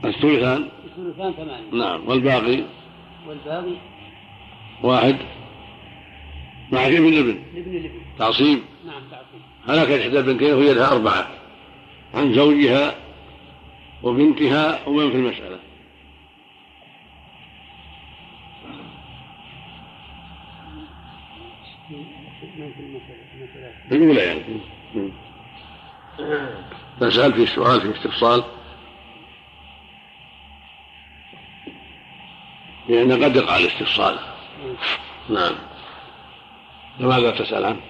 الثلثان 0.05 0.68
ثلثان 0.96 1.32
ثمانية. 1.32 1.84
نعم. 1.84 2.09
والباقي؟ 2.09 2.64
والباقي؟ 3.28 3.74
واحد. 4.82 5.16
مع 6.72 6.86
ابن؟ 6.86 6.96
الابن 6.96 7.34
لابن 7.55 7.76
الابن. 7.76 8.00
تعصيب. 8.18 8.59
نعم 8.86 9.03
تعطي 9.11 9.80
هلكت 9.80 10.00
إحدى 10.00 10.18
البنتين 10.18 10.55
وهي 10.55 10.74
لها 10.74 10.92
أربعة. 10.92 11.28
عن 12.14 12.34
زوجها 12.34 12.94
وبنتها 14.03 14.88
ومن 14.88 15.11
في 15.11 15.16
المسألة؟ 15.16 15.59
من 23.90 24.03
الأولى 24.03 24.20
يعني. 24.20 24.42
فسأل 27.00 27.32
في 27.32 27.42
السؤال 27.42 27.80
في 27.80 27.98
استفصال 27.98 28.44
لأن 32.88 33.24
قد 33.24 33.36
يقع 33.36 33.56
الاستفصال 33.56 34.18
نعم 35.28 35.54
فماذا 36.98 37.30
تسأل 37.30 37.64
عنه؟ 37.64 37.80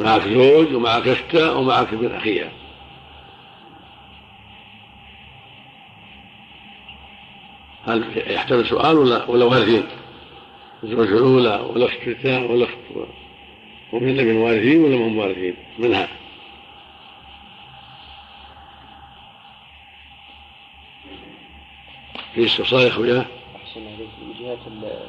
معك 0.00 0.22
زوج 0.22 0.74
ومعك 0.74 1.08
أختها 1.08 1.52
ومعك 1.52 1.92
ابن 1.92 2.14
أخيها 2.14 2.50
هل 7.86 8.04
يحتمل 8.30 8.66
سؤال 8.66 8.96
ولا 8.96 9.30
ولا 9.30 9.44
وارثين؟ 9.44 9.86
الزوجة 10.84 11.08
الأولى 11.08 11.60
والأخت 11.70 11.98
الثانية 12.06 12.50
والأخت 12.50 12.74
ومن 13.92 14.08
الابن 14.08 14.36
وارثين 14.36 14.84
ولا 14.84 14.96
هم 14.96 15.18
وارثين؟ 15.18 15.54
منها 15.78 16.08
في 22.36 22.44
استفصال 22.44 22.82
يا 22.82 22.88
أخويا 22.88 23.26
أحسن 23.56 23.80
عليك. 23.86 24.08
من 24.22 24.34
جهة 24.40 24.58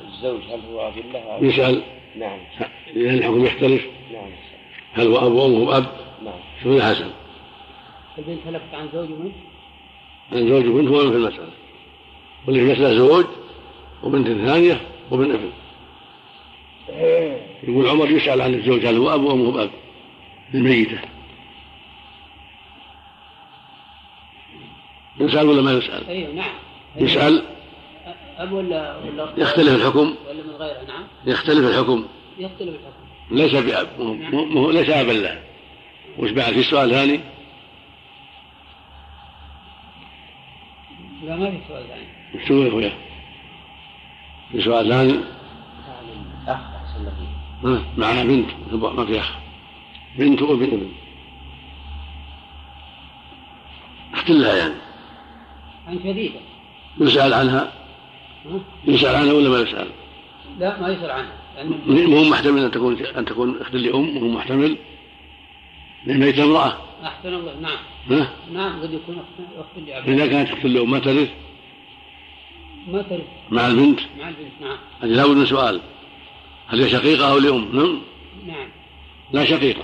الزوج 0.08 0.42
هل 0.42 0.62
هو 0.72 0.88
أب 0.88 0.94
له 1.14 1.20
أو 1.20 1.44
يسأل. 1.44 1.84
نعم. 2.16 2.40
هل 2.96 3.16
الحكم 3.16 3.46
يختلف. 3.46 3.86
نعم. 4.14 4.30
هل 4.94 5.08
هو 5.08 5.28
أب 5.28 5.32
وأم 5.32 5.70
أب؟ 5.70 5.86
نعم. 6.24 6.40
شوف 6.64 6.76
الحسن؟ 6.78 7.10
البنت 8.18 8.40
تلفت 8.46 8.74
عن 8.74 8.90
زوج 8.94 9.12
وبنت 9.12 9.34
عن 10.32 10.48
زوج 10.48 10.66
وبنت 10.66 10.88
هو 10.88 11.00
في 11.00 11.18
المسألة. 11.18 11.50
واللي 12.48 12.60
في 12.60 12.66
المسألة 12.66 12.98
زوج 12.98 13.26
وبنت 14.04 14.28
ثانية 14.28 14.82
وابن 15.12 15.32
ابن. 15.32 15.52
يقول 17.64 17.90
عمر 17.90 18.12
يسأل 18.12 18.42
عن 18.42 18.54
الزوج 18.54 18.86
هل 18.86 18.98
هو 18.98 19.14
أب 19.14 19.24
وأم 19.24 19.58
أب؟ 19.58 19.70
للميتة 20.54 21.00
يسأل 25.20 25.48
ولا 25.48 25.62
ما 25.62 25.72
يسأل؟ 25.72 26.08
أيوه 26.08 26.34
نعم. 26.34 26.67
يسأل. 26.98 27.44
أب 28.38 28.52
ولا 28.52 28.98
ولا؟ 28.98 29.34
يختلف 29.38 29.76
الحكم. 29.76 30.16
ولا 30.30 30.44
من 30.44 30.56
غيره 30.60 30.84
نعم. 30.88 31.04
يختلف 31.26 31.68
الحكم. 31.68 32.06
يختلف 32.38 32.70
الحكم. 32.76 33.08
ليس 33.32 33.56
بأب 33.56 33.88
مو- 34.00 34.72
ليس 34.72 34.90
أبا 34.90 35.12
له 35.12 35.42
وش 36.18 36.32
بعد؟ 36.32 36.54
في 36.54 36.64
سؤال 36.64 36.90
ثاني؟ 36.92 37.20
لا 41.24 41.36
ما 41.36 41.52
في 41.52 41.58
سؤال 41.68 41.88
ثاني. 41.88 42.08
وش 42.36 42.46
تقول 42.46 42.64
يا 42.66 42.70
أخويا؟ 42.70 42.92
في 44.52 44.62
سؤال 44.62 44.90
ثاني؟ 44.90 45.20
أخ 46.48 46.60
أحسن 46.76 47.08
ها، 47.64 47.84
معها 47.98 48.24
بنت. 48.24 48.50
ما 48.74 49.06
في 49.06 49.20
أخ. 49.20 49.34
بنت 50.18 50.42
وابن 50.42 50.64
ابن 50.64 50.92
أخت 54.14 54.30
لها 54.30 54.56
يعني. 54.58 54.74
عن 55.88 56.00
شديدة. 56.00 56.40
يسأل 57.00 57.34
عنها؟ 57.34 57.74
ها؟ 58.46 58.60
يسأل 58.86 59.16
عنها 59.16 59.34
ولا 59.34 59.50
ما 59.50 59.60
يسأل؟ 59.60 59.88
لا 60.60 60.82
ما 60.82 60.90
يسأل 60.90 61.12
عنها. 61.12 61.34
مو 61.88 62.24
محتمل 62.24 62.64
أن 62.64 62.72
تكون 62.72 63.06
أن 63.06 63.26
تكون 63.26 63.62
أخت 63.62 63.74
لأم 63.74 64.18
وهو 64.18 64.28
محتمل؟ 64.28 64.78
لأن 66.06 66.20
ميتة 66.20 66.44
امرأة. 66.44 66.78
أحسن 67.04 67.34
الله. 67.34 67.54
نعم. 67.62 67.78
ها؟ 68.12 68.34
نعم 68.54 68.82
قد 68.82 68.94
يكون 68.94 69.18
أخت 69.60 69.88
لأب 69.88 70.10
إذا 70.10 70.28
كانت 70.28 70.52
أخت 70.52 70.66
لأم 70.66 70.92
ما 70.92 71.00
ترث؟ 71.00 71.30
ما 72.88 73.02
ترث. 73.02 73.22
مع 73.52 73.68
البنت؟ 73.68 74.00
مع 74.20 74.30
البنت 74.30 74.52
نعم. 74.62 74.78
هذه 75.02 75.10
لابد 75.10 75.38
من 75.38 75.46
سؤال. 75.46 75.82
هل 76.68 76.82
هي 76.82 76.90
شقيقة 76.90 77.32
أو 77.32 77.38
لأم؟ 77.38 77.70
نعم. 77.74 78.02
نعم. 78.48 78.68
لا 79.34 79.46
شقيقة. 79.46 79.84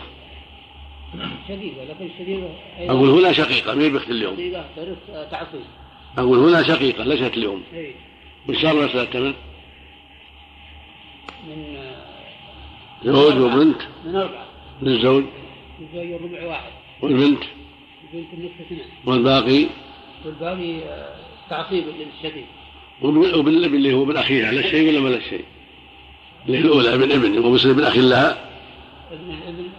شديدة 1.47 1.84
لكن 1.84 2.09
أيضا. 2.80 2.93
أقول 2.93 3.09
هنا 3.09 3.32
شقيقة 3.32 3.76
مين 3.76 3.93
بأخت 3.93 4.09
اليوم 4.09 4.34
شديدة 4.34 4.66
ترث 4.76 5.30
تعصيب. 5.32 5.61
أقول 6.18 6.38
هنا 6.39 6.64
شقيقة 6.64 7.03
ليست 7.03 7.38
لأم 7.38 7.61
وش 8.49 8.61
صار 8.61 8.76
مسألة 8.86 9.03
تمن؟ 9.03 9.34
من 11.47 11.76
آه، 11.78 12.05
زوج. 13.05 13.38
وبنت. 13.38 13.82
من 14.05 14.16
أربعة. 14.16 14.45
للزوج 14.82 15.24
الزوج. 15.82 16.11
الربع 16.11 16.45
واحد. 16.47 16.72
والبنت. 17.01 17.43
البنت 18.14 18.34
النصف 18.34 18.61
اثنين 18.61 18.80
والباقي؟ 19.05 19.66
والباقي 20.26 20.80
آه، 20.80 21.16
تعصيب 21.49 21.84
للشديد. 21.88 22.45
وبن 23.01 23.18
وبن 23.36 23.47
الابن 23.51 23.76
اللي 23.76 23.93
هو 23.93 24.03
ابن 24.03 24.18
أخيها 24.18 24.51
لا 24.51 24.61
شيء 24.61 24.89
ولا 24.89 24.99
ما 24.99 25.09
لا 25.09 25.20
شيء 25.30 25.45
اللي 26.45 26.57
هي 26.57 26.61
الأولى 26.61 26.93
ابن 26.93 27.11
ابن 27.11 27.38
هو 27.38 27.51
بيصير 27.51 27.72
ابن 27.72 27.84
أخ 27.84 27.97
لها؟ 27.97 28.49
ابن 29.11 29.36
ابن 29.47 29.70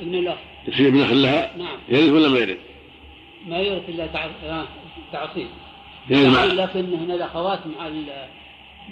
ابن 0.00 0.14
الأخ. 0.14 0.38
يصير 0.68 0.88
ابن 0.88 1.00
أخ 1.02 1.12
لها؟ 1.12 1.56
نعم. 1.56 1.78
يرث 1.88 2.12
ولا 2.12 2.28
ما 2.28 2.38
يرث؟ 2.38 2.58
ما 3.48 3.58
يرث 3.58 3.88
إلا 3.88 4.06
تع- 4.06 4.24
آه، 4.44 4.66
تعصيب. 5.12 5.46
مع 6.10 6.44
لكن 6.44 6.94
هنا 6.94 7.14
الأخوات 7.14 7.60
مع 7.78 7.86
ال- 7.86 8.26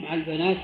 مع 0.02 0.14
البنات. 0.14 0.56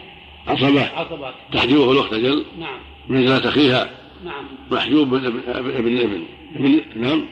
عصبة 0.47 0.82
عصبات. 0.82 1.34
تحجبه 1.53 1.93
الأخت 1.93 2.12
أجل 2.12 2.45
نعم. 2.59 2.78
منزلة 3.09 3.49
أخيها. 3.49 3.91
نعم. 4.24 4.45
محجوب 4.70 5.14
ابن 5.14 5.26
ابن 5.26 5.76
ابن 5.76 5.99
ابن, 5.99 6.24
ابن 6.57 6.82
نعم. 6.97 7.24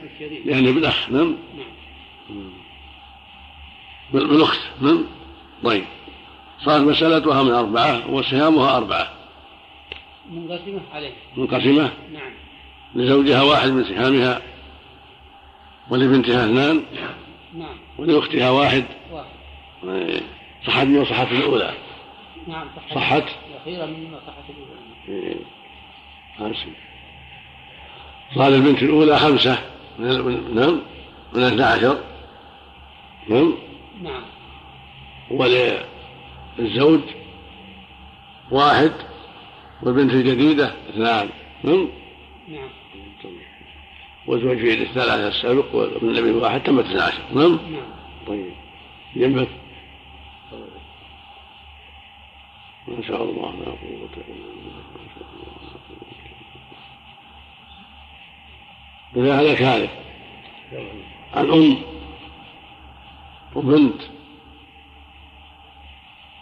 لأن 0.44 0.68
ابن 0.68 0.84
أخ 0.84 1.10
نعم. 1.10 1.36
نعم. 1.56 2.50
بال- 4.12 4.28
بالأخت 4.28 4.60
نعم. 4.80 5.04
طيب. 5.64 5.84
صارت 6.64 6.82
مسألتها 6.82 7.42
من 7.42 7.50
أربعة 7.50 8.10
وسهامها 8.10 8.76
أربعة. 8.76 9.12
منقسمة 10.30 10.80
عليه. 10.92 11.12
منقسمة؟ 11.36 11.90
نعم. 12.12 12.32
لزوجها 12.94 13.42
واحد 13.42 13.68
من 13.70 13.84
سهامها 13.84 14.42
ولبنتها 15.90 16.44
اثنان. 16.44 16.76
نعم. 16.94 17.14
ولأختها 17.98 18.50
واحد. 18.50 18.84
واحد. 19.12 19.28
إيه. 19.84 20.20
صحت 20.66 20.86
من 20.86 21.04
صحت 21.04 21.32
الأولى. 21.32 21.74
نعم 22.48 22.66
صحت 22.76 22.94
صحت؟ 22.94 23.24
الأخيرة 23.50 23.86
مما 23.86 24.20
صحت 24.26 24.50
الأولى. 24.50 25.24
إيه. 25.28 25.36
خمسة. 26.38 26.66
صار 28.34 28.48
البنت 28.48 28.82
الأولى 28.82 29.18
خمسة. 29.18 29.58
من 29.98 30.54
نعم. 30.54 30.80
من 31.32 31.42
اثنى 31.42 31.62
عشر. 31.62 31.98
نعم. 33.28 33.54
نعم. 34.02 34.22
وللزوج 35.30 37.00
واحد 38.50 38.92
والبنت 39.82 40.12
الجديدة 40.12 40.74
اثنان. 40.90 41.28
نعم. 41.64 41.88
نعم. 42.48 42.68
والزوج 44.26 44.58
في 44.58 44.82
الثلاثة 44.82 45.28
السابق 45.28 45.74
وابن 45.74 46.08
النبي 46.08 46.30
واحد 46.30 46.62
تم 46.62 46.78
اثنى 46.78 47.00
عشر. 47.00 47.22
نعم. 47.34 47.58
نعم 47.72 47.82
طيب. 48.26 48.52
جنبك 49.16 49.48
ما 52.88 53.02
شاء 53.08 53.22
الله 53.22 53.52
لا 53.52 53.64
قوة 53.64 54.14
إلا 54.16 54.46
بالله. 54.54 54.82
ما 59.14 59.24
شاء 59.24 59.36
الله 59.36 59.52
إذا 59.52 59.76
هالك. 59.76 59.90
عن 61.34 61.50
أم 61.50 61.76
وبنت 63.54 64.02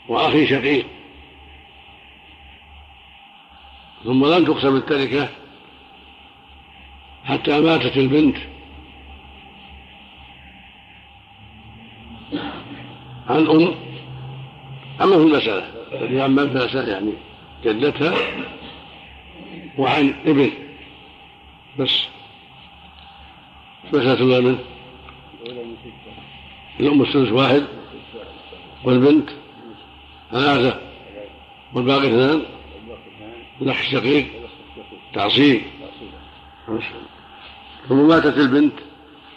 وأخي 0.09 0.47
شقيق. 0.47 0.87
ثم 4.05 4.26
لم 4.26 4.45
تقسم 4.45 4.76
التركة 4.76 5.28
حتى 7.24 7.60
ماتت 7.60 7.96
البنت. 7.96 8.36
عن 13.28 13.46
أم 13.46 13.74
أما 15.00 15.16
في 15.16 15.22
المسألة 15.22 15.72
الذي 15.92 16.24
أما 16.24 16.46
في 16.46 16.52
المسألة 16.52 16.92
يعني 16.92 17.12
جدتها 17.64 18.14
وعن 19.78 20.14
ابن. 20.26 20.50
بس. 21.78 22.06
مسألة 23.92 24.12
الأولى 24.12 24.40
منه. 24.40 24.58
الأم 26.80 27.02
الثلث 27.02 27.32
واحد 27.32 27.64
والبنت 28.84 29.30
ثلاثة 30.30 30.80
والباقي 31.74 32.06
اثنان. 32.06 32.42
الأخ 33.62 33.78
الشقيق 33.78 34.26
تعصيب. 35.14 35.62
ثم 37.89 38.09
ماتت 38.09 38.39
البنت. 38.39 38.72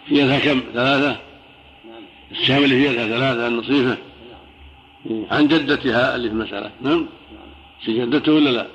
في 0.07 0.15
يدها 0.15 0.39
كم؟ 0.39 0.61
ثلاثة. 0.73 1.19
السهم 2.31 2.63
اللي 2.63 2.75
في 2.75 2.85
يدها 2.85 3.07
ثلاثة 3.07 3.47
النصيفة. 3.47 3.97
عن 5.31 5.47
جدتها 5.47 6.15
اللي 6.15 6.29
في 6.29 6.33
المسألة 6.33 6.71
نعم. 6.81 7.05
في 7.81 7.93
جدته 7.93 8.31
ولا 8.33 8.49
لا؟ 8.49 8.67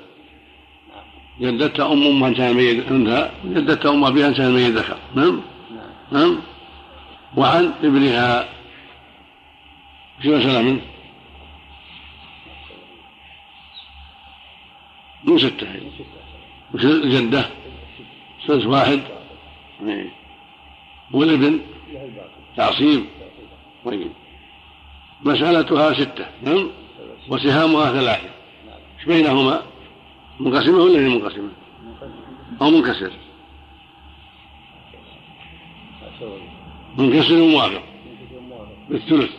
جدتها 1.41 1.93
أم 1.93 2.03
أمها 2.07 2.29
إنسان 2.29 2.53
ميت 2.53 2.91
أنثى 2.91 3.29
جدتها 3.45 3.91
أم 3.91 4.03
أبيها 4.03 4.27
إنسان 4.27 4.51
ميت 4.51 4.73
ذكر 4.73 4.97
نعم. 5.15 5.41
نعم. 6.11 6.37
وعن 7.37 7.73
ابنها. 7.83 8.49
في 10.21 10.29
مسألة 10.29 10.61
منه؟ 10.61 10.81
مو 15.23 15.37
ستة. 15.37 15.67
وش 16.73 16.85
الجدة 16.85 17.45
سدس 18.47 18.65
واحد. 18.65 18.99
والابن 21.13 21.59
تعصيب. 22.57 23.05
طيب. 23.85 24.11
مسألتها 25.25 25.93
ستة. 25.93 26.25
نعم. 26.43 26.67
وسهامها 27.29 27.91
ثلاثة 27.91 28.29
إيش 28.99 29.05
بينهما؟ 29.05 29.61
منقسمة 30.39 30.77
ولا 30.77 30.99
غير 30.99 31.09
منقسمة؟ 31.09 31.49
أو 32.61 32.69
منكسر. 32.69 33.11
منكسر 36.97 37.41
وموافق. 37.41 37.83
بالثلث. 38.89 39.31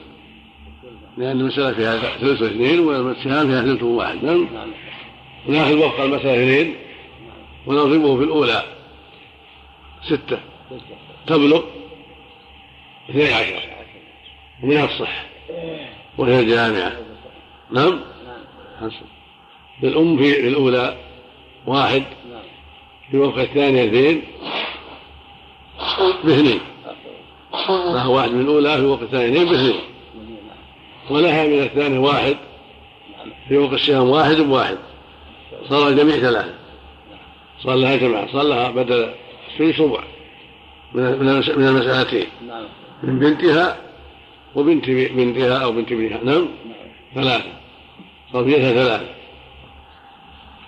لأن 1.16 1.40
المسألة 1.40 1.72
فيها 1.72 1.96
ثلث 1.96 2.42
واثنين 2.42 2.80
والسهام 2.80 3.46
فيها 3.46 3.62
ثلث 3.62 3.82
واحد. 3.82 4.24
نعم. 4.24 4.48
وناخذ 5.48 5.76
وفق 5.76 6.00
المسألة 6.00 6.34
اثنين. 6.34 6.74
ونضربه 7.66 8.16
في 8.16 8.24
الأولى. 8.24 8.81
ستة. 10.04 10.38
تبلغ 11.26 11.62
اثني 13.10 13.34
عشر. 13.34 13.62
ومنها 14.62 14.84
الصح. 14.84 15.24
وهي 16.18 16.40
الجامعة 16.40 16.92
نعم؟ 17.70 18.00
حسن. 18.80 19.06
للأم 19.82 20.16
في 20.16 20.48
الأولى 20.48 20.96
واحد. 21.66 22.02
في 23.10 23.18
الثانية 23.38 23.84
اثنين. 23.84 24.22
باثنين. 26.24 26.60
لها 27.68 28.06
واحد 28.06 28.30
من 28.30 28.40
الأولى 28.40 28.76
في 28.76 28.84
وفق 28.84 29.02
الثانية 29.02 29.28
اثنين 29.28 29.48
باثنين. 29.48 29.80
ولها 31.10 31.46
من 31.46 31.62
الثانية 31.62 31.98
واحد. 31.98 32.36
في 33.48 33.58
وفق 33.58 33.72
السهام 33.72 34.08
واحد 34.08 34.36
بواحد. 34.36 34.78
صار 35.68 35.88
الجميع 35.88 36.16
ثلاثة. 36.16 36.54
صار 37.62 37.74
لها 37.74 37.96
جماعة. 37.96 38.32
صار 38.32 38.42
لها 38.42 38.70
بدل 38.70 39.14
الثلث 39.52 39.80
ربع 39.80 40.02
من 40.94 41.02
من 41.18 41.28
المس- 41.28 41.50
من 41.50 41.68
المسألتين. 41.68 42.26
نعم. 42.48 42.64
من 43.02 43.18
بنتها 43.18 43.76
وبنت 44.54 44.90
بنتها 44.90 45.58
أو 45.64 45.72
بنت 45.72 45.92
ابنها. 45.92 46.24
نعم؟ 46.24 46.48
ثلاثة. 47.14 47.50
صار 48.32 48.44
في 48.44 48.50
يدها 48.52 48.72
ثلاثة. 48.72 49.06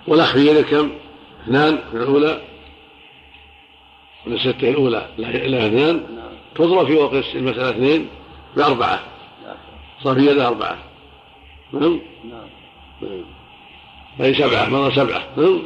والأخ 0.07 0.33
في 0.33 0.47
يده 0.47 0.61
كم؟ 0.61 0.91
اثنان 1.43 1.77
في 1.91 1.97
الأولى 1.97 2.41
من 4.25 4.33
الستة 4.33 4.69
الأولى؟ 4.69 5.09
لها 5.17 5.67
اثنان. 5.67 5.95
نعم. 6.15 6.31
تضرب 6.55 6.87
في 6.87 6.95
وقت 6.95 7.23
المسألة 7.35 7.69
اثنين 7.69 8.07
بأربعة. 8.57 8.99
نعم 9.45 9.55
صار 10.03 10.15
في 10.15 10.21
يدها 10.31 10.47
أربعة. 10.47 10.77
نعم؟ 11.73 11.99
نعم. 12.29 13.21
أي 14.21 14.33
سبعة 14.33 14.69
مرة 14.69 14.89
سبعة. 14.95 15.23
نعم. 15.37 15.61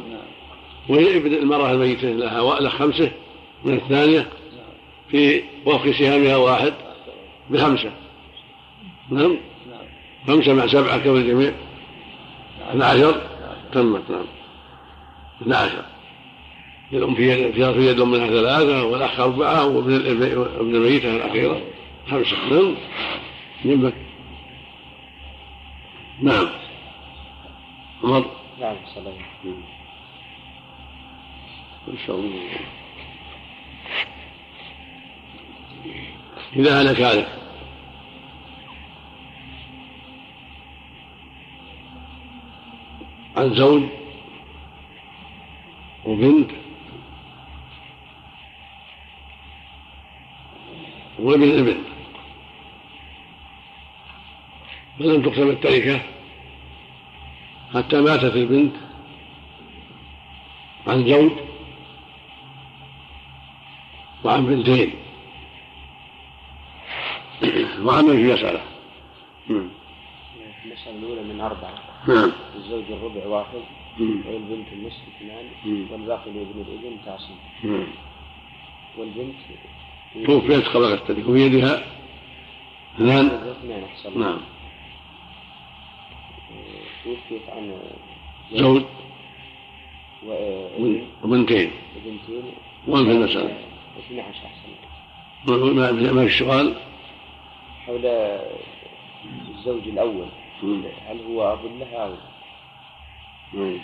وابن 0.88 1.34
المرأة 1.34 1.70
الميتة 1.70 2.08
لها 2.08 2.68
خمسة 2.68 3.10
من 3.64 3.74
الثانية 3.74 4.28
في 5.10 5.42
وفق 5.66 5.90
سهامها 5.90 6.36
واحد 6.36 6.72
بخمسة. 7.50 7.92
نعم؟ 9.10 9.36
خمسة 10.26 10.54
مع 10.54 10.66
سبعة 10.66 10.98
كم 10.98 11.16
الجميع؟ 11.16 11.52
اثنا 12.70 12.86
عشر 12.86 13.20
تمت 13.72 14.10
نعم. 14.10 14.24
اثنا 15.42 15.56
عشر 15.56 15.84
الأم 16.92 17.14
في 17.14 17.30
يد 17.30 17.72
في 17.72 17.86
يد 17.86 18.00
منها 18.00 18.26
ثلاثة 18.26 18.84
والأخ 18.84 19.20
أربعة 19.20 19.66
وابن 19.66 19.92
وابن 20.38 20.74
الميتة 20.74 21.16
الأخيرة 21.16 21.60
خمسة. 22.10 22.36
نعم؟ 22.50 22.74
جنبك 23.64 23.94
نعم. 26.22 26.48
عمر؟ 28.04 28.24
نعم 28.60 28.76
صلى 28.94 29.12
ما 31.90 31.96
شاء 32.06 32.16
الله. 32.16 32.40
إذا 36.56 36.80
هلك 36.80 37.00
هلك 37.00 37.28
عن 43.36 43.54
زوج 43.54 43.82
وبنت. 46.04 46.50
وابن 51.18 51.58
ابن. 51.58 51.82
فلم 54.98 55.22
تقسم 55.22 55.48
التركة؟ 55.48 56.00
حتى 57.74 58.00
ماتت 58.00 58.36
البنت. 58.36 58.74
عن 60.86 61.04
زوج 61.08 61.49
وعن 64.24 64.46
بنتين 64.46 64.94
وعن 67.84 68.04
من 68.04 68.16
في 68.16 68.32
مسألة 68.34 68.60
نعم. 69.48 69.70
المسألة 70.64 70.98
الأولى 70.98 71.22
من 71.22 71.40
أربعة 71.40 71.74
نعم 72.08 72.32
الزوج 72.56 72.84
الربع 72.90 73.26
واحد. 73.26 73.60
والبنت 74.00 74.66
النصف 74.72 75.00
اثنان. 75.16 75.44
والباقي 75.92 76.30
لابن 76.30 76.60
الابن 76.60 76.96
تعصيب. 77.06 77.36
والبنت 78.98 79.34
توفيت 80.26 80.68
قبل 80.68 80.84
الترك 80.92 81.28
وفي 81.28 81.40
يدها 81.46 81.82
اثنان 82.96 83.26
اثنان 83.26 83.84
أحسن. 83.84 84.20
نعم 84.20 84.40
آه، 86.50 87.04
توفيت 87.04 87.42
عن 87.48 87.72
زوج 88.52 88.82
وابن 90.26 91.02
وبنتين 91.24 91.70
وبنتين 91.96 92.42
وين 92.88 93.04
في 93.04 93.12
المسألة؟ 93.12 93.69
12 93.98 94.28
أحسن 94.46 94.68
الله. 95.48 95.72
ما 95.74 95.92
ما- 96.12 96.22
السؤال 96.22 96.74
حول 97.86 98.06
الزوج 99.56 99.88
الأول. 99.88 100.26
مم. 100.62 100.82
هل 101.08 101.20
هو 101.28 101.52
أب 101.52 101.58
لها 101.78 101.96
أو 102.06 102.14
مم. 103.54 103.78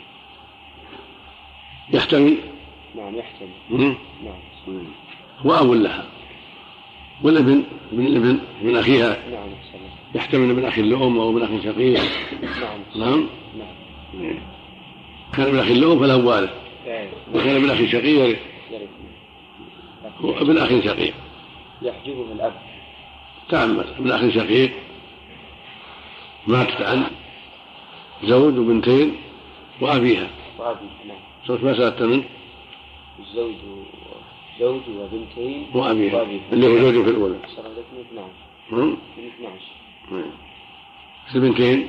يحتمل؟ 1.92 2.36
نعم 2.96 3.16
يحتمل. 3.16 3.94
نعم. 4.24 4.34
هو 5.46 5.54
أب 5.54 5.70
لها. 5.72 6.04
والابن 7.22 7.62
ابن؟ 7.92 8.06
الابن 8.06 8.38
من 8.62 8.76
أخيها؟ 8.76 9.08
نعم 9.30 9.48
أحسن 9.58 9.74
الله. 9.78 9.90
يحتمل 10.14 10.54
من 10.54 10.64
أخ 10.64 10.78
لأم 10.78 11.18
أو 11.18 11.32
من 11.32 11.42
أخ 11.42 11.64
شقيق؟ 11.64 12.00
نعم. 12.42 12.78
نعم. 12.96 13.26
نعم. 14.14 14.38
كان 15.36 15.52
من 15.54 15.58
أخ 15.58 15.70
لأم 15.70 15.98
فله 15.98 16.16
وارث 16.26 16.50
إيه. 16.86 17.08
وكان 17.34 17.60
من 17.62 17.70
أخ 17.70 17.78
شقيق؟ 17.92 18.38
هو 20.20 20.30
ابن 20.30 20.58
أخ 20.58 20.68
شقيق. 20.68 21.14
يحجبه 21.82 22.32
الأب 22.32 22.52
تعمل 23.48 23.84
ابن 23.98 24.10
أخ 24.10 24.28
شقيق. 24.34 24.72
ماتت 26.46 26.82
عن 26.82 27.06
زوج 28.24 28.58
وبنتين 28.58 29.16
وأبيها. 29.80 30.30
وأبي 30.58 30.86
نعم. 31.08 31.18
صارت 31.46 31.64
مسألة 31.64 32.06
من 32.06 32.24
الزوج 33.20 33.54
زوج 34.60 34.80
وبنتين 34.88 35.66
وأبيها. 35.74 36.16
وأبيها. 36.16 36.42
اللي 36.52 36.66
هو 36.66 36.78
زوج 36.78 37.04
في 37.04 37.10
الأولى. 37.10 37.34
عندك 37.34 37.84
من 37.92 38.04
12 38.10 38.30
نعم 38.70 38.96
من 39.16 39.26
12 39.38 39.50
نعم. 40.10 40.30
البنتين 41.34 41.88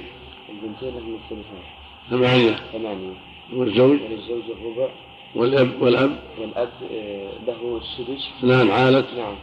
البنتين 0.49 0.89
لهم 0.89 1.15
الثلثان 1.15 1.63
ثمانية. 2.09 2.55
ثمانية. 2.73 3.13
والزوج؟ 3.53 3.99
وللزوج 4.01 4.43
الربع. 4.49 4.89
والأب 5.37 5.81
والأب. 5.81 6.19
والأب 6.39 6.69
آه، 6.91 7.29
له 7.47 7.81
السدس 7.81 8.29
اثنان 8.39 8.71
عالت. 8.71 9.05
نعم. 9.17 9.35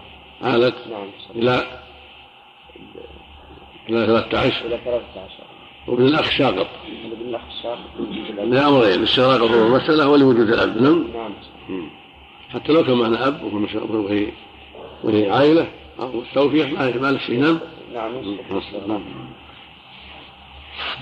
عالت. 0.42 0.74
نعم. 0.90 1.06
إلى 1.36 1.80
إلى 3.88 4.06
13 4.06 4.66
إلى 4.66 4.78
13 4.84 5.44
وابن 5.86 6.06
الأخ 6.06 6.38
ساقط 6.38 6.66
ابن 7.12 7.28
الأخ 7.28 7.42
الشاق 7.56 7.78
لأمرين 8.44 9.00
للشراق 9.00 9.42
وهو 9.42 9.66
المسألة 9.66 10.08
ولوجود 10.08 10.48
الأب 10.48 10.82
نعم؟ 10.82 11.04
نعم. 11.14 11.90
حتى 12.50 12.72
لو 12.72 12.84
كان 12.84 12.96
معنا 12.96 13.28
أب 13.28 13.44
وهي 13.94 14.26
وهي 15.04 15.30
عائلة 15.30 15.68
أو 16.00 16.22
ما 16.36 16.90
ما 16.90 17.12
له 17.12 17.18
شيء 17.18 17.40
نعم؟ 17.40 17.58
نعم 17.94 18.12
نعم. 18.88 19.02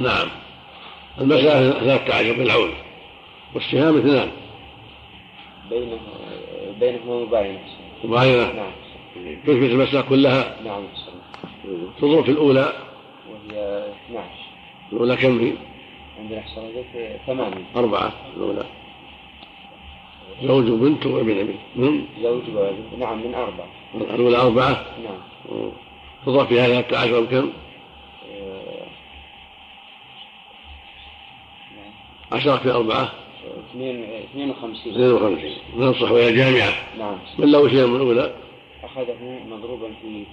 نعم. 0.00 0.28
المسألة 1.20 1.70
13 1.70 2.32
بالعون. 2.32 2.70
والسهام 3.54 3.98
اثنان. 3.98 4.30
بينه 5.72 5.98
بينهما 6.80 7.24
مباينة 7.24 7.60
مباينة 8.04 8.52
نعم. 8.52 8.72
تثبت 9.46 9.70
المسألة 9.70 10.00
كلها؟ 10.02 10.56
نعم 10.64 10.82
تضرب 12.00 12.24
في 12.24 12.30
الأولى. 12.30 12.72
وهي 13.30 13.84
12 14.08 14.28
الأولى 14.92 15.16
كم 15.16 15.38
في؟ 15.38 15.52
عندنا 16.18 16.40
حصلت 16.40 16.86
ثمانية. 17.26 17.64
أربعة. 17.76 18.12
الأولى. 18.36 18.64
زوج 20.42 20.70
وبنت 20.70 21.06
وابن 21.06 21.38
ابن 21.38 21.54
نعم 21.76 22.04
زوج 22.22 22.42
وبنت. 22.56 22.94
نعم 22.98 23.18
من 23.26 23.34
أربعة. 23.34 23.66
الأولى 23.94 24.36
أربعة؟ 24.36 24.86
نعم. 25.04 25.70
تضرب 26.26 26.46
في 26.46 26.60
هذا 26.60 26.80
13 26.80 27.20
بكم؟ 27.20 27.52
آه، 28.32 28.86
عشرة 32.32 32.56
في 32.56 32.70
أربعة. 32.70 33.12
اثنين 33.70 34.04
اثنين 34.04 34.50
وخمسين. 34.50 34.92
52 34.92 35.50
ننصح 35.76 36.12
وهي 36.12 36.32
جامعة 36.32 36.72
نعم. 36.98 37.18
من 37.38 37.52
له 37.52 37.68
شيء 37.68 37.86
من 37.86 37.96
الأولى؟ 37.96 38.34
أخذه 38.84 39.40
مضروبا 39.50 39.88
في 40.02 40.24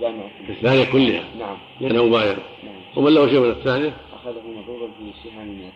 جامعة 0.00 0.30
في 0.46 0.52
الثانية 0.52 0.84
كلها؟ 0.84 1.24
نعم. 1.38 1.56
لأنه 1.80 2.06
مبايع 2.06 2.36
نعم. 2.64 2.74
ومن 2.96 3.14
له 3.14 3.28
شيء 3.28 3.40
من 3.40 3.50
الثانية؟ 3.50 3.96
أخذه 4.12 4.42
مضروبا 4.56 4.86
في 4.86 5.28
سهام 5.30 5.70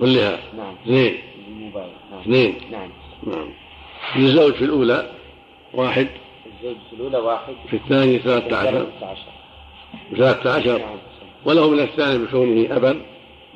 كلها؟ 0.00 0.38
نعم. 0.56 0.74
اثنين. 0.82 1.14
بالموبايل 1.46 1.92
نعم. 2.10 2.20
اثنين. 2.20 2.54
نعم. 2.70 2.90
نعم. 3.26 3.48
للزوج 4.16 4.52
في 4.52 4.64
الأولى 4.64 5.10
واحد. 5.74 6.08
الزوج 6.46 6.76
في 6.90 6.96
الأولى 6.96 7.18
واحد. 7.18 7.54
في 7.70 7.76
الثانية 7.76 8.18
ثلاثة 8.18 8.56
عشر. 8.56 8.86
13 9.00 9.20
ثلاثة 10.16 10.52
عشر. 10.54 10.78
نعم. 10.78 10.96
وله 11.44 11.70
من 11.70 11.80
الثاني 11.80 12.18
بكونه 12.18 12.76
أبا. 12.76 13.00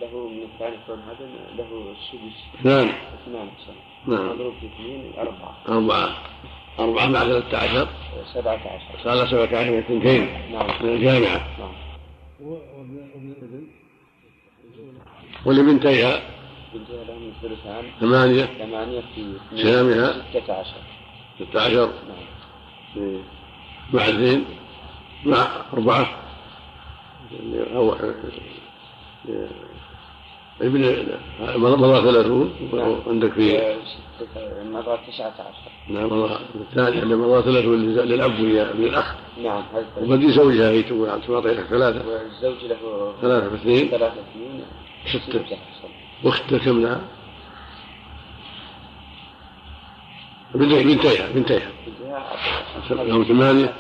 له 0.00 0.28
من 0.28 0.42
الثاني 0.42 0.76
كون 0.86 0.98
هذا 0.98 1.28
له 1.56 1.92
السدس 1.92 2.36
اثنان 2.60 2.88
اثنان 2.88 3.48
أحسن 3.48 3.72
نعم. 4.06 4.30
مضروب 4.30 4.54
في 4.60 4.66
اثنين 4.66 5.12
أربعة. 5.18 5.56
أربعة. 5.68 6.16
أربعة 6.78 7.06
مع 7.06 7.20
ثلاثة 7.20 7.58
عشر. 7.58 7.88
سبعة 8.34 8.60
عشر. 8.66 9.04
صار 9.04 9.26
سبعة 9.26 9.60
عشر 9.60 9.70
من 9.70 9.78
اثنتين 9.78 10.52
نعم. 10.52 10.66
من 10.82 10.88
الجامعة. 10.88 11.46
نعم. 11.58 11.72
ولبنتيها 15.46 16.20
بنتها 16.74 17.04
لهم 17.04 17.32
الثلثان 17.36 17.84
ثمانية. 18.00 18.44
ثمانية 18.44 19.02
في 19.14 19.34
سهامها 19.62 20.12
ستة 20.30 20.52
عشر. 20.52 20.82
ستة 21.40 21.60
عشر. 21.60 21.90
نعم. 22.96 23.22
مع 23.92 24.02
اثنين. 24.08 24.44
مع 25.24 25.46
أربعة. 25.72 26.20
أو 27.74 27.94
ابن 30.60 31.06
مضى 31.56 32.10
ثلاثون 32.10 32.52
عندك 33.06 33.32
في 33.32 33.76
مضى 34.64 34.98
تسعة 35.08 35.34
عشر. 35.38 35.70
نعم 35.88 36.06
مضى 36.06 36.38
الثاني 36.54 37.02
اللي 37.02 37.16
مضى 37.16 37.42
ثلاثون 37.42 37.94
للأب 37.94 38.40
ويا 38.40 38.70
ابن 38.70 38.84
الأخ 38.84 39.14
نعم 39.42 39.62
وبدي 40.00 40.32
زوجها 40.32 40.70
هي 40.70 40.82
تقول 40.82 41.08
تعطي 41.08 41.48
لك 41.48 41.64
ثلاثة. 41.64 42.08
والزوج 42.08 42.64
له 42.64 43.14
ثلاثة 43.20 43.48
في 43.48 43.54
اثنين. 43.54 43.88
ثلاثة 43.88 44.14
اثنين. 44.30 44.64
ستة. 45.06 45.58
واختها 46.24 46.58
كم 46.58 46.82
لها؟ 46.82 47.00
بنتيها 50.54 50.82
بنتيها. 50.82 51.28
بنتيها 51.34 51.70
لهم 52.90 53.24
ثمانية. 53.24 53.74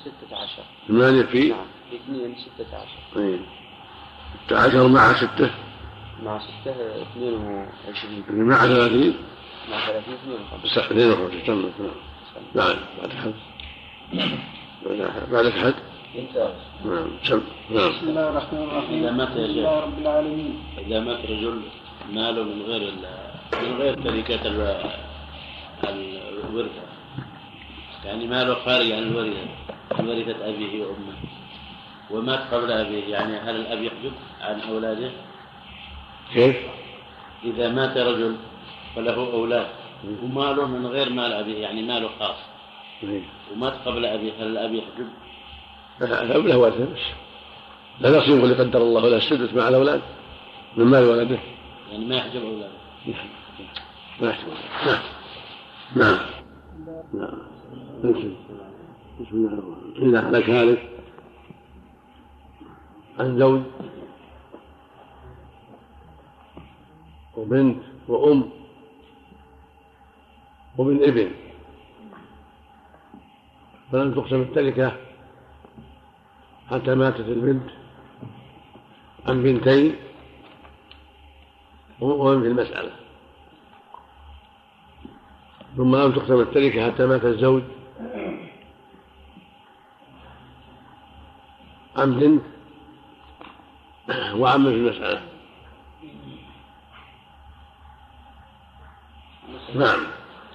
ستة 0.00 0.36
عشر. 0.36 0.62
ثمانية 0.88 1.22
في 1.22 1.48
نعم 1.48 1.58
في 1.90 1.96
اثنين 1.96 2.34
ستة 2.38 2.76
عشر. 2.76 3.38
ستة 4.46 4.58
عشر 4.58 4.88
مع 4.88 5.12
ستة. 5.12 5.50
مع 6.24 6.38
ستة 6.38 7.02
اثنين 7.02 7.34
وعشرين. 7.34 8.24
اللي 8.30 8.44
مع 8.44 8.56
ثلاثين؟ 8.66 9.14
مع 9.70 9.86
ثلاثين 9.86 10.14
اثنين. 10.14 10.36
وخمسين 10.52 10.70
تسعة 10.70 10.84
اثنين 10.84 11.10
وخمسين 11.10 11.44
تم 11.44 11.70
تمام 11.78 11.90
بعد 12.54 12.76
بعد 13.02 13.12
حد 13.12 13.34
بعد- 14.86 15.30
بعد 15.32 15.48
حد 15.48 15.74
انت 16.18 16.36
نعم. 16.84 17.08
سم 17.24 17.40
نعم. 17.70 17.88
بسم 17.90 18.08
الله 18.08 18.28
الرحمن 18.28 18.62
الرحيم. 18.62 19.02
إذا 19.04 19.10
مات 19.10 19.28
الحمد 19.28 19.40
يا 19.40 19.46
شيخ. 19.46 19.56
لله 19.56 19.80
رب 19.80 19.98
العالمين. 19.98 20.58
إذا 20.78 21.00
مات 21.00 21.18
رجل 21.24 21.60
ماله 22.12 22.42
من 22.42 22.62
غير 22.62 22.82
ال- 22.82 23.24
من 23.62 23.76
غير 23.80 23.94
تركة 23.94 24.46
ال- 24.46 24.90
الورثة. 25.84 26.82
يعني 28.04 28.26
ماله 28.26 28.54
خارج 28.54 28.92
عن 28.92 29.02
الورثة 29.02 29.46
عن 29.92 30.08
ورثة 30.08 30.48
أبيه 30.48 30.84
وأمه. 30.84 31.16
ومات 32.10 32.54
قبل 32.54 32.72
أبيه. 32.72 33.04
يعني 33.04 33.36
هل 33.36 33.56
الأب 33.56 33.82
يحجب 33.82 34.12
عن 34.40 34.60
أولاده؟ 34.60 35.10
كيف؟ 36.34 36.56
إذا 37.44 37.68
مات 37.68 37.96
رجل 37.96 38.36
فله 38.96 39.32
أولاد 39.32 39.66
وماله 40.22 40.66
من 40.66 40.86
غير 40.86 41.10
مال 41.10 41.32
أبيه 41.32 41.58
يعني 41.58 41.82
ماله 41.82 42.08
خاص. 42.18 42.36
ومات 43.52 43.72
قبل 43.84 44.04
أبيه 44.04 44.32
هل 44.32 44.46
الأب 44.46 44.74
يحجب؟ 44.74 45.08
الأب 46.02 46.46
له 46.46 46.58
ورثة 46.58 46.84
بس 46.84 47.00
لا 48.00 48.18
نصيب 48.18 48.44
اللي 48.44 48.54
قدر 48.54 48.82
الله 48.82 49.08
له 49.08 49.16
السدس 49.16 49.54
مع 49.54 49.68
الأولاد 49.68 50.00
من 50.76 50.84
مال 50.84 51.04
ولده 51.04 51.38
يعني 51.92 52.04
ما 52.04 52.16
يحجب 52.16 52.42
أولاده 52.42 52.72
نعم 53.06 53.26
ما 54.20 54.30
يحتمل 54.30 54.54
نعم 54.86 55.02
نعم 55.96 56.18
نعم 57.14 57.38
نعم. 58.04 58.34
بسم 59.20 59.36
الله 59.36 59.52
الرحمن 59.52 59.74
الرحيم 59.98 60.08
إذا 60.08 60.28
هلك 60.28 60.50
هالك 60.50 60.88
عن 63.18 63.38
زوج 63.38 63.60
وبنت 67.36 67.82
وأم 68.08 68.50
وابن 70.78 71.02
ابن. 71.02 71.30
فلم 73.92 74.14
تقسم 74.14 74.40
التركة 74.40 74.96
حتى 76.70 76.94
ماتت 76.94 77.20
البنت. 77.20 77.70
عن 79.26 79.42
بنتين 79.42 79.96
وهم 82.00 82.42
في 82.42 82.48
المسألة. 82.48 82.90
ثم 85.76 85.96
لم 85.96 86.12
تقسم 86.12 86.40
التركة 86.40 86.90
حتى 86.90 87.06
مات 87.06 87.24
الزوج. 87.24 87.62
عن 91.96 92.18
بنت 92.18 92.42
وعم 94.36 94.64
في 94.64 94.76
المسألة. 94.76 95.33
نعم. 99.72 100.00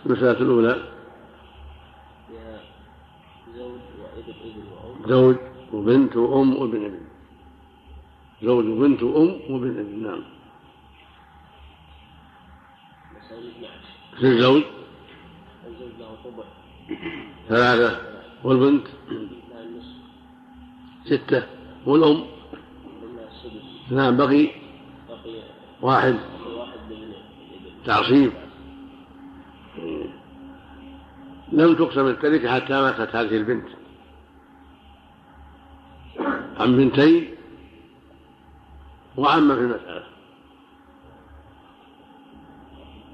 المسألة 0.06 0.32
الأولى. 0.32 0.84
زوج 5.08 5.36
وبنت 5.74 6.16
وأم 6.16 6.58
وابن 6.58 6.86
ابن. 6.86 7.00
زوج 8.44 8.66
وبنت 8.66 9.04
وأم 9.04 9.30
وابن 9.50 9.80
ابن 9.80 10.04
نعم. 10.04 10.24
مسألة 13.16 13.50
12 13.50 14.20
في 14.20 14.26
الزوج. 14.28 14.64
الزوج 15.68 15.92
له 16.00 16.44
ثلاثة. 17.50 18.02
والبنت. 18.44 18.88
ستة. 21.06 21.44
والأم. 21.86 22.26
نعم 23.92 24.18
بقي. 24.18 24.50
واحد. 25.82 26.20
تعصيب. 27.86 28.32
لم 31.52 31.76
تقسم 31.76 32.08
التركة 32.08 32.56
حتى 32.56 32.74
ماتت 32.74 33.16
هذه 33.16 33.38
البنت. 33.38 33.68
عن 36.58 36.78
بنتين؟ 36.78 37.28
وعم 39.18 39.56
في 39.56 39.62
المسألة. 39.62 40.04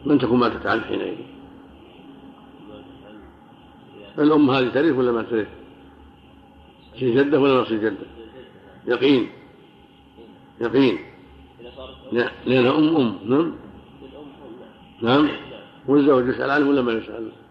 من 0.06 0.20
تكون 0.20 0.40
ماتت 0.40 0.66
عن 0.66 0.82
حينئذ 0.82 1.18
الأم 4.20 4.50
هذه 4.50 4.70
ترث 4.70 4.96
ولا 4.96 5.12
ما 5.12 5.22
ترث؟ 5.22 5.48
تصير 6.94 7.24
جدة 7.24 7.40
ولا 7.40 7.64
تصير 7.64 7.80
جدة؟ 7.80 8.06
يقين. 8.88 9.30
يقين. 10.62 11.00
لأنها 12.46 12.78
أم 12.78 12.96
أم 12.96 13.20
نعم؟ 13.26 13.56
نعم؟ 15.02 15.30
والزوج 15.88 16.28
يسأل 16.28 16.52
عنه 16.52 16.70
ولا 16.70 16.82
ما 16.82 16.92
يسأل؟ 16.92 17.16
عنه 17.16 17.45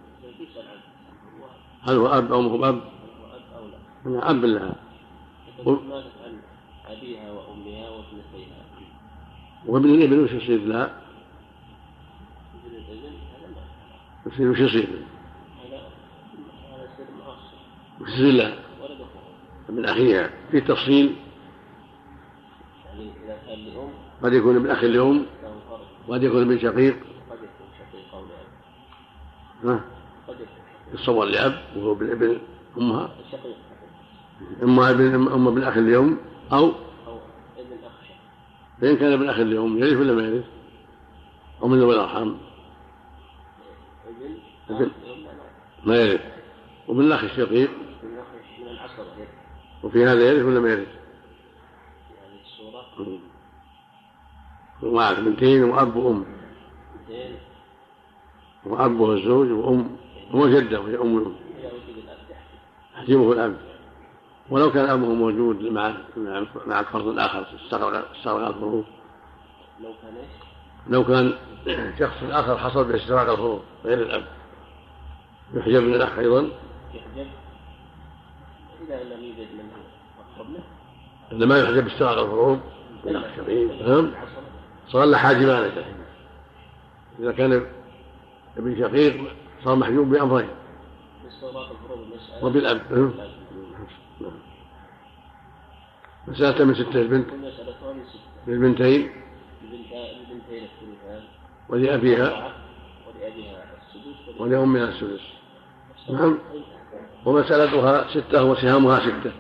هل 1.87 1.97
هو 1.97 2.07
أب 2.07 2.33
أو 2.33 2.41
ما 2.43 2.51
هو 2.51 2.69
أب؟ 2.69 2.75
هو 2.75 2.79
أب 2.79 2.85
أو 3.57 3.67
لا. 3.67 4.19
أنا 4.19 4.31
أب 4.31 4.45
لها 4.45 4.75
أبيها 6.87 7.33
وأمها 7.33 7.91
وابنتيها 7.91 8.65
وابن 9.67 9.91
الابن 9.95 10.25
وش 10.25 10.31
يصير؟ 10.31 10.61
لها؟ 10.61 11.01
يصير 14.27 14.51
وش 14.51 14.59
يصير؟ 14.59 14.89
وش 18.01 18.09
يصير؟ 18.09 18.33
لها؟ 18.33 18.59
من 19.69 19.85
أخيها. 19.85 20.31
في 20.51 20.61
تفصيل؟ 20.61 21.17
قد 24.23 24.33
يكون 24.33 24.57
ابن 24.57 24.71
أخ 24.71 24.85
لأم 24.85 25.27
وقد 26.09 26.23
يكون 26.23 26.43
ابن 26.43 26.59
شقيق. 26.59 26.97
قد 27.31 27.37
يكون 27.37 27.69
شقيق 27.79 28.15
ها؟ 29.65 29.94
يتصور 30.95 31.25
لأب 31.25 31.59
وهو 31.77 31.93
ابن 31.93 32.11
ابن 32.11 32.39
أمها 32.79 33.11
أما 34.63 34.91
ابن 34.91 35.15
أما 35.15 35.49
ابن 35.49 35.63
أخ 35.63 35.77
لأم 35.77 36.17
أو 36.53 36.73
فإن 38.81 38.97
كان 38.97 39.13
ابن 39.13 39.29
أخ 39.29 39.39
لأم 39.39 39.79
يرث 39.79 39.97
ولا 39.97 40.13
ما 40.13 40.23
يرث؟ 40.23 40.45
أو 41.63 41.69
من 41.69 41.81
ذوي 41.81 41.95
الأرحام. 41.95 42.37
ابن 44.71 44.91
ما 45.85 45.97
يرث. 45.97 46.21
وابن 46.89 47.01
الأخ 47.01 47.25
الشقيق. 47.25 47.71
وفي 49.83 50.05
هذا 50.05 50.23
يرث 50.23 50.45
ولا 50.45 50.61
ما 50.61 50.69
يرث؟ 50.69 50.89
في 50.89 52.15
هذه 52.21 52.41
الصورة 52.45 53.19
معك 54.83 55.21
بنتين 55.21 55.65
وأب 55.65 55.97
وأم. 55.97 56.25
وأب 58.67 58.97
هو 58.97 59.13
الزوج 59.13 59.51
وأم. 59.51 59.97
وجدة 60.35 60.81
وهي 60.81 60.97
أم 60.97 61.19
الأم 61.19 61.35
يحجبه 62.97 63.33
الأب 63.33 63.57
ولو 64.51 64.73
كان 64.73 64.85
أبوه 64.85 65.15
موجود 65.15 65.63
مع 65.63 65.95
مع 66.67 66.81
الفرد 66.81 67.07
الآخر 67.07 67.47
استغرق 67.65 68.11
استغرق 68.17 68.47
الفروض 68.47 68.85
لو 69.81 69.95
كان؟ 70.03 70.15
لو 70.89 71.05
كان 71.05 71.35
شخص 71.99 72.17
آخر 72.23 72.59
حصل 72.59 72.85
باستغراق 72.85 73.31
الفروض 73.31 73.63
غير 73.85 74.03
الأب. 74.03 74.25
يحجب 75.55 75.83
من 75.83 75.95
الأخ 75.95 76.19
أيضا. 76.19 76.51
يحجب 76.95 77.27
إذا 78.89 79.03
لم 79.03 79.25
يوجد 79.25 79.49
من 79.55 79.69
أقرب 80.35 80.51
منه 80.51 80.65
إذا 81.33 81.47
ما 81.47 81.59
يحجب 81.59 81.85
باستغراق 81.85 82.19
الفروض 82.19 82.61
الشقيق 83.07 83.89
نعم. 83.89 84.11
صار 84.89 85.05
له 85.05 85.19
حاجبان 85.19 85.71
إذا 87.21 87.33
كان 87.33 87.67
ابن 88.57 88.81
شقيق 88.81 89.25
صار 89.65 89.75
محجوب 89.75 90.09
بأمرين. 90.11 90.49
وبالأب 92.43 92.81
نعم. 92.91 93.13
نعم. 94.21 94.33
مسألة 96.29 96.65
من 96.65 96.75
ستة 96.75 97.01
البنت 97.01 97.27
للبنتين. 98.47 99.11
ولأبيها. 101.69 102.53
ولأمها 104.39 104.89
السدس. 104.89 105.21
نعم. 106.11 106.39
ومسألتها 107.25 108.09
ستة 108.11 108.45
وسهامها 108.45 109.01
ستة. 109.01 109.33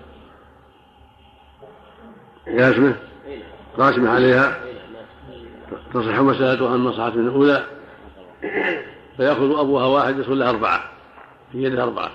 قاسمة 2.46 2.96
قاسمة 3.78 4.10
عليها. 4.10 4.64
تصح 5.94 6.20
مسألتها 6.20 6.74
المصلحة 6.74 7.10
من 7.10 7.28
الأولى. 7.28 7.66
فيأخذ 9.16 9.58
أبوها 9.58 9.86
واحد 9.86 10.18
يصل 10.18 10.38
لها 10.38 10.50
أربعة 10.50 10.84
في 11.52 11.62
يدها 11.62 11.84
أربعة. 11.84 12.10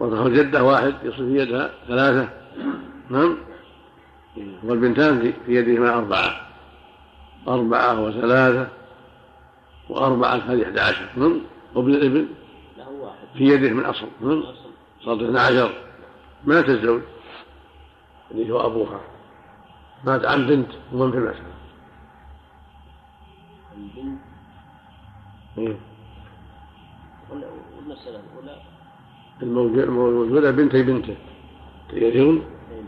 وتأخذ 0.00 0.32
جدة 0.32 0.64
واحد 0.64 0.94
يصل 1.02 1.16
في 1.16 1.38
يدها 1.38 1.70
ثلاثة. 1.88 2.28
نعم؟ 3.10 3.36
والبنتان 4.64 5.32
في 5.46 5.54
يدهما 5.54 5.94
أربعة. 5.94 6.46
أربعة 7.48 8.00
وثلاثة 8.00 8.68
وأربعة 9.88 10.34
هذه 10.34 10.64
أحد 10.64 10.78
عشر. 10.78 11.08
نعم؟ 11.16 11.40
وابن 11.74 11.94
الإبن 11.94 12.28
في 13.34 13.44
يده 13.44 13.70
من 13.70 13.84
أصل. 13.84 14.06
نعم؟ 14.20 14.42
صارت 15.04 15.22
اثنا 15.22 15.40
عشر. 15.40 15.72
مات 16.44 16.68
الزوج 16.68 17.00
اللي 18.30 18.52
هو 18.52 18.66
أبوها. 18.66 19.00
مات 20.04 20.24
عن 20.24 20.46
بنت 20.46 20.68
ومن 20.92 21.10
في 21.10 21.18
المسألة. 21.18 21.56
إيه. 25.58 25.76
والمسألة 27.30 28.20
الأولى؟ 28.20 28.60
الموجود- 29.42 29.78
الموجودة 29.78 30.50
بنتي 30.50 30.82
بنته 30.82 31.16
يرثون 31.92 32.36
أي 32.70 32.76
نعم. 32.76 32.86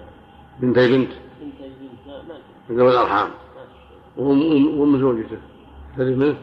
بنتي 0.60 0.88
بنت. 0.92 1.08
بنت 1.40 1.60
البنت 1.60 2.08
ما 2.70 2.76
ذوي 2.76 2.90
الأرحام. 2.90 3.30
وأم 4.16 4.40
أم- 4.40 4.78
وأم 4.78 4.98
زوجته. 4.98 5.38
تدري 5.96 6.14
منه 6.14 6.36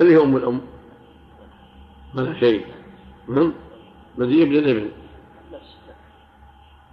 اللي 0.00 0.12
هي 0.14 0.22
أم 0.22 0.36
الأم؟ 0.36 0.60
ما 2.14 2.20
لها 2.20 2.34
شيء. 2.40 2.66
نعم 3.28 3.52
بدي 4.18 4.42
ابن 4.42 4.52
الابن؟ 4.56 4.88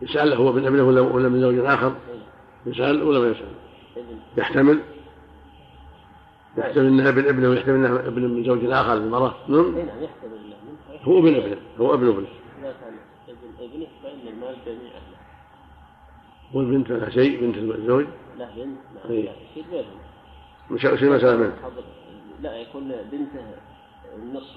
يسأل 0.01 0.33
هو 0.33 0.51
من 0.53 0.65
ابنه 0.65 0.83
ولا 0.83 1.01
ولا 1.01 1.29
من 1.29 1.41
زوج 1.41 1.57
آخر؟ 1.57 1.89
نعم 1.89 1.95
يسأل 2.65 3.03
ولا 3.03 3.19
ما 3.19 3.27
يسأل؟ 3.27 3.47
ابن. 3.97 4.17
يحتمل؟ 4.37 4.79
يحتمل 6.57 6.85
إنها 6.85 7.09
ابن 7.09 7.27
ابنه 7.27 7.49
ويحتمل 7.49 7.75
إنها 7.75 8.07
ابن 8.07 8.21
من 8.21 8.43
زوج 8.43 8.65
آخر 8.65 8.93
المراه 8.93 9.35
نعم. 9.47 9.75
أي 9.75 9.83
نعم 9.83 10.03
يحتمل 10.03 10.43
هو 11.03 11.19
ابن 11.19 11.35
ابنه 11.35 11.57
هو 11.79 11.93
ابن 11.93 12.07
ابنه 12.07 12.27
إذا 12.59 12.75
كان 12.81 12.93
ابن 13.29 13.63
ابنه 13.63 13.87
فإن 14.03 14.27
المال 14.27 14.55
جميع 14.65 14.93
له. 14.93 15.17
والبنت 16.53 16.89
لها 16.89 17.09
شيء 17.09 17.41
بنت 17.41 17.57
الزوج؟ 17.57 18.05
له 18.37 18.45
بنت 18.55 18.77
نعم. 19.09 19.13
لا 19.13 19.31
يصير 19.31 19.63
بينهم. 19.71 19.99
مش 20.71 20.85
وش 20.85 21.03
المسألة 21.03 21.37
منه 21.37 21.53
لا 22.41 22.55
يكون 22.55 22.91
بنته 23.11 23.45
النصف. 24.15 24.55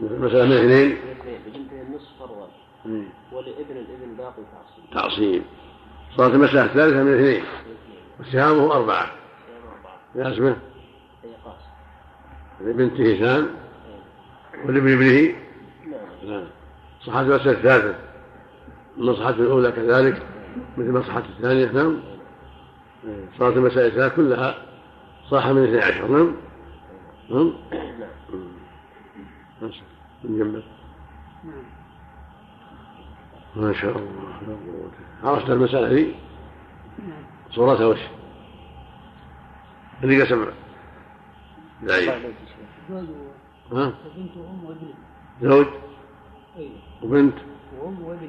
المسألة 0.00 0.44
من 0.44 0.52
اثنين؟ 0.52 0.96
لبنته 1.46 1.82
النصف 1.82 2.08
فرضا 2.18 2.48
مم. 2.84 3.04
ولابن 3.32 3.76
الابن 3.76 4.16
باقي 4.16 4.42
تعصيب. 4.52 4.84
تعصيب. 4.92 5.42
صارت 6.16 6.34
المسألة 6.34 6.64
الثالثة 6.64 7.02
من 7.02 7.14
اثنين. 7.14 7.42
وسهامه 8.20 8.78
لازمة 10.14 10.16
أي 10.16 10.22
قاسم 10.22 10.69
لبنته 12.64 13.14
اثنان 13.14 13.42
أي. 13.42 14.68
ولابن 14.68 14.92
ابنه. 14.92 15.34
نعم. 16.26 16.44
صحة 17.06 17.20
المسألة 17.20 17.50
الثالثة. 17.50 17.94
المصلحة 18.98 19.30
الأولى 19.30 19.72
كذلك 19.72 20.22
مثل 20.78 20.90
مصلحة 20.92 21.22
الثانية 21.38 21.72
نعم. 21.72 22.00
صارت 23.38 23.56
المسائل 23.56 23.86
الثلاث 23.86 24.16
كلها 24.16 24.54
صح 25.30 25.46
من 25.46 25.64
اثني 25.64 25.78
عشر 25.78 26.08
نعم. 26.08 26.34
نعم. 27.30 27.52
نعم. 29.62 29.70
من 30.24 30.38
جنبك 30.38 30.62
ما 33.56 33.72
شاء 33.72 33.90
الله. 33.98 34.90
عرفت 35.24 35.50
المسألة 35.50 35.88
دي 35.88 36.14
صورتها 37.50 37.86
وش؟ 37.86 37.98
اللي 40.02 40.22
قسم 40.22 40.46
ضعيف 41.84 42.10
زوج 42.90 43.06
ها؟ 43.72 43.86
وبنت 43.86 44.36
وأم 44.36 44.64
وابن 44.64 44.88
زوج؟ 45.42 45.66
أي. 46.58 46.70
وبنت؟ 47.02 47.34
وأم 47.80 48.04
وابن 48.04 48.28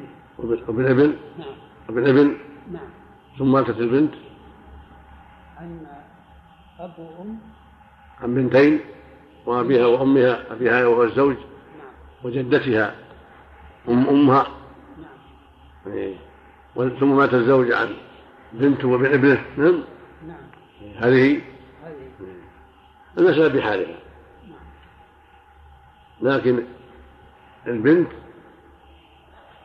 وابن 0.67 0.85
ابن؟ 0.85 1.15
نعم. 1.39 1.55
ابن 1.89 2.07
ابن؟ 2.07 2.37
نعم. 2.71 2.89
ثم 3.39 3.51
ماتت 3.51 3.77
البنت؟ 3.77 4.13
عن 5.57 5.87
أب 6.79 6.93
وأم. 6.99 7.39
عن 8.21 8.35
بنتين؟ 8.35 8.79
وأبيها 9.45 9.85
وأمها 9.85 10.53
أبيها 10.53 10.87
وهو 10.87 11.03
الزوج؟ 11.03 11.35
نعم. 11.35 11.93
وجدتها 12.23 12.95
أم 13.89 14.07
أمها؟ 14.07 14.47
نعم. 14.97 15.93
إيه. 15.93 16.15
ثم 16.75 17.17
مات 17.17 17.33
الزوج 17.33 17.71
عن 17.71 17.89
بنته 18.53 18.87
وابن 18.87 19.05
ابنه 19.05 19.45
نعم؟ 19.57 19.83
نعم. 20.27 20.37
هذه؟ 20.97 21.41
هذه. 21.83 22.11
المسألة 23.17 23.47
بحالها. 23.47 24.00
لكن 26.21 26.63
البنت 27.67 28.11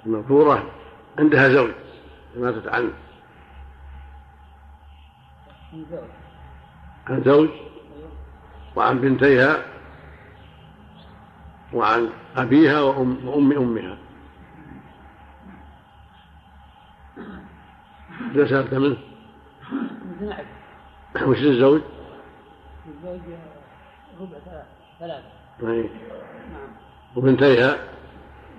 المذكورة 0.06 0.70
عندها 1.18 1.48
زوج 1.48 1.70
ماتت 2.36 2.68
عن 2.68 2.92
من 5.72 5.84
زوج 5.90 6.08
عن 7.06 7.22
زوج 7.24 7.48
وعن 8.76 9.00
بنتيها 9.00 9.62
وعن 11.72 12.10
أبيها 12.36 12.80
وأم, 12.80 13.28
وأم 13.28 13.52
أمها. 13.52 13.98
إذا 18.34 18.46
سألت 18.46 18.74
منه 18.74 18.96
نعم. 20.20 20.44
وش 21.28 21.38
الزوج؟ 21.38 21.80
الزوج 22.88 23.20
ربع 24.20 24.38
ثلاثة. 24.98 25.45
أي. 25.62 25.66
نعم 25.66 25.88
وبنتيها 27.16 27.76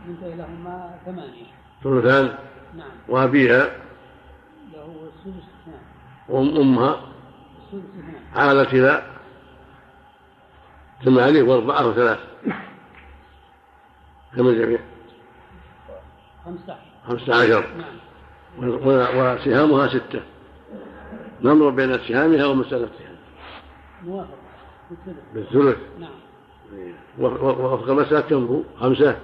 بنتي 0.05 0.35
لهما 0.35 0.99
ثمانية. 1.05 1.45
ثلثان؟ 1.83 2.37
نعم. 2.75 2.89
وأبيها؟ 3.07 3.65
له 4.73 5.09
السدس 5.15 5.43
اثنان. 5.61 5.79
وأم 6.29 6.57
أمها؟ 6.57 7.01
السدس 7.73 7.89
اثنان. 7.99 8.21
عالت 8.35 8.73
إلى 8.73 9.03
ثمانية 11.05 11.41
وأربعة 11.41 11.87
وثلاث. 11.87 12.19
كم 14.35 14.47
الجميع؟ 14.47 14.79
خمسة 16.45 16.73
عشر. 16.73 17.17
خمسة 17.19 17.35
عشر. 17.35 17.65
نعم. 17.77 17.97
وسهامها 18.59 19.87
ستة. 19.87 20.21
ننظر 21.41 21.69
بين 21.69 21.97
سهامها 21.97 22.45
ومسألتها؟ 22.45 23.11
موافق 24.03 24.37
بالثلث. 24.89 25.17
بالثلث. 25.33 25.77
نعم. 25.99 26.26
وفق 27.19 27.44
وفق 27.44 27.89
المسألة 27.89 28.22
كم 28.22 28.45
هو؟ 28.45 28.61
خمسة؟ 28.80 29.19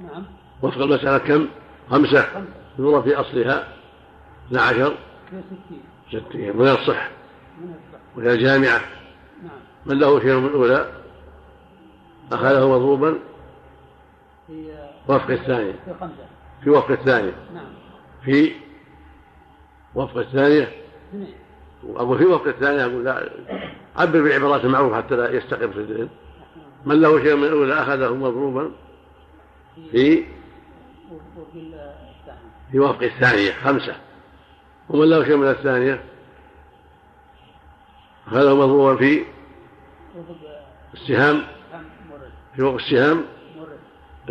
نعم. 0.00 0.24
وفق 0.62 0.78
المسألة 0.78 1.18
كم؟ 1.18 1.48
خمسة. 1.90 2.22
خمسة. 2.22 2.44
ينظر 2.78 3.02
في 3.02 3.14
أصلها 3.14 3.68
12 4.48 4.94
في 5.30 5.42
ستين. 5.46 5.82
ستين. 6.08 6.56
من 6.56 6.68
الصح. 6.68 7.10
من 7.60 7.74
الصح. 7.74 8.00
وهي 8.16 8.36
جامعة 8.36 8.80
نعم. 9.42 9.50
من 9.86 9.98
له 9.98 10.20
شيء 10.20 10.34
من 10.34 10.46
الأولى؟ 10.46 10.92
أخذه 12.32 12.68
مضروبا. 12.68 13.18
في 14.46 14.88
وفق 15.08 15.30
الثانية. 15.30 15.72
في 15.72 15.94
خمسة. 16.00 16.26
في 16.64 16.70
وفق 16.70 16.90
الثانية. 16.90 17.34
نعم. 17.54 17.66
في 18.24 18.52
وفق 19.94 20.18
الثانية. 20.18 20.68
اثنين. 21.10 21.45
أقول 21.84 22.18
في 22.18 22.24
وفق 22.24 22.46
الثانية 22.46 22.84
أقول 22.84 23.04
لا 23.04 23.30
عبر 23.96 24.22
بالعبارات 24.22 24.64
المعروفة 24.64 24.96
حتى 24.96 25.16
لا 25.16 25.30
يستقر 25.30 25.68
في 25.68 25.78
الذهن. 25.78 26.08
من 26.86 27.00
له 27.00 27.22
شيء 27.22 27.36
من 27.36 27.44
الأولى 27.44 27.74
أخذه 27.74 28.14
مضروبا 28.14 28.70
في 29.90 30.24
الثاني 31.08 32.40
في 32.72 32.78
وفق 32.78 33.02
الثانية 33.02 33.52
خمسة. 33.52 33.96
ومن 34.88 35.10
له 35.10 35.24
شيء 35.24 35.36
من 35.36 35.48
الثانية 35.48 36.04
أخذه 38.28 38.54
مضروبا 38.54 38.96
في 38.96 39.24
السهام 40.94 41.42
في 42.56 42.62
وفق 42.62 42.84
السهام 42.84 43.24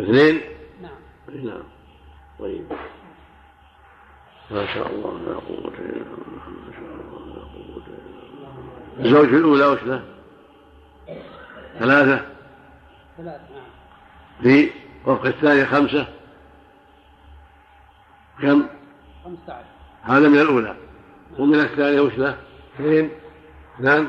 اثنين. 0.00 0.40
نعم. 0.82 1.44
نعم. 1.44 1.62
طيب. 2.38 2.66
ما 4.50 4.66
شاء 4.74 4.86
الله 4.86 5.18
لا 5.18 5.34
قوة 5.34 5.72
إلا 5.78 6.04
بالله. 6.04 6.46
ما 6.48 6.72
شاء 6.72 6.84
الله 6.84 7.26
لا 7.26 7.40
قوة 7.40 7.82
إلا 7.86 8.48
بالله 8.98 9.04
الزوج 9.04 9.28
في 9.28 9.36
الأولى 9.36 9.66
وش 9.66 9.82
له؟ 9.82 10.02
ثلاثة. 11.78 12.24
ثلاث 13.16 13.40
نعم 13.50 13.66
في 14.42 14.70
وفق 15.06 15.26
الثانية 15.26 15.64
خمسة. 15.64 16.06
كم؟ 18.42 18.66
خمسة 19.24 19.52
عشر. 19.52 19.64
هذا 20.02 20.28
من 20.28 20.38
الأولى. 20.38 20.76
ومن 21.38 21.60
الثانية 21.60 22.00
وش 22.00 22.12
له؟ 22.18 22.36
اثنين. 22.74 23.10
اثنان 23.76 24.08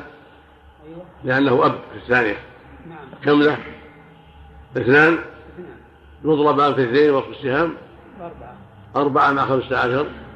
أيوه. 0.86 1.06
لأنه 1.24 1.66
أب 1.66 1.80
في 1.92 1.98
الثانية. 1.98 2.38
نعم. 2.90 3.22
كم 3.24 3.42
له؟ 3.42 3.58
اثنان. 4.78 5.14
اثنان. 5.14 5.20
يضربان 6.24 6.76
في 6.76 6.84
اثنين 6.84 7.12
وصف 7.12 7.30
السهام. 7.30 7.74
أربعة. 8.22 8.56
أربعة 8.96 9.34
مع 9.34 9.46
خمسة 9.46 9.78
عشر. 9.78 10.04
19 10.04 10.27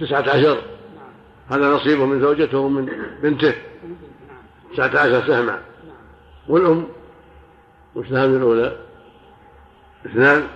تسعة 0.00 0.30
عشر. 0.30 0.54
نعم. 0.54 1.12
هذا 1.50 1.74
نصيبه 1.74 2.06
من 2.06 2.20
زوجته 2.20 2.58
ومن 2.58 2.86
بنته. 3.22 3.48
نعم. 3.48 4.38
تسعة 4.72 5.00
عشر 5.00 5.26
سهما. 5.26 5.52
نعم. 5.52 5.60
والأم؟ 6.48 6.88
وش 7.94 8.10
لها 8.10 8.26
من 8.26 8.36
الأولى؟ 8.36 8.76
اثنان. 10.06 10.46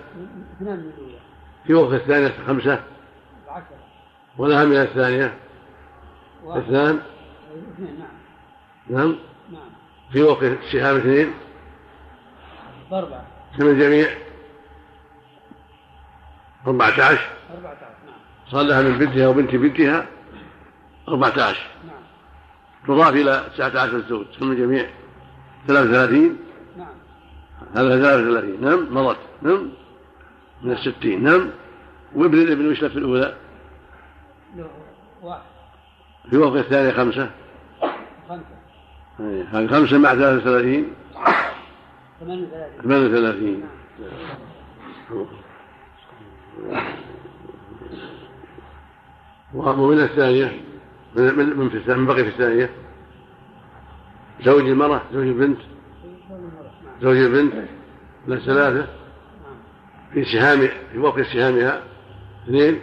اثنان 0.57 0.79
من 0.79 0.93
الأولى. 0.99 1.19
في 1.67 1.75
وقت 1.75 1.93
الثانية 1.93 2.33
خمسة. 2.47 2.83
بعشرة 3.47 3.65
ولها 4.39 4.65
من 4.65 4.77
الثانية. 4.77 5.35
اثنان. 6.47 7.01
اثنين 7.75 7.99
نعم. 7.99 8.99
نعم. 8.99 9.17
نعم. 9.53 9.71
في 10.13 10.23
وقت 10.23 10.43
السهام 10.43 10.97
اثنين. 10.97 11.35
بأربعة 12.91 13.27
كم 13.59 13.67
الجميع؟ 13.67 14.09
أربعة 16.67 16.87
عشر. 16.87 17.31
أربعة 17.55 17.71
عشر. 17.71 17.90
نعم 18.53 18.63
صار 18.63 18.63
لها 18.63 18.83
من 18.83 18.99
بنتها 18.99 19.29
وبنت 19.29 19.55
بنتها 19.55 20.07
أربعة 21.09 21.43
عشر 21.43 21.67
نعم 21.87 22.01
تضاف 22.87 23.15
إلى 23.15 23.45
تسعة 23.55 23.81
عشر 23.81 24.01
زوج 24.01 24.27
كم 24.41 24.53
الجميع؟ 24.53 24.87
ثلاثة 25.67 25.91
وثلاثين. 25.91 26.37
نعم. 26.77 26.89
هذا 27.75 27.89
ثلاثة 27.89 28.29
وثلاثين. 28.29 28.65
نعم 28.65 28.95
مضت. 28.95 29.19
نعم 29.43 29.71
من 30.63 30.73
الستين. 30.73 31.23
نعم 31.23 31.51
وابن 32.15 32.39
الابن 32.39 32.71
وش 32.71 32.79
في 32.79 32.99
الأولى؟ 32.99 33.37
واحد. 35.23 35.43
في 36.31 36.37
وقت 36.37 36.57
الثانية 36.57 36.93
خمسة. 36.93 37.31
خمسة. 38.29 38.45
إيه، 39.21 39.45
هذه 39.53 39.67
خمسة 39.67 39.99
مع 39.99 40.15
ثلاثة 40.15 40.37
وثلاثين. 40.37 40.93
ثمانية 42.21 42.47
وثلاثين. 42.47 42.83
ثمانية 42.83 43.07
وثلاثين. 43.07 43.63
ومن 49.55 50.01
الثانية 50.01 50.61
من 51.17 51.35
من 51.35 51.57
من 51.57 51.71
في 51.71 51.95
من 51.95 52.07
بقي 52.07 52.25
في 52.25 52.29
الثانية. 52.29 52.71
زوج 54.43 54.69
المرأة 54.69 55.03
زوج 55.13 55.27
البنت. 55.27 55.59
زوج 57.03 57.17
البنت 57.17 57.69
له 58.27 58.39
ثلاثة 58.39 58.89
في 60.13 60.25
سهام 60.25 60.69
في 60.93 60.99
وقت 60.99 61.21
سهامها 61.21 61.83
اثنين. 62.45 62.81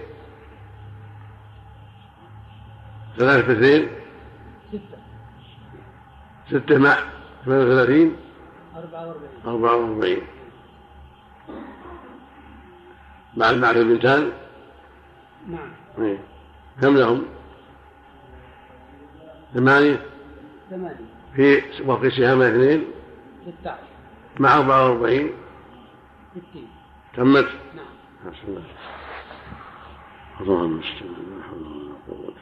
ثلاثة 3.18 3.46
في 3.46 3.52
اثنين. 3.52 3.90
ستة 4.70 4.98
ستة 6.50 6.78
مع 6.78 6.98
ثمانية 7.46 7.66
وثلاثين 7.66 8.16
أربعة 9.46 9.76
وأربعين. 9.76 10.22
مع 13.38 13.52
مع 13.52 13.72
البنتان 13.72 14.32
نعم. 15.48 15.70
إيه. 16.00 16.37
كم 16.82 16.98
لهم؟ 16.98 17.24
ثمانية؟ 19.54 20.06
ثمانية. 20.70 20.96
في 21.36 21.62
وقت 21.86 22.08
سهامها 22.08 22.50
اثنين. 22.50 22.86
ستة. 23.42 23.70
عشر 23.72 23.80
مع 24.40 24.58
أربعة 24.58 24.90
وأربعين. 24.90 25.32
ستين. 26.32 26.68
تمت؟ 27.16 27.48
نعم. 27.76 27.86
حسن 28.34 28.48
الله. 28.48 28.62
اللهم 30.42 30.72
المستعان 30.72 31.12
لا 31.38 31.44
حول 31.44 31.62
ولا 31.64 31.94
قوة 32.08 32.34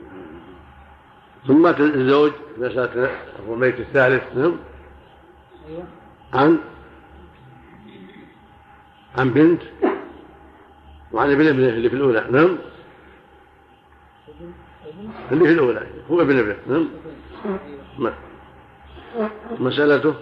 ثم 1.47 1.67
الزوج 1.83 2.31
مسألة 2.57 3.09
الرميت 3.39 3.79
الثالث 3.79 4.23
نعم. 4.37 4.57
أيوه. 5.67 5.83
عن؟ 6.33 6.59
عن 9.17 9.29
بنت. 9.29 9.61
وعن 11.11 11.31
ابن 11.31 11.47
ابنه 11.47 11.69
اللي 11.69 11.89
في 11.89 11.95
الأولى 11.95 12.27
نعم. 12.31 12.57
اللي 15.31 15.45
في 15.45 15.51
الأولى. 15.51 15.87
هو 16.11 16.21
ابن 16.21 16.39
ابنه 16.39 16.55
نعم. 16.67 16.87
مسألته؟ 19.59 20.15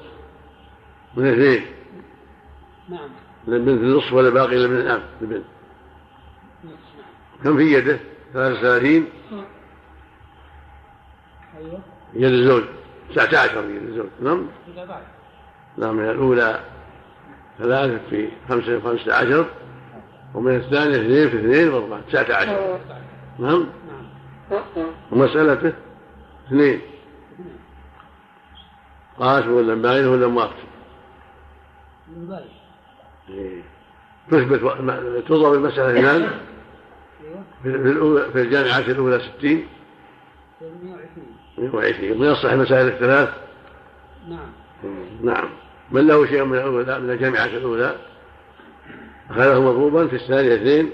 من 1.15 1.27
اثنين. 1.27 1.65
نعم. 2.89 3.09
البنت 3.47 3.81
النصف 3.81 4.13
ولا 4.13 4.29
باقي 4.29 4.55
إلا 4.55 4.67
من 4.67 4.75
الأب 4.77 5.01
البنت 5.21 5.43
نعم 6.63 6.73
كم 7.43 7.57
في 7.57 7.73
يده؟ 7.73 7.99
33 8.33 9.05
أيوه. 11.57 11.79
يد 12.13 12.33
الزوج. 12.33 12.63
19 13.15 13.61
في 13.61 13.75
يد 13.75 13.83
الزوج. 13.83 14.07
نعم. 14.21 14.45
نعم 15.77 15.95
من 15.95 16.09
الأولى 16.09 16.59
ثلاثة 17.59 17.99
في 18.09 18.27
خمسة 18.49 18.79
خمسة 18.79 19.15
عشر 19.15 19.45
ومن 20.33 20.55
الثانية 20.55 20.95
اثنين 20.95 21.29
في 21.29 21.37
اثنين 21.39 21.69
وأربعة. 21.73 22.01
تسعة 22.09 22.35
عشر. 22.35 22.79
نعم 23.39 23.49
نعم. 23.49 23.65
ومسألته 25.11 25.73
اثنين. 26.47 26.81
قاسم 29.19 29.51
ولا 29.51 29.75
باين 29.75 30.07
ولا 30.07 30.27
باي 32.07 32.45
إيه. 33.29 33.61
تثبت 34.31 34.59
تضرب 35.27 35.53
المسألة 35.53 35.99
اثنان 35.99 36.39
أيوه 37.65 38.31
في 38.31 38.41
الجامعة 38.41 38.79
الأولى 38.79 39.19
ستين. 39.19 39.67
120 40.61 41.75
وعشرين. 41.75 42.19
من 42.19 42.27
يصح 42.27 42.51
المسائل 42.51 42.87
الثلاث؟ 42.87 43.29
نعم. 44.29 44.39
نعم. 45.23 45.49
من 45.91 46.07
له 46.07 46.25
شيء 46.25 46.43
من 46.43 46.57
الأولى 46.57 46.99
من 46.99 47.09
الجامعة 47.09 47.45
الأولى؟ 47.45 47.95
أخذه 49.29 49.61
مضروبا 49.61 50.07
في 50.07 50.15
الثانية 50.15 50.55
اثنين. 50.55 50.91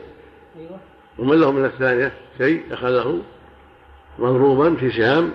أيوه. 0.59 0.79
ومن 1.17 1.39
له 1.39 1.51
من 1.51 1.65
الثانية 1.65 2.11
شيء 2.37 2.63
أخذه 2.71 3.21
مضروبا 4.19 4.75
في 4.75 4.91
سهام 4.91 5.31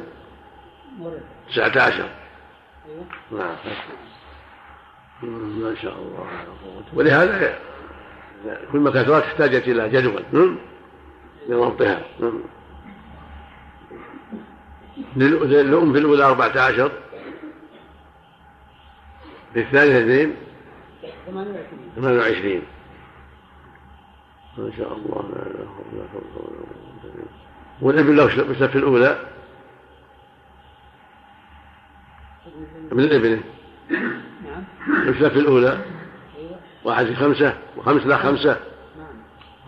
تسعة 1.50 1.82
عشر. 1.82 2.08
أيوه. 2.88 3.06
نعم. 3.32 3.56
ما 5.62 5.74
شاء 5.74 5.94
الله. 5.98 6.18
قوة. 6.64 6.84
ولهذا 6.94 7.58
كل 8.72 8.78
ما 8.78 8.90
كثرت 8.90 9.22
احتاجت 9.24 9.68
إلى 9.68 9.88
جدول 9.88 10.22
نعم؟ 10.32 10.58
لضبطها 11.48 12.02
نعم. 12.20 12.40
لل- 15.16 15.50
للأم 15.50 15.92
في 15.92 15.98
الأولى 15.98 16.24
أربعة 16.24 16.60
عشر. 16.60 16.92
في 19.54 19.60
الثانية 19.60 19.98
اثنين. 19.98 20.36
28 21.26 21.92
ثمانية 21.96 22.18
وعشرين. 22.18 22.62
ما 24.58 24.70
شاء 24.76 24.92
الله. 24.92 25.22
لا 25.32 25.42
إله 25.42 25.68
إلا 25.92 26.06
الله. 26.24 27.24
والابن 27.80 28.16
له 28.16 28.26
في 28.68 28.78
الأولى؟ 28.78 29.18
ابن 32.92 33.40
نعم. 34.44 34.64
مثل 35.08 35.30
في 35.30 35.38
الأولى؟ 35.38 35.68
أيوه. 36.38 36.58
واحد 36.84 37.06
في 37.06 37.14
خمسة 37.14 37.54
وخمس 37.76 38.06
لا 38.06 38.16
خمسة. 38.16 38.56
نعم. 38.98 39.06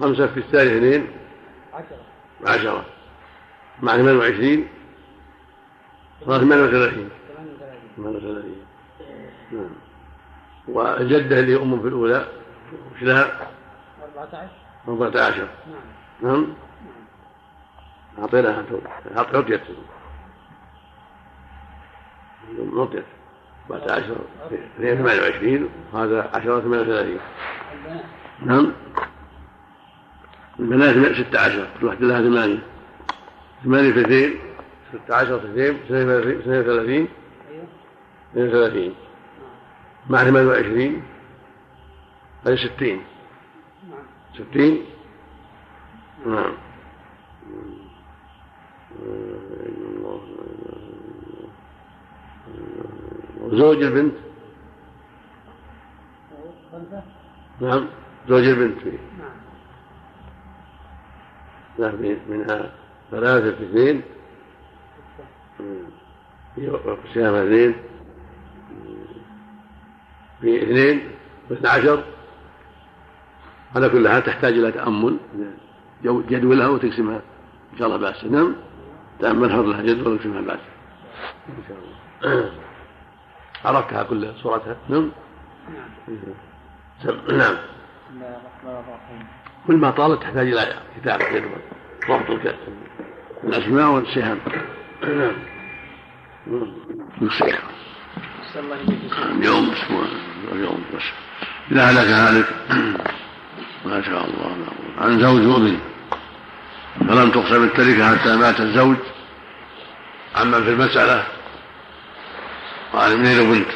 خمسة 0.01 0.27
في 0.27 0.41
الثانية 0.41 0.77
اثنين. 0.77 1.07
10 1.75 1.97
عشرة. 2.47 2.85
مع 3.83 3.97
ثمان 3.97 4.17
وعشرين. 4.17 4.69
صار 6.27 6.41
ثمان 6.41 6.61
وثلاثين. 6.61 7.09
38 7.37 7.97
ثمان 7.97 8.17
وثلاثين. 8.17 8.65
نعم. 9.53 9.71
والجدة 10.69 11.41
اللي 11.41 11.57
أم 11.57 11.83
في 11.83 11.89
الأولى. 11.89 12.27
وش 12.95 13.03
لها؟ 13.03 13.51
14 14.17 14.49
أربعة 14.89 15.23
عشر. 15.23 15.49
نعم. 16.23 16.33
نعم. 16.33 16.66
أعطيناها 18.19 18.65
أعطيت 19.17 19.63
نطيت. 22.59 23.05
14 23.71 24.17
اثنين 24.77 24.97
ثمانية 24.97 25.23
وعشرين 25.23 25.69
هذا 25.95 26.31
عشرة 26.35 26.61
ثمانية 26.61 26.83
وثلاثين. 26.83 27.19
البنات 27.83 28.05
نعم 28.43 28.73
البنات 30.61 31.15
ستة 31.15 31.41
عشر. 31.41 31.69
كل 31.81 31.87
واحدة 31.87 32.07
لها 32.07 32.23
ثمانية. 32.23 32.59
ثمانية 33.65 33.93
في 33.93 34.01
اثنين 34.01 34.39
ستة 34.93 35.15
عشر 35.15 35.41
في 35.41 35.47
اثنين 35.47 36.11
اثنين 36.11 36.61
وثلاثين 36.61 37.09
أيوه 37.51 37.67
اثنين 38.33 38.49
وثلاثين 38.49 38.95
مع 40.11 40.25
ثمانية 40.25 40.49
وعشرين 40.49 41.03
هذه 42.47 42.57
ستين. 42.57 43.03
نعم 43.91 44.05
ستين. 44.35 44.85
نعم. 46.27 46.53
وزوج 53.41 53.83
البنت؟ 53.83 54.15
نعم 57.61 57.87
زوج 58.29 58.45
البنت. 58.45 58.79
فيه 58.79 58.99
نعم 61.79 61.95
منها 62.29 62.71
ثلاثة 63.11 63.57
في 63.57 63.65
اثنين 63.65 64.03
سهام 67.15 67.35
اثنين. 67.35 67.75
في 70.41 70.63
اثنين 70.63 71.11
واثنى 71.51 71.69
عشر. 71.69 72.05
على 73.75 73.89
كل 73.89 74.09
حال 74.09 74.23
تحتاج 74.23 74.53
إلى 74.53 74.73
تأمل. 74.73 75.17
جدولها 76.05 76.69
وتقسمها 76.69 77.21
إن 77.73 77.79
شاء 77.79 77.89
الله 77.89 77.99
بأس. 77.99 78.25
نعم. 78.25 78.55
تأمل 79.21 79.53
حر 79.53 79.63
لها 79.63 79.83
جدول 79.83 80.13
وتقسمها 80.13 80.41
باس 80.41 80.59
إن 81.49 81.63
شاء 81.69 81.79
الله. 81.79 82.51
عرفتها 83.65 84.03
كلها 84.03 84.33
صورتها 84.43 84.77
نعم. 84.89 85.11
نعم. 87.31 87.57
كل 89.67 89.77
ما 89.77 89.91
طالت 89.91 90.23
تحتاج 90.23 90.53
إلى 90.53 90.75
كتاب 91.01 91.21
جدول 91.21 91.61
ضبط 92.09 92.55
الأسماء 93.45 93.91
والسهام. 93.91 94.39
نعم 95.03 95.33
نصيحه 97.23 97.69
اليوم 99.31 99.71
أسبوع 99.71 100.05
اليوم 100.53 100.85
بس. 100.95 101.03
اذا 101.71 101.85
هلك 101.85 102.09
هالك 102.09 102.49
ما 103.87 104.03
شاء 104.03 104.25
الله. 104.25 104.57
عن 104.99 105.21
زوج 105.21 105.47
وابن 105.47 105.79
فلم 107.01 107.31
تقسم 107.31 107.65
التركه 107.65 108.17
حتى 108.17 108.37
مات 108.37 108.61
الزوج. 108.61 108.97
عمن 110.37 110.65
في 110.65 110.71
المسألة 110.71 111.27
وعن 112.95 113.13
ابنين 113.13 113.41
وبنت 113.41 113.69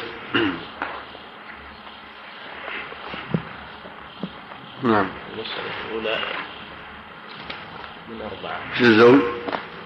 نعم. 4.83 5.07
المسألة 5.33 5.71
الأولى 5.89 6.19
من 8.09 8.21
أربعة. 8.21 8.59
في 8.73 8.81
الزوج؟ 8.81 9.19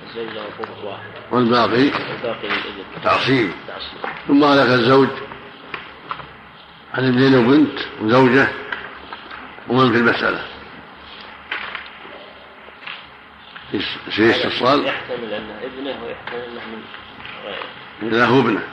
الزوج 0.08 0.34
له 0.34 0.44
واحد 0.84 1.10
والباقي؟ 1.32 1.78
للابن 1.78 2.44
تعصيب. 3.04 3.52
تعصيب. 3.68 4.16
ثم 4.28 4.44
هلك 4.44 4.70
الزوج. 4.70 5.10
عن 6.94 7.08
ابنين 7.08 7.36
وبنت 7.36 7.80
وزوجة. 8.02 8.48
ومن 9.68 9.92
في 9.92 9.98
المسألة؟ 9.98 10.55
في 14.10 14.30
استصال 14.30 14.86
يحتمل 14.86 15.34
أنه 15.34 15.60
ابنه 15.64 16.04
ويحتمل 16.06 16.44
أنه 16.44 16.62
من 16.66 16.82
غيره. 17.46 18.18
لا 18.20 18.26
هو 18.26 18.40
ابنه. 18.40 18.64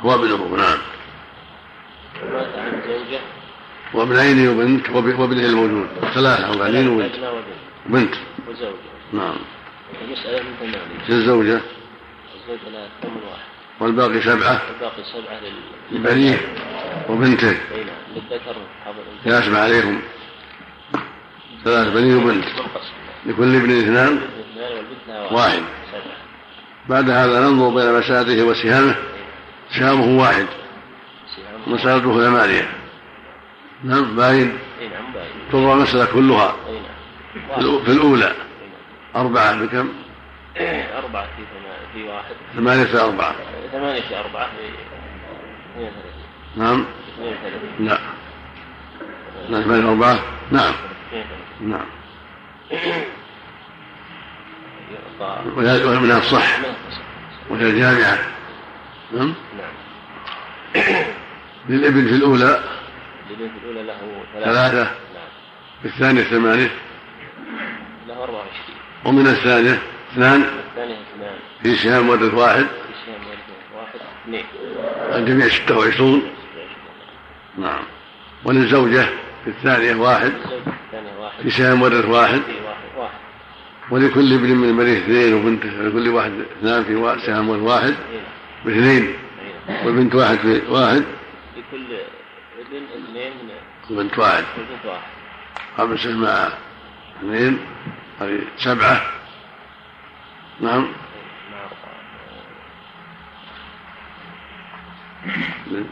هو 0.00 0.14
ابنه 0.14 0.56
نعم. 0.56 0.78
مات 2.32 2.54
عن 2.58 2.82
زوجة. 2.88 3.20
وابنين 3.94 4.48
وبنت 4.48 4.90
وب- 4.90 5.18
وابنه 5.20 5.46
الموجود 5.46 5.88
ثلاثة 6.14 6.50
وبنين 6.50 6.88
وبنت 6.88 7.14
وبنت 7.16 7.44
بنت. 7.86 8.14
وزوجة. 8.48 8.74
نعم. 9.12 9.36
المسألة 10.04 10.42
من 10.42 10.54
ثمانية. 10.60 11.04
في 11.06 11.10
الزوجة؟ 11.12 11.60
الزوجة 12.34 12.68
لها 12.72 12.88
ثمن 13.02 13.20
واحد. 13.30 13.44
والباقي 13.80 14.20
سبعة؟ 14.22 14.62
والباقي 14.70 15.04
سبعة 15.04 15.40
لل 15.92 15.98
بنيه 15.98 16.38
وبنته. 17.08 17.48
أي 17.50 17.84
نعم 17.84 17.96
للذكر 18.16 18.56
الأنثى 19.26 19.48
يسمع 19.48 19.58
عليهم. 19.58 20.02
ثلاث 21.64 21.88
بنين 21.88 22.16
وبنت. 22.16 22.44
لكل 23.26 23.56
ابن 23.56 23.70
اثنان 23.70 24.20
واحد. 25.30 25.62
بعد 26.88 27.10
هذا 27.10 27.40
ننظر 27.40 27.68
بين 27.68 27.98
مساده 27.98 28.44
وسهامه. 28.44 28.96
سهامه 29.78 30.20
واحد. 30.22 30.46
مسألته 31.66 32.24
ثمانية. 32.24 32.68
نعم 33.84 34.16
باين. 34.16 34.58
تضرب 35.52 35.76
المسألة 35.76 36.04
كلها. 36.04 36.54
في 37.84 37.92
الأولى. 37.92 38.32
أربعة 39.16 39.64
بكم؟ 39.64 39.88
أربعة 41.04 41.26
في 41.36 41.42
في 41.92 42.08
واحد 42.08 42.34
ثمانية 42.56 42.84
في 42.84 43.00
أربعة 43.00 43.34
ثمانية 43.72 44.00
في 44.00 44.18
أربعة. 44.18 44.48
نعم. 46.56 46.84
لا. 47.80 47.98
ثمانية 49.48 49.82
في 49.82 49.88
أربعة؟ 49.88 50.18
نعم. 50.50 50.74
نعم. 51.60 51.86
وهذا 55.56 55.98
من 55.98 56.10
الصح. 56.10 56.58
القسم 56.58 57.02
وهي 57.50 57.62
الجامعة 57.62 58.18
نعم. 59.12 59.34
نعم. 59.58 61.04
للابن 61.68 62.06
في 62.06 62.14
الأولى. 62.14 62.64
الابن 63.30 63.48
في 63.48 63.64
الأولى 63.64 63.82
له 63.82 64.24
ثلاثة. 64.32 64.52
ثلاثة. 64.52 64.84
نعم. 64.84 65.28
في 65.82 65.88
الثانية 65.88 66.22
ثمانية. 66.22 66.70
له 68.08 68.22
أربعة 68.22 68.36
وعشرين. 68.36 68.76
ومن 69.04 69.26
الثانية 69.26 69.78
اثنان. 70.12 70.42
الثانية 70.42 70.96
اثنان. 71.14 71.36
في 71.62 71.74
سهام 71.76 72.08
ورث 72.08 72.34
واحد. 72.34 72.64
في 72.64 72.94
شيء 73.04 73.14
واحد 73.76 74.00
اثنين. 74.22 74.44
الجميع 75.14 75.48
ستة 75.48 75.78
وعشرون. 75.78 76.22
نعم. 77.58 77.84
وللزوجة. 78.44 79.23
في 79.44 79.50
الثانية 79.50 79.94
واحد. 79.94 80.32
في 81.42 81.50
سهام 81.50 81.82
ورث 81.82 82.04
واحد. 82.04 82.42
ولكل 83.90 84.32
ابن 84.34 84.56
من 84.56 84.68
البنيه 84.68 84.98
اثنين 84.98 85.34
وبنت 85.34 85.66
لكل 85.66 86.08
واحد 86.08 86.32
اثنان 86.58 86.84
في 86.84 87.26
سهم 87.26 87.48
واحد. 87.48 87.94
باثنين. 88.64 89.14
والبنت 89.84 90.14
واحد 90.14 90.36
في 90.36 90.62
واحد. 90.68 91.04
لكل 91.56 91.96
ابن 92.60 93.04
اثنين 93.04 93.32
وبنت 93.90 94.18
واحد. 94.18 94.44
خمسة 95.76 96.16
مع 96.16 96.48
اثنين. 97.18 97.58
هذه 98.20 98.40
سبعة. 98.58 99.06
نعم. 100.60 100.86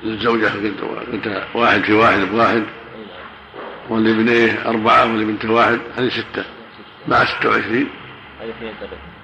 للزوجة 0.02 0.46
قلت 0.46 1.44
واحد 1.54 1.82
في 1.82 1.92
واحد 1.92 2.20
بواحد. 2.20 2.64
ولابنيه 3.88 4.68
أربعة 4.68 5.04
ولبنته 5.04 5.52
واحد 5.52 5.80
هذه 5.96 6.08
ستة. 6.08 6.44
مع 7.08 7.24
ستة 7.24 7.48
وعشرين. 7.48 7.88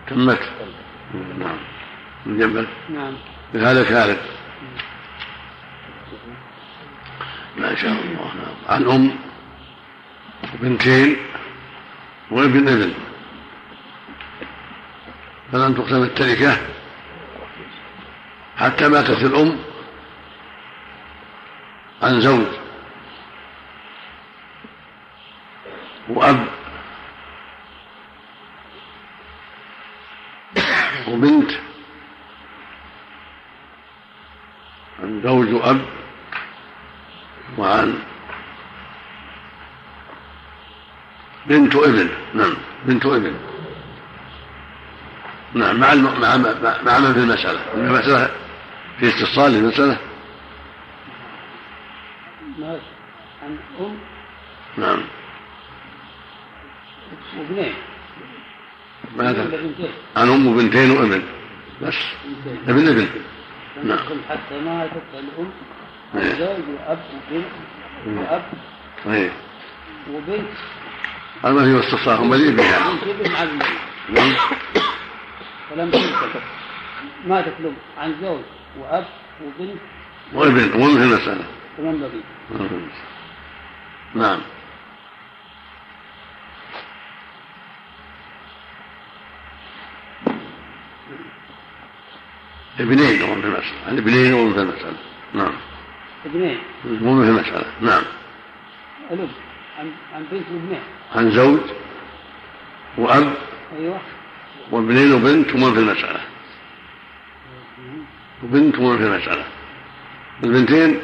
تمت. 0.08 0.40
نعم. 1.38 1.58
من 2.26 2.38
جنبك 2.38 2.68
نعم. 2.90 3.14
هذا 3.54 4.04
هالك 4.04 4.20
ما 7.56 7.74
شاء 7.74 7.90
الله. 7.90 8.32
نعم. 8.34 8.54
عن 8.68 8.90
أم 8.90 9.16
وبنتين 10.54 11.16
وابن 12.30 12.68
ابن. 12.68 12.92
فلم 15.52 15.74
تقسم 15.74 16.02
التركة 16.02 16.56
حتى 18.56 18.88
ماتت 18.88 19.22
الأم 19.22 19.58
عن 22.02 22.20
زوج. 22.20 22.67
وأب. 26.08 26.46
وبنت. 31.08 31.50
عن 35.02 35.22
زوج 35.22 35.52
وأب 35.52 35.80
وعن. 37.58 37.98
بنت 41.46 41.76
ابن. 41.76 42.08
نعم 42.34 42.54
بنت 42.84 43.06
ابن. 43.06 43.34
نعم 45.54 45.80
مع 45.80 45.92
الم... 45.92 46.20
مع 46.20 46.36
مع, 46.36 46.98
من 46.98 47.12
في 47.12 47.18
المسألة؟ 47.18 47.60
المسألة 47.74 48.30
في 49.00 49.08
استصال 49.08 49.52
للمسألة؟ 49.52 49.98
ماشي. 52.58 52.82
عن 53.42 53.58
أم؟ 53.80 53.98
نعم. 54.76 55.02
وابنين 57.36 57.74
ماذا؟ 59.16 59.50
عن 60.16 60.28
أم 60.28 60.46
وبنتين 60.46 60.90
وأبن. 60.90 61.22
بس. 61.82 61.94
ابن 62.68 62.88
ابن. 62.88 63.08
نعم. 63.84 63.98
حتى 64.28 64.60
ماتت 64.60 65.02
الأم 65.14 65.50
إيه. 66.16 66.32
زوج 66.32 66.64
وأب 66.68 66.98
وبنت 67.30 67.46
وأب. 68.06 68.42
صحيح 69.04 69.32
وبنت. 70.12 70.48
هذا 71.44 71.52
ما 71.52 71.64
فيه 71.64 71.88
استصال 71.88 72.16
هم 72.18 72.34
الإبن 72.34 72.58
يعني. 72.58 72.84
نعم. 74.10 74.34
فلم 75.70 75.90
تنتهي 75.90 76.40
ماتت 77.26 77.52
الأم 77.60 77.76
عن 77.98 78.14
زوج 78.22 78.40
وأب 78.80 79.06
وبنت. 79.44 79.80
وابن. 80.34 80.58
في 80.58 81.04
المسألة 81.04 81.44
ومن 81.78 82.00
بقي. 82.00 82.20
نعم. 84.14 84.40
ابنين 92.80 93.22
ومن 93.22 93.40
في 93.40 93.46
المسألة. 93.46 93.86
عن 93.88 93.98
ابنين 93.98 94.34
ومن 94.34 94.52
في 94.52 94.60
المسألة. 94.60 94.96
نعم. 95.34 95.52
ابنين. 96.26 96.58
ومن 96.84 97.24
في 97.24 97.30
المسألة. 97.30 97.66
نعم. 97.80 98.02
الأم 99.10 99.28
عن 100.14 100.24
بنت 100.30 100.44
وابنين. 100.52 100.80
عن 101.14 101.30
زوج 101.30 101.60
وأب 102.98 103.32
أيوه. 103.78 104.00
وابنين 104.70 105.12
وبنت 105.12 105.54
ومن 105.54 105.74
في 105.74 105.80
المسألة. 105.80 106.20
وبنت 108.42 108.78
ومن 108.78 108.98
في 108.98 109.04
المسألة. 109.04 109.44
البنتين 110.44 111.00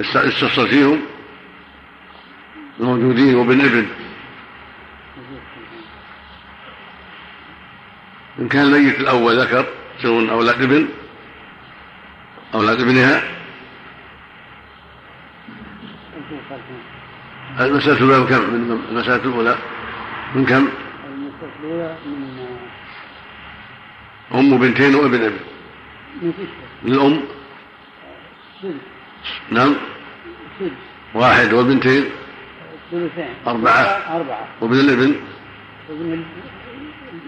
استفصل 0.00 0.68
فيهم 0.68 1.02
الموجودين 2.80 3.34
وابن 3.34 3.60
ابن. 3.60 3.86
إن 8.38 8.48
كان 8.48 8.62
الميت 8.64 9.00
الأول 9.00 9.40
ذكر 9.40 9.66
يصيرون 10.02 10.30
أولاد 10.30 10.62
ابن 10.62 10.88
أولاد 12.54 12.80
ابنها 12.80 13.22
المسألة 17.60 17.96
الأولى 17.96 18.18
من 18.18 18.26
كم؟ 18.26 18.42
من 18.54 18.78
المسألة 18.90 19.16
الأولى 19.24 19.56
من 20.34 20.44
كم؟ 20.46 20.68
المسألة 21.06 21.52
الأولى 21.62 21.96
من 22.06 22.58
أم 24.34 24.58
بنتين 24.58 24.94
وابن 24.94 25.14
ابن 25.22 25.38
من 26.22 26.32
للأم؟ 26.84 27.22
سدس 28.62 28.74
نعم. 29.50 29.74
واحد 31.14 31.52
وبنتين؟ 31.52 32.04
ثلثين 32.90 33.34
أربعة. 33.46 33.82
أربعة. 34.16 34.48
وابن 34.60 34.74
الابن؟ 34.80 35.14
ومن 35.90 36.12
ال- 36.12 36.24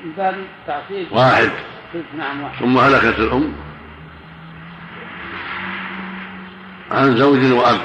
الباقي 0.05 0.44
تعصيب. 0.66 1.06
واحد. 1.12 1.51
نعم 2.16 2.48
ثم 2.60 2.78
هلكت 2.78 3.18
الأم 3.18 3.52
عن 6.90 7.16
زوج 7.16 7.52
وأب. 7.52 7.80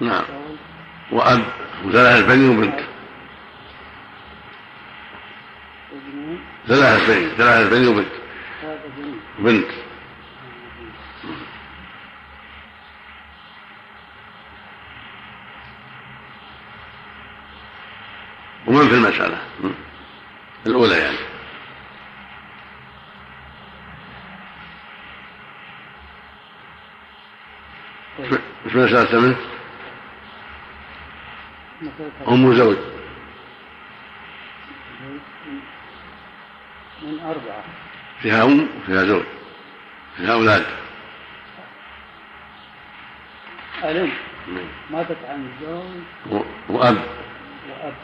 نعم. 0.00 0.24
وأب 1.12 1.44
وثلاثة 1.84 2.26
بني 2.26 2.48
وبنت. 2.48 2.80
ثلاثة 6.66 7.06
بني 7.06 7.28
ثلاثة 7.28 7.70
بني 7.70 7.86
وبنت. 7.86 8.12
بنت. 9.38 9.85
ومن 18.66 18.88
في 18.88 18.94
المسألة? 18.94 19.38
الأولى 20.66 20.98
يعني. 20.98 21.16
مش 28.66 28.74
مسألة 28.76 29.36
مسألة 31.82 32.28
أم 32.28 32.44
وزوج 32.44 32.76
من 37.02 37.20
أربعة. 37.20 37.64
فيها 38.22 38.44
أم 38.44 38.68
وفيها 38.82 39.04
زوج. 39.04 39.22
فيها 40.16 40.32
أولاد. 40.32 40.66
الأم 43.84 44.12
ماتت 44.90 45.16
عن 45.28 45.48
زوج 45.62 46.02
و- 46.36 46.44
وأب. 46.68 46.96
وأب 47.86 47.94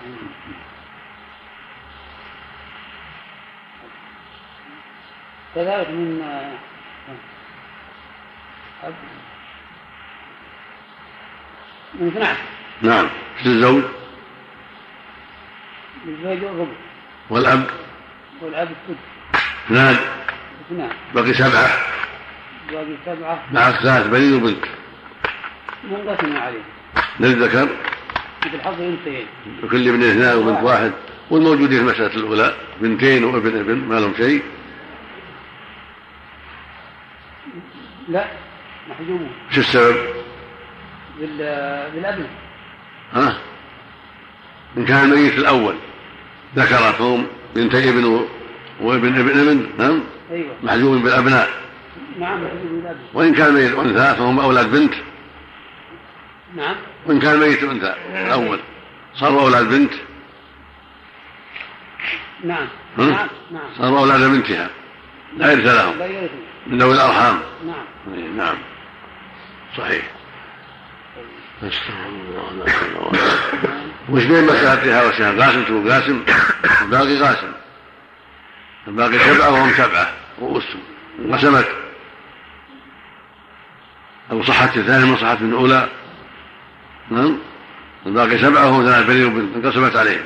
كذلك 5.54 5.88
من 5.88 6.22
أب 8.82 8.94
من 11.94 12.08
12 12.08 12.36
نعم. 12.82 13.08
في 13.42 13.46
الزوج؟ 13.46 13.82
الزوج 16.06 16.44
والربع 16.44 16.72
والأب؟ 17.30 17.66
والأب 18.40 18.68
السدس 18.68 19.00
اثنان. 19.66 19.96
اثنان. 20.66 20.90
بقي 21.14 21.34
سبعة. 21.34 21.68
باقي 22.70 22.96
سبعة. 23.06 23.42
معك 23.52 23.74
ثلاث 23.74 24.06
بنين 24.06 24.34
وبنت. 24.34 24.64
منقسم 25.84 26.36
عليه؟ 26.36 26.62
للذكر 27.20 27.68
مثل 28.46 28.60
حظ 28.62 28.80
الأنثيين 28.80 29.26
وكل 29.64 29.88
ابن 29.88 30.02
اثنان 30.02 30.38
وبنت 30.38 30.62
واحد. 30.62 30.92
والموجودين 31.30 31.68
في 31.78 31.84
المسألة 31.84 32.14
الأولى 32.16 32.54
بنتين 32.80 33.24
وابن 33.24 33.58
ابن 33.60 33.74
ما 33.74 34.00
لهم 34.00 34.14
شيء. 34.16 34.42
لا 38.08 38.24
محجوبون 38.90 39.30
شو 39.50 39.60
السبب؟ 39.60 39.96
بال- 41.20 41.90
بالأبناء 41.94 42.30
ها؟ 43.12 43.38
إن 44.76 44.84
كان 44.84 45.12
الميت 45.12 45.38
الأول 45.38 45.74
ذكرتهم 46.56 47.26
بنتي 47.54 47.90
ابن 47.90 48.04
و- 48.04 48.26
وابن 48.80 49.18
ابن 49.18 49.40
ابن 49.48 49.66
نعم؟ 49.78 50.00
أيوة. 50.30 50.54
محجوب 50.62 51.02
بالأبناء. 51.02 51.48
نعم 52.18 52.44
محجوب 52.44 52.70
بالأبناء. 52.70 52.98
وإن 53.14 53.34
كان 53.34 53.46
الميت 53.48 53.74
أنثى 53.74 54.14
فهم 54.18 54.40
أولاد 54.40 54.70
بنت. 54.72 54.94
نعم. 56.56 56.76
وإن 57.06 57.20
كان 57.20 57.34
الميت 57.34 57.62
أنثى 57.62 57.94
الأول 58.10 58.60
صاروا 59.14 59.40
أولاد 59.42 59.68
بنت. 59.68 59.92
نعم؟ 62.44 62.68
نعم 62.96 63.28
نعم. 63.50 63.74
صاروا 63.78 63.98
أولاد 63.98 64.20
بنتها. 64.20 64.70
لا 65.36 65.52
يرث 65.52 65.66
لهم 65.66 65.94
من 66.66 66.78
ذوي 66.78 66.94
الأرحام. 66.94 67.40
نعم. 67.66 68.14
إيه، 68.14 68.28
نعم. 68.28 68.56
صحيح. 69.78 70.10
وش 74.08 74.24
بين 74.24 74.44
مسألتها 74.44 75.04
وسهم 75.08 75.40
قاسم 75.40 75.64
تقول 75.64 75.92
قاسم 75.92 76.24
والباقي 76.80 77.22
قاسم 77.22 77.52
الباقي 78.88 79.18
سبعة 79.18 79.50
وهم 79.50 79.72
سبعة. 79.72 80.12
رؤوسهم 80.40 80.82
انقسمت 81.18 81.68
أو 84.30 84.42
صحت 84.42 84.76
الثانية 84.76 85.06
من 85.06 85.16
صحت 85.16 85.40
من 85.40 85.48
الأولى. 85.48 85.88
نعم؟ 87.12 87.36
الباقي 88.06 88.38
سبعة 88.38 88.66
وهم 88.66 88.84
ثلاث 88.84 89.26
وبنت 89.26 89.56
انقسمت 89.56 89.96
عليهم. 89.96 90.24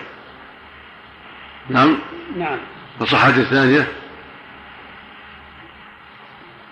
نعم؟ 1.70 1.98
نعم. 2.36 2.58
فصحت 3.00 3.38
الثانية؟ 3.38 3.88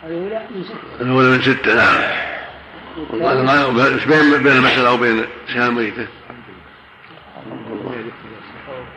الأولى 0.06 0.46
من 0.50 0.64
ستة. 0.64 1.00
الأولى 1.00 1.28
من 1.28 1.42
ستة 1.42 1.74
نعم. 1.74 2.02
إيش 3.80 4.04
بين 4.04 4.42
بين 4.42 4.52
المسألة 4.52 4.92
وبين 4.92 5.24
سهام 5.54 5.74
ميتة؟ 5.74 6.06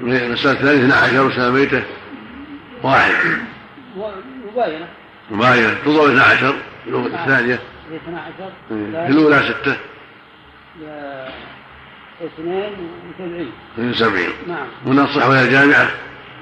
المسألة 0.02 0.52
الثانية 0.52 0.86
12 0.86 1.26
وسهام 1.26 1.54
ميتة 1.54 1.84
واحد. 2.84 3.14
مباينة. 4.54 4.88
مباينة. 5.32 5.74
تضرب 5.86 6.10
12 6.10 6.56
الثانية. 6.88 7.60
هي 7.92 7.96
12 7.96 8.52
في 8.70 8.74
الأولى 9.10 9.40
ستة. 9.40 9.78
اثنين 12.22 12.72
وسبعين. 13.10 13.52
من 13.78 13.94
سبعين 13.94 14.30
نعم. 14.48 14.68
من 14.86 15.00
الصح 15.00 15.28
وهي 15.28 15.50
جامعة؟ 15.50 15.90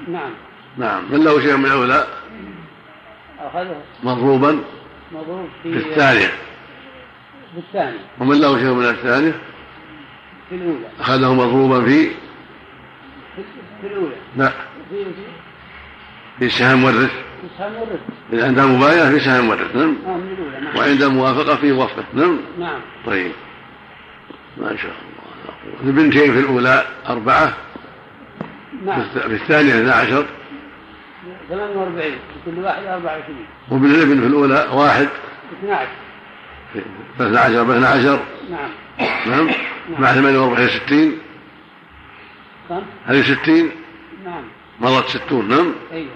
نعم. 0.08 0.30
نعم. 0.78 1.12
من 1.12 1.24
له 1.24 1.40
شيء 1.40 1.56
من 1.56 1.64
الأولى؟ 1.64 2.06
أخذه. 3.40 3.82
مضروبا؟ 4.02 4.60
مضروب 5.12 5.48
في 5.62 5.80
في 5.80 5.88
الثانية 5.88 6.26
في 7.54 7.58
الثاني 7.58 7.98
ومن 8.20 8.40
له 8.40 8.58
شيء 8.58 8.72
من 8.72 8.84
الثانية؟ 8.84 9.34
في 10.48 10.54
الأولى. 10.54 10.88
أخذه 11.00 11.34
مضروبا 11.34 11.84
في؟ 11.84 12.08
في, 13.80 13.86
الأولى. 13.86 14.16
لا. 14.36 14.52
في 14.90 15.04
في 16.38 16.48
سهم 16.48 16.84
ورث 16.84 16.96
في 16.96 17.48
سهم 17.58 17.72
الرزق 17.72 18.00
إذا 18.32 18.46
عند 18.46 18.60
مباينة 18.60 19.10
في 19.10 19.20
سهم 19.20 19.48
ورث 19.48 19.76
نعم. 19.76 19.96
آه 20.06 20.16
من 20.16 20.32
الأولى 20.32 20.60
نعم. 20.60 20.76
وعند 20.76 21.02
الموافقة 21.02 21.56
في 21.56 21.72
وفقة. 21.72 22.04
نعم. 22.14 22.38
نعم. 22.58 22.80
طيب. 23.06 23.32
ما 24.56 24.76
شاء 24.76 24.92
الله. 24.92 25.90
البنتين 25.90 26.32
في 26.32 26.40
الأولى 26.40 26.84
أربعة 27.08 27.54
نعم. 28.84 29.02
في 29.12 29.34
الثانية 29.34 29.74
12 29.74 30.26
48 31.48 32.12
كل 32.44 32.58
واحد 32.58 32.84
24 32.84 33.36
وابن 33.70 33.90
الابن 33.90 34.20
في 34.20 34.26
الأولى 34.26 34.68
واحد. 34.72 35.08
12 35.64 35.88
في 36.72 36.82
12 37.16 37.62
ب 37.62 37.70
12 37.70 38.20
نعم. 38.50 38.70
نعم. 39.26 39.50
مع 39.98 40.12
48 40.12 40.68
60 40.68 41.18
كم؟ 42.68 42.82
هذه 43.06 43.22
60 43.22 43.70
نعم. 44.24 44.44
مرت 44.80 45.08
60 45.08 45.48
نعم. 45.48 45.72
أيوه. 45.92 46.10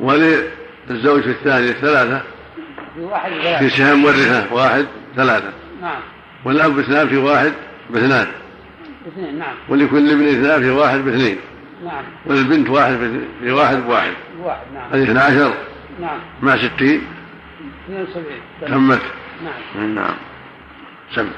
وللزوج 0.00 1.22
في 1.22 1.30
الثانية 1.30 1.72
ثلاثة. 1.72 2.22
في 2.94 3.00
واحد 3.00 3.30
في 3.30 3.38
وثلاثة 3.38 3.68
سهام 3.68 4.04
ورثة 4.04 4.54
واحد 4.54 4.86
ثلاثة. 5.16 5.52
نعم. 5.82 6.00
والأب 6.44 6.78
اثنان 6.78 7.08
في 7.08 7.16
واحد. 7.16 7.52
باثنان. 7.90 8.26
اثنين 9.08 9.38
نعم. 9.38 9.54
ولكل 9.68 10.10
ابن 10.10 10.28
اثنان 10.28 10.62
في 10.62 10.70
واحد 10.70 10.98
باثنين. 10.98 11.36
نعم. 11.84 12.04
وللبنت 12.26 12.70
واحد 12.70 12.92
في- 12.96 13.20
في 13.40 13.50
واحد 13.52 13.76
بواحد. 13.76 14.12
واحد 14.42 14.60
نعم. 14.74 14.92
هذه 14.92 15.02
12 15.02 15.54
نعم. 16.00 16.18
مع 16.42 16.56
60 16.56 17.02
72 17.88 18.24
تمت. 18.60 19.00
نعم. 19.44 19.94
نعم. 19.94 20.14
سم. 21.14 21.28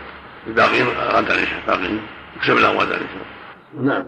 الباقيين 0.46 0.86
غدا 0.86 1.18
ان 1.34 1.46
شاء 1.46 1.58
الله 1.58 1.66
باقيين 1.66 2.00
اكسب 2.36 2.56
لهم 2.56 2.76
غدا 2.76 2.94
ان 2.94 3.00
شاء 3.14 3.22
الله 3.80 3.94
نعم. 3.94 4.04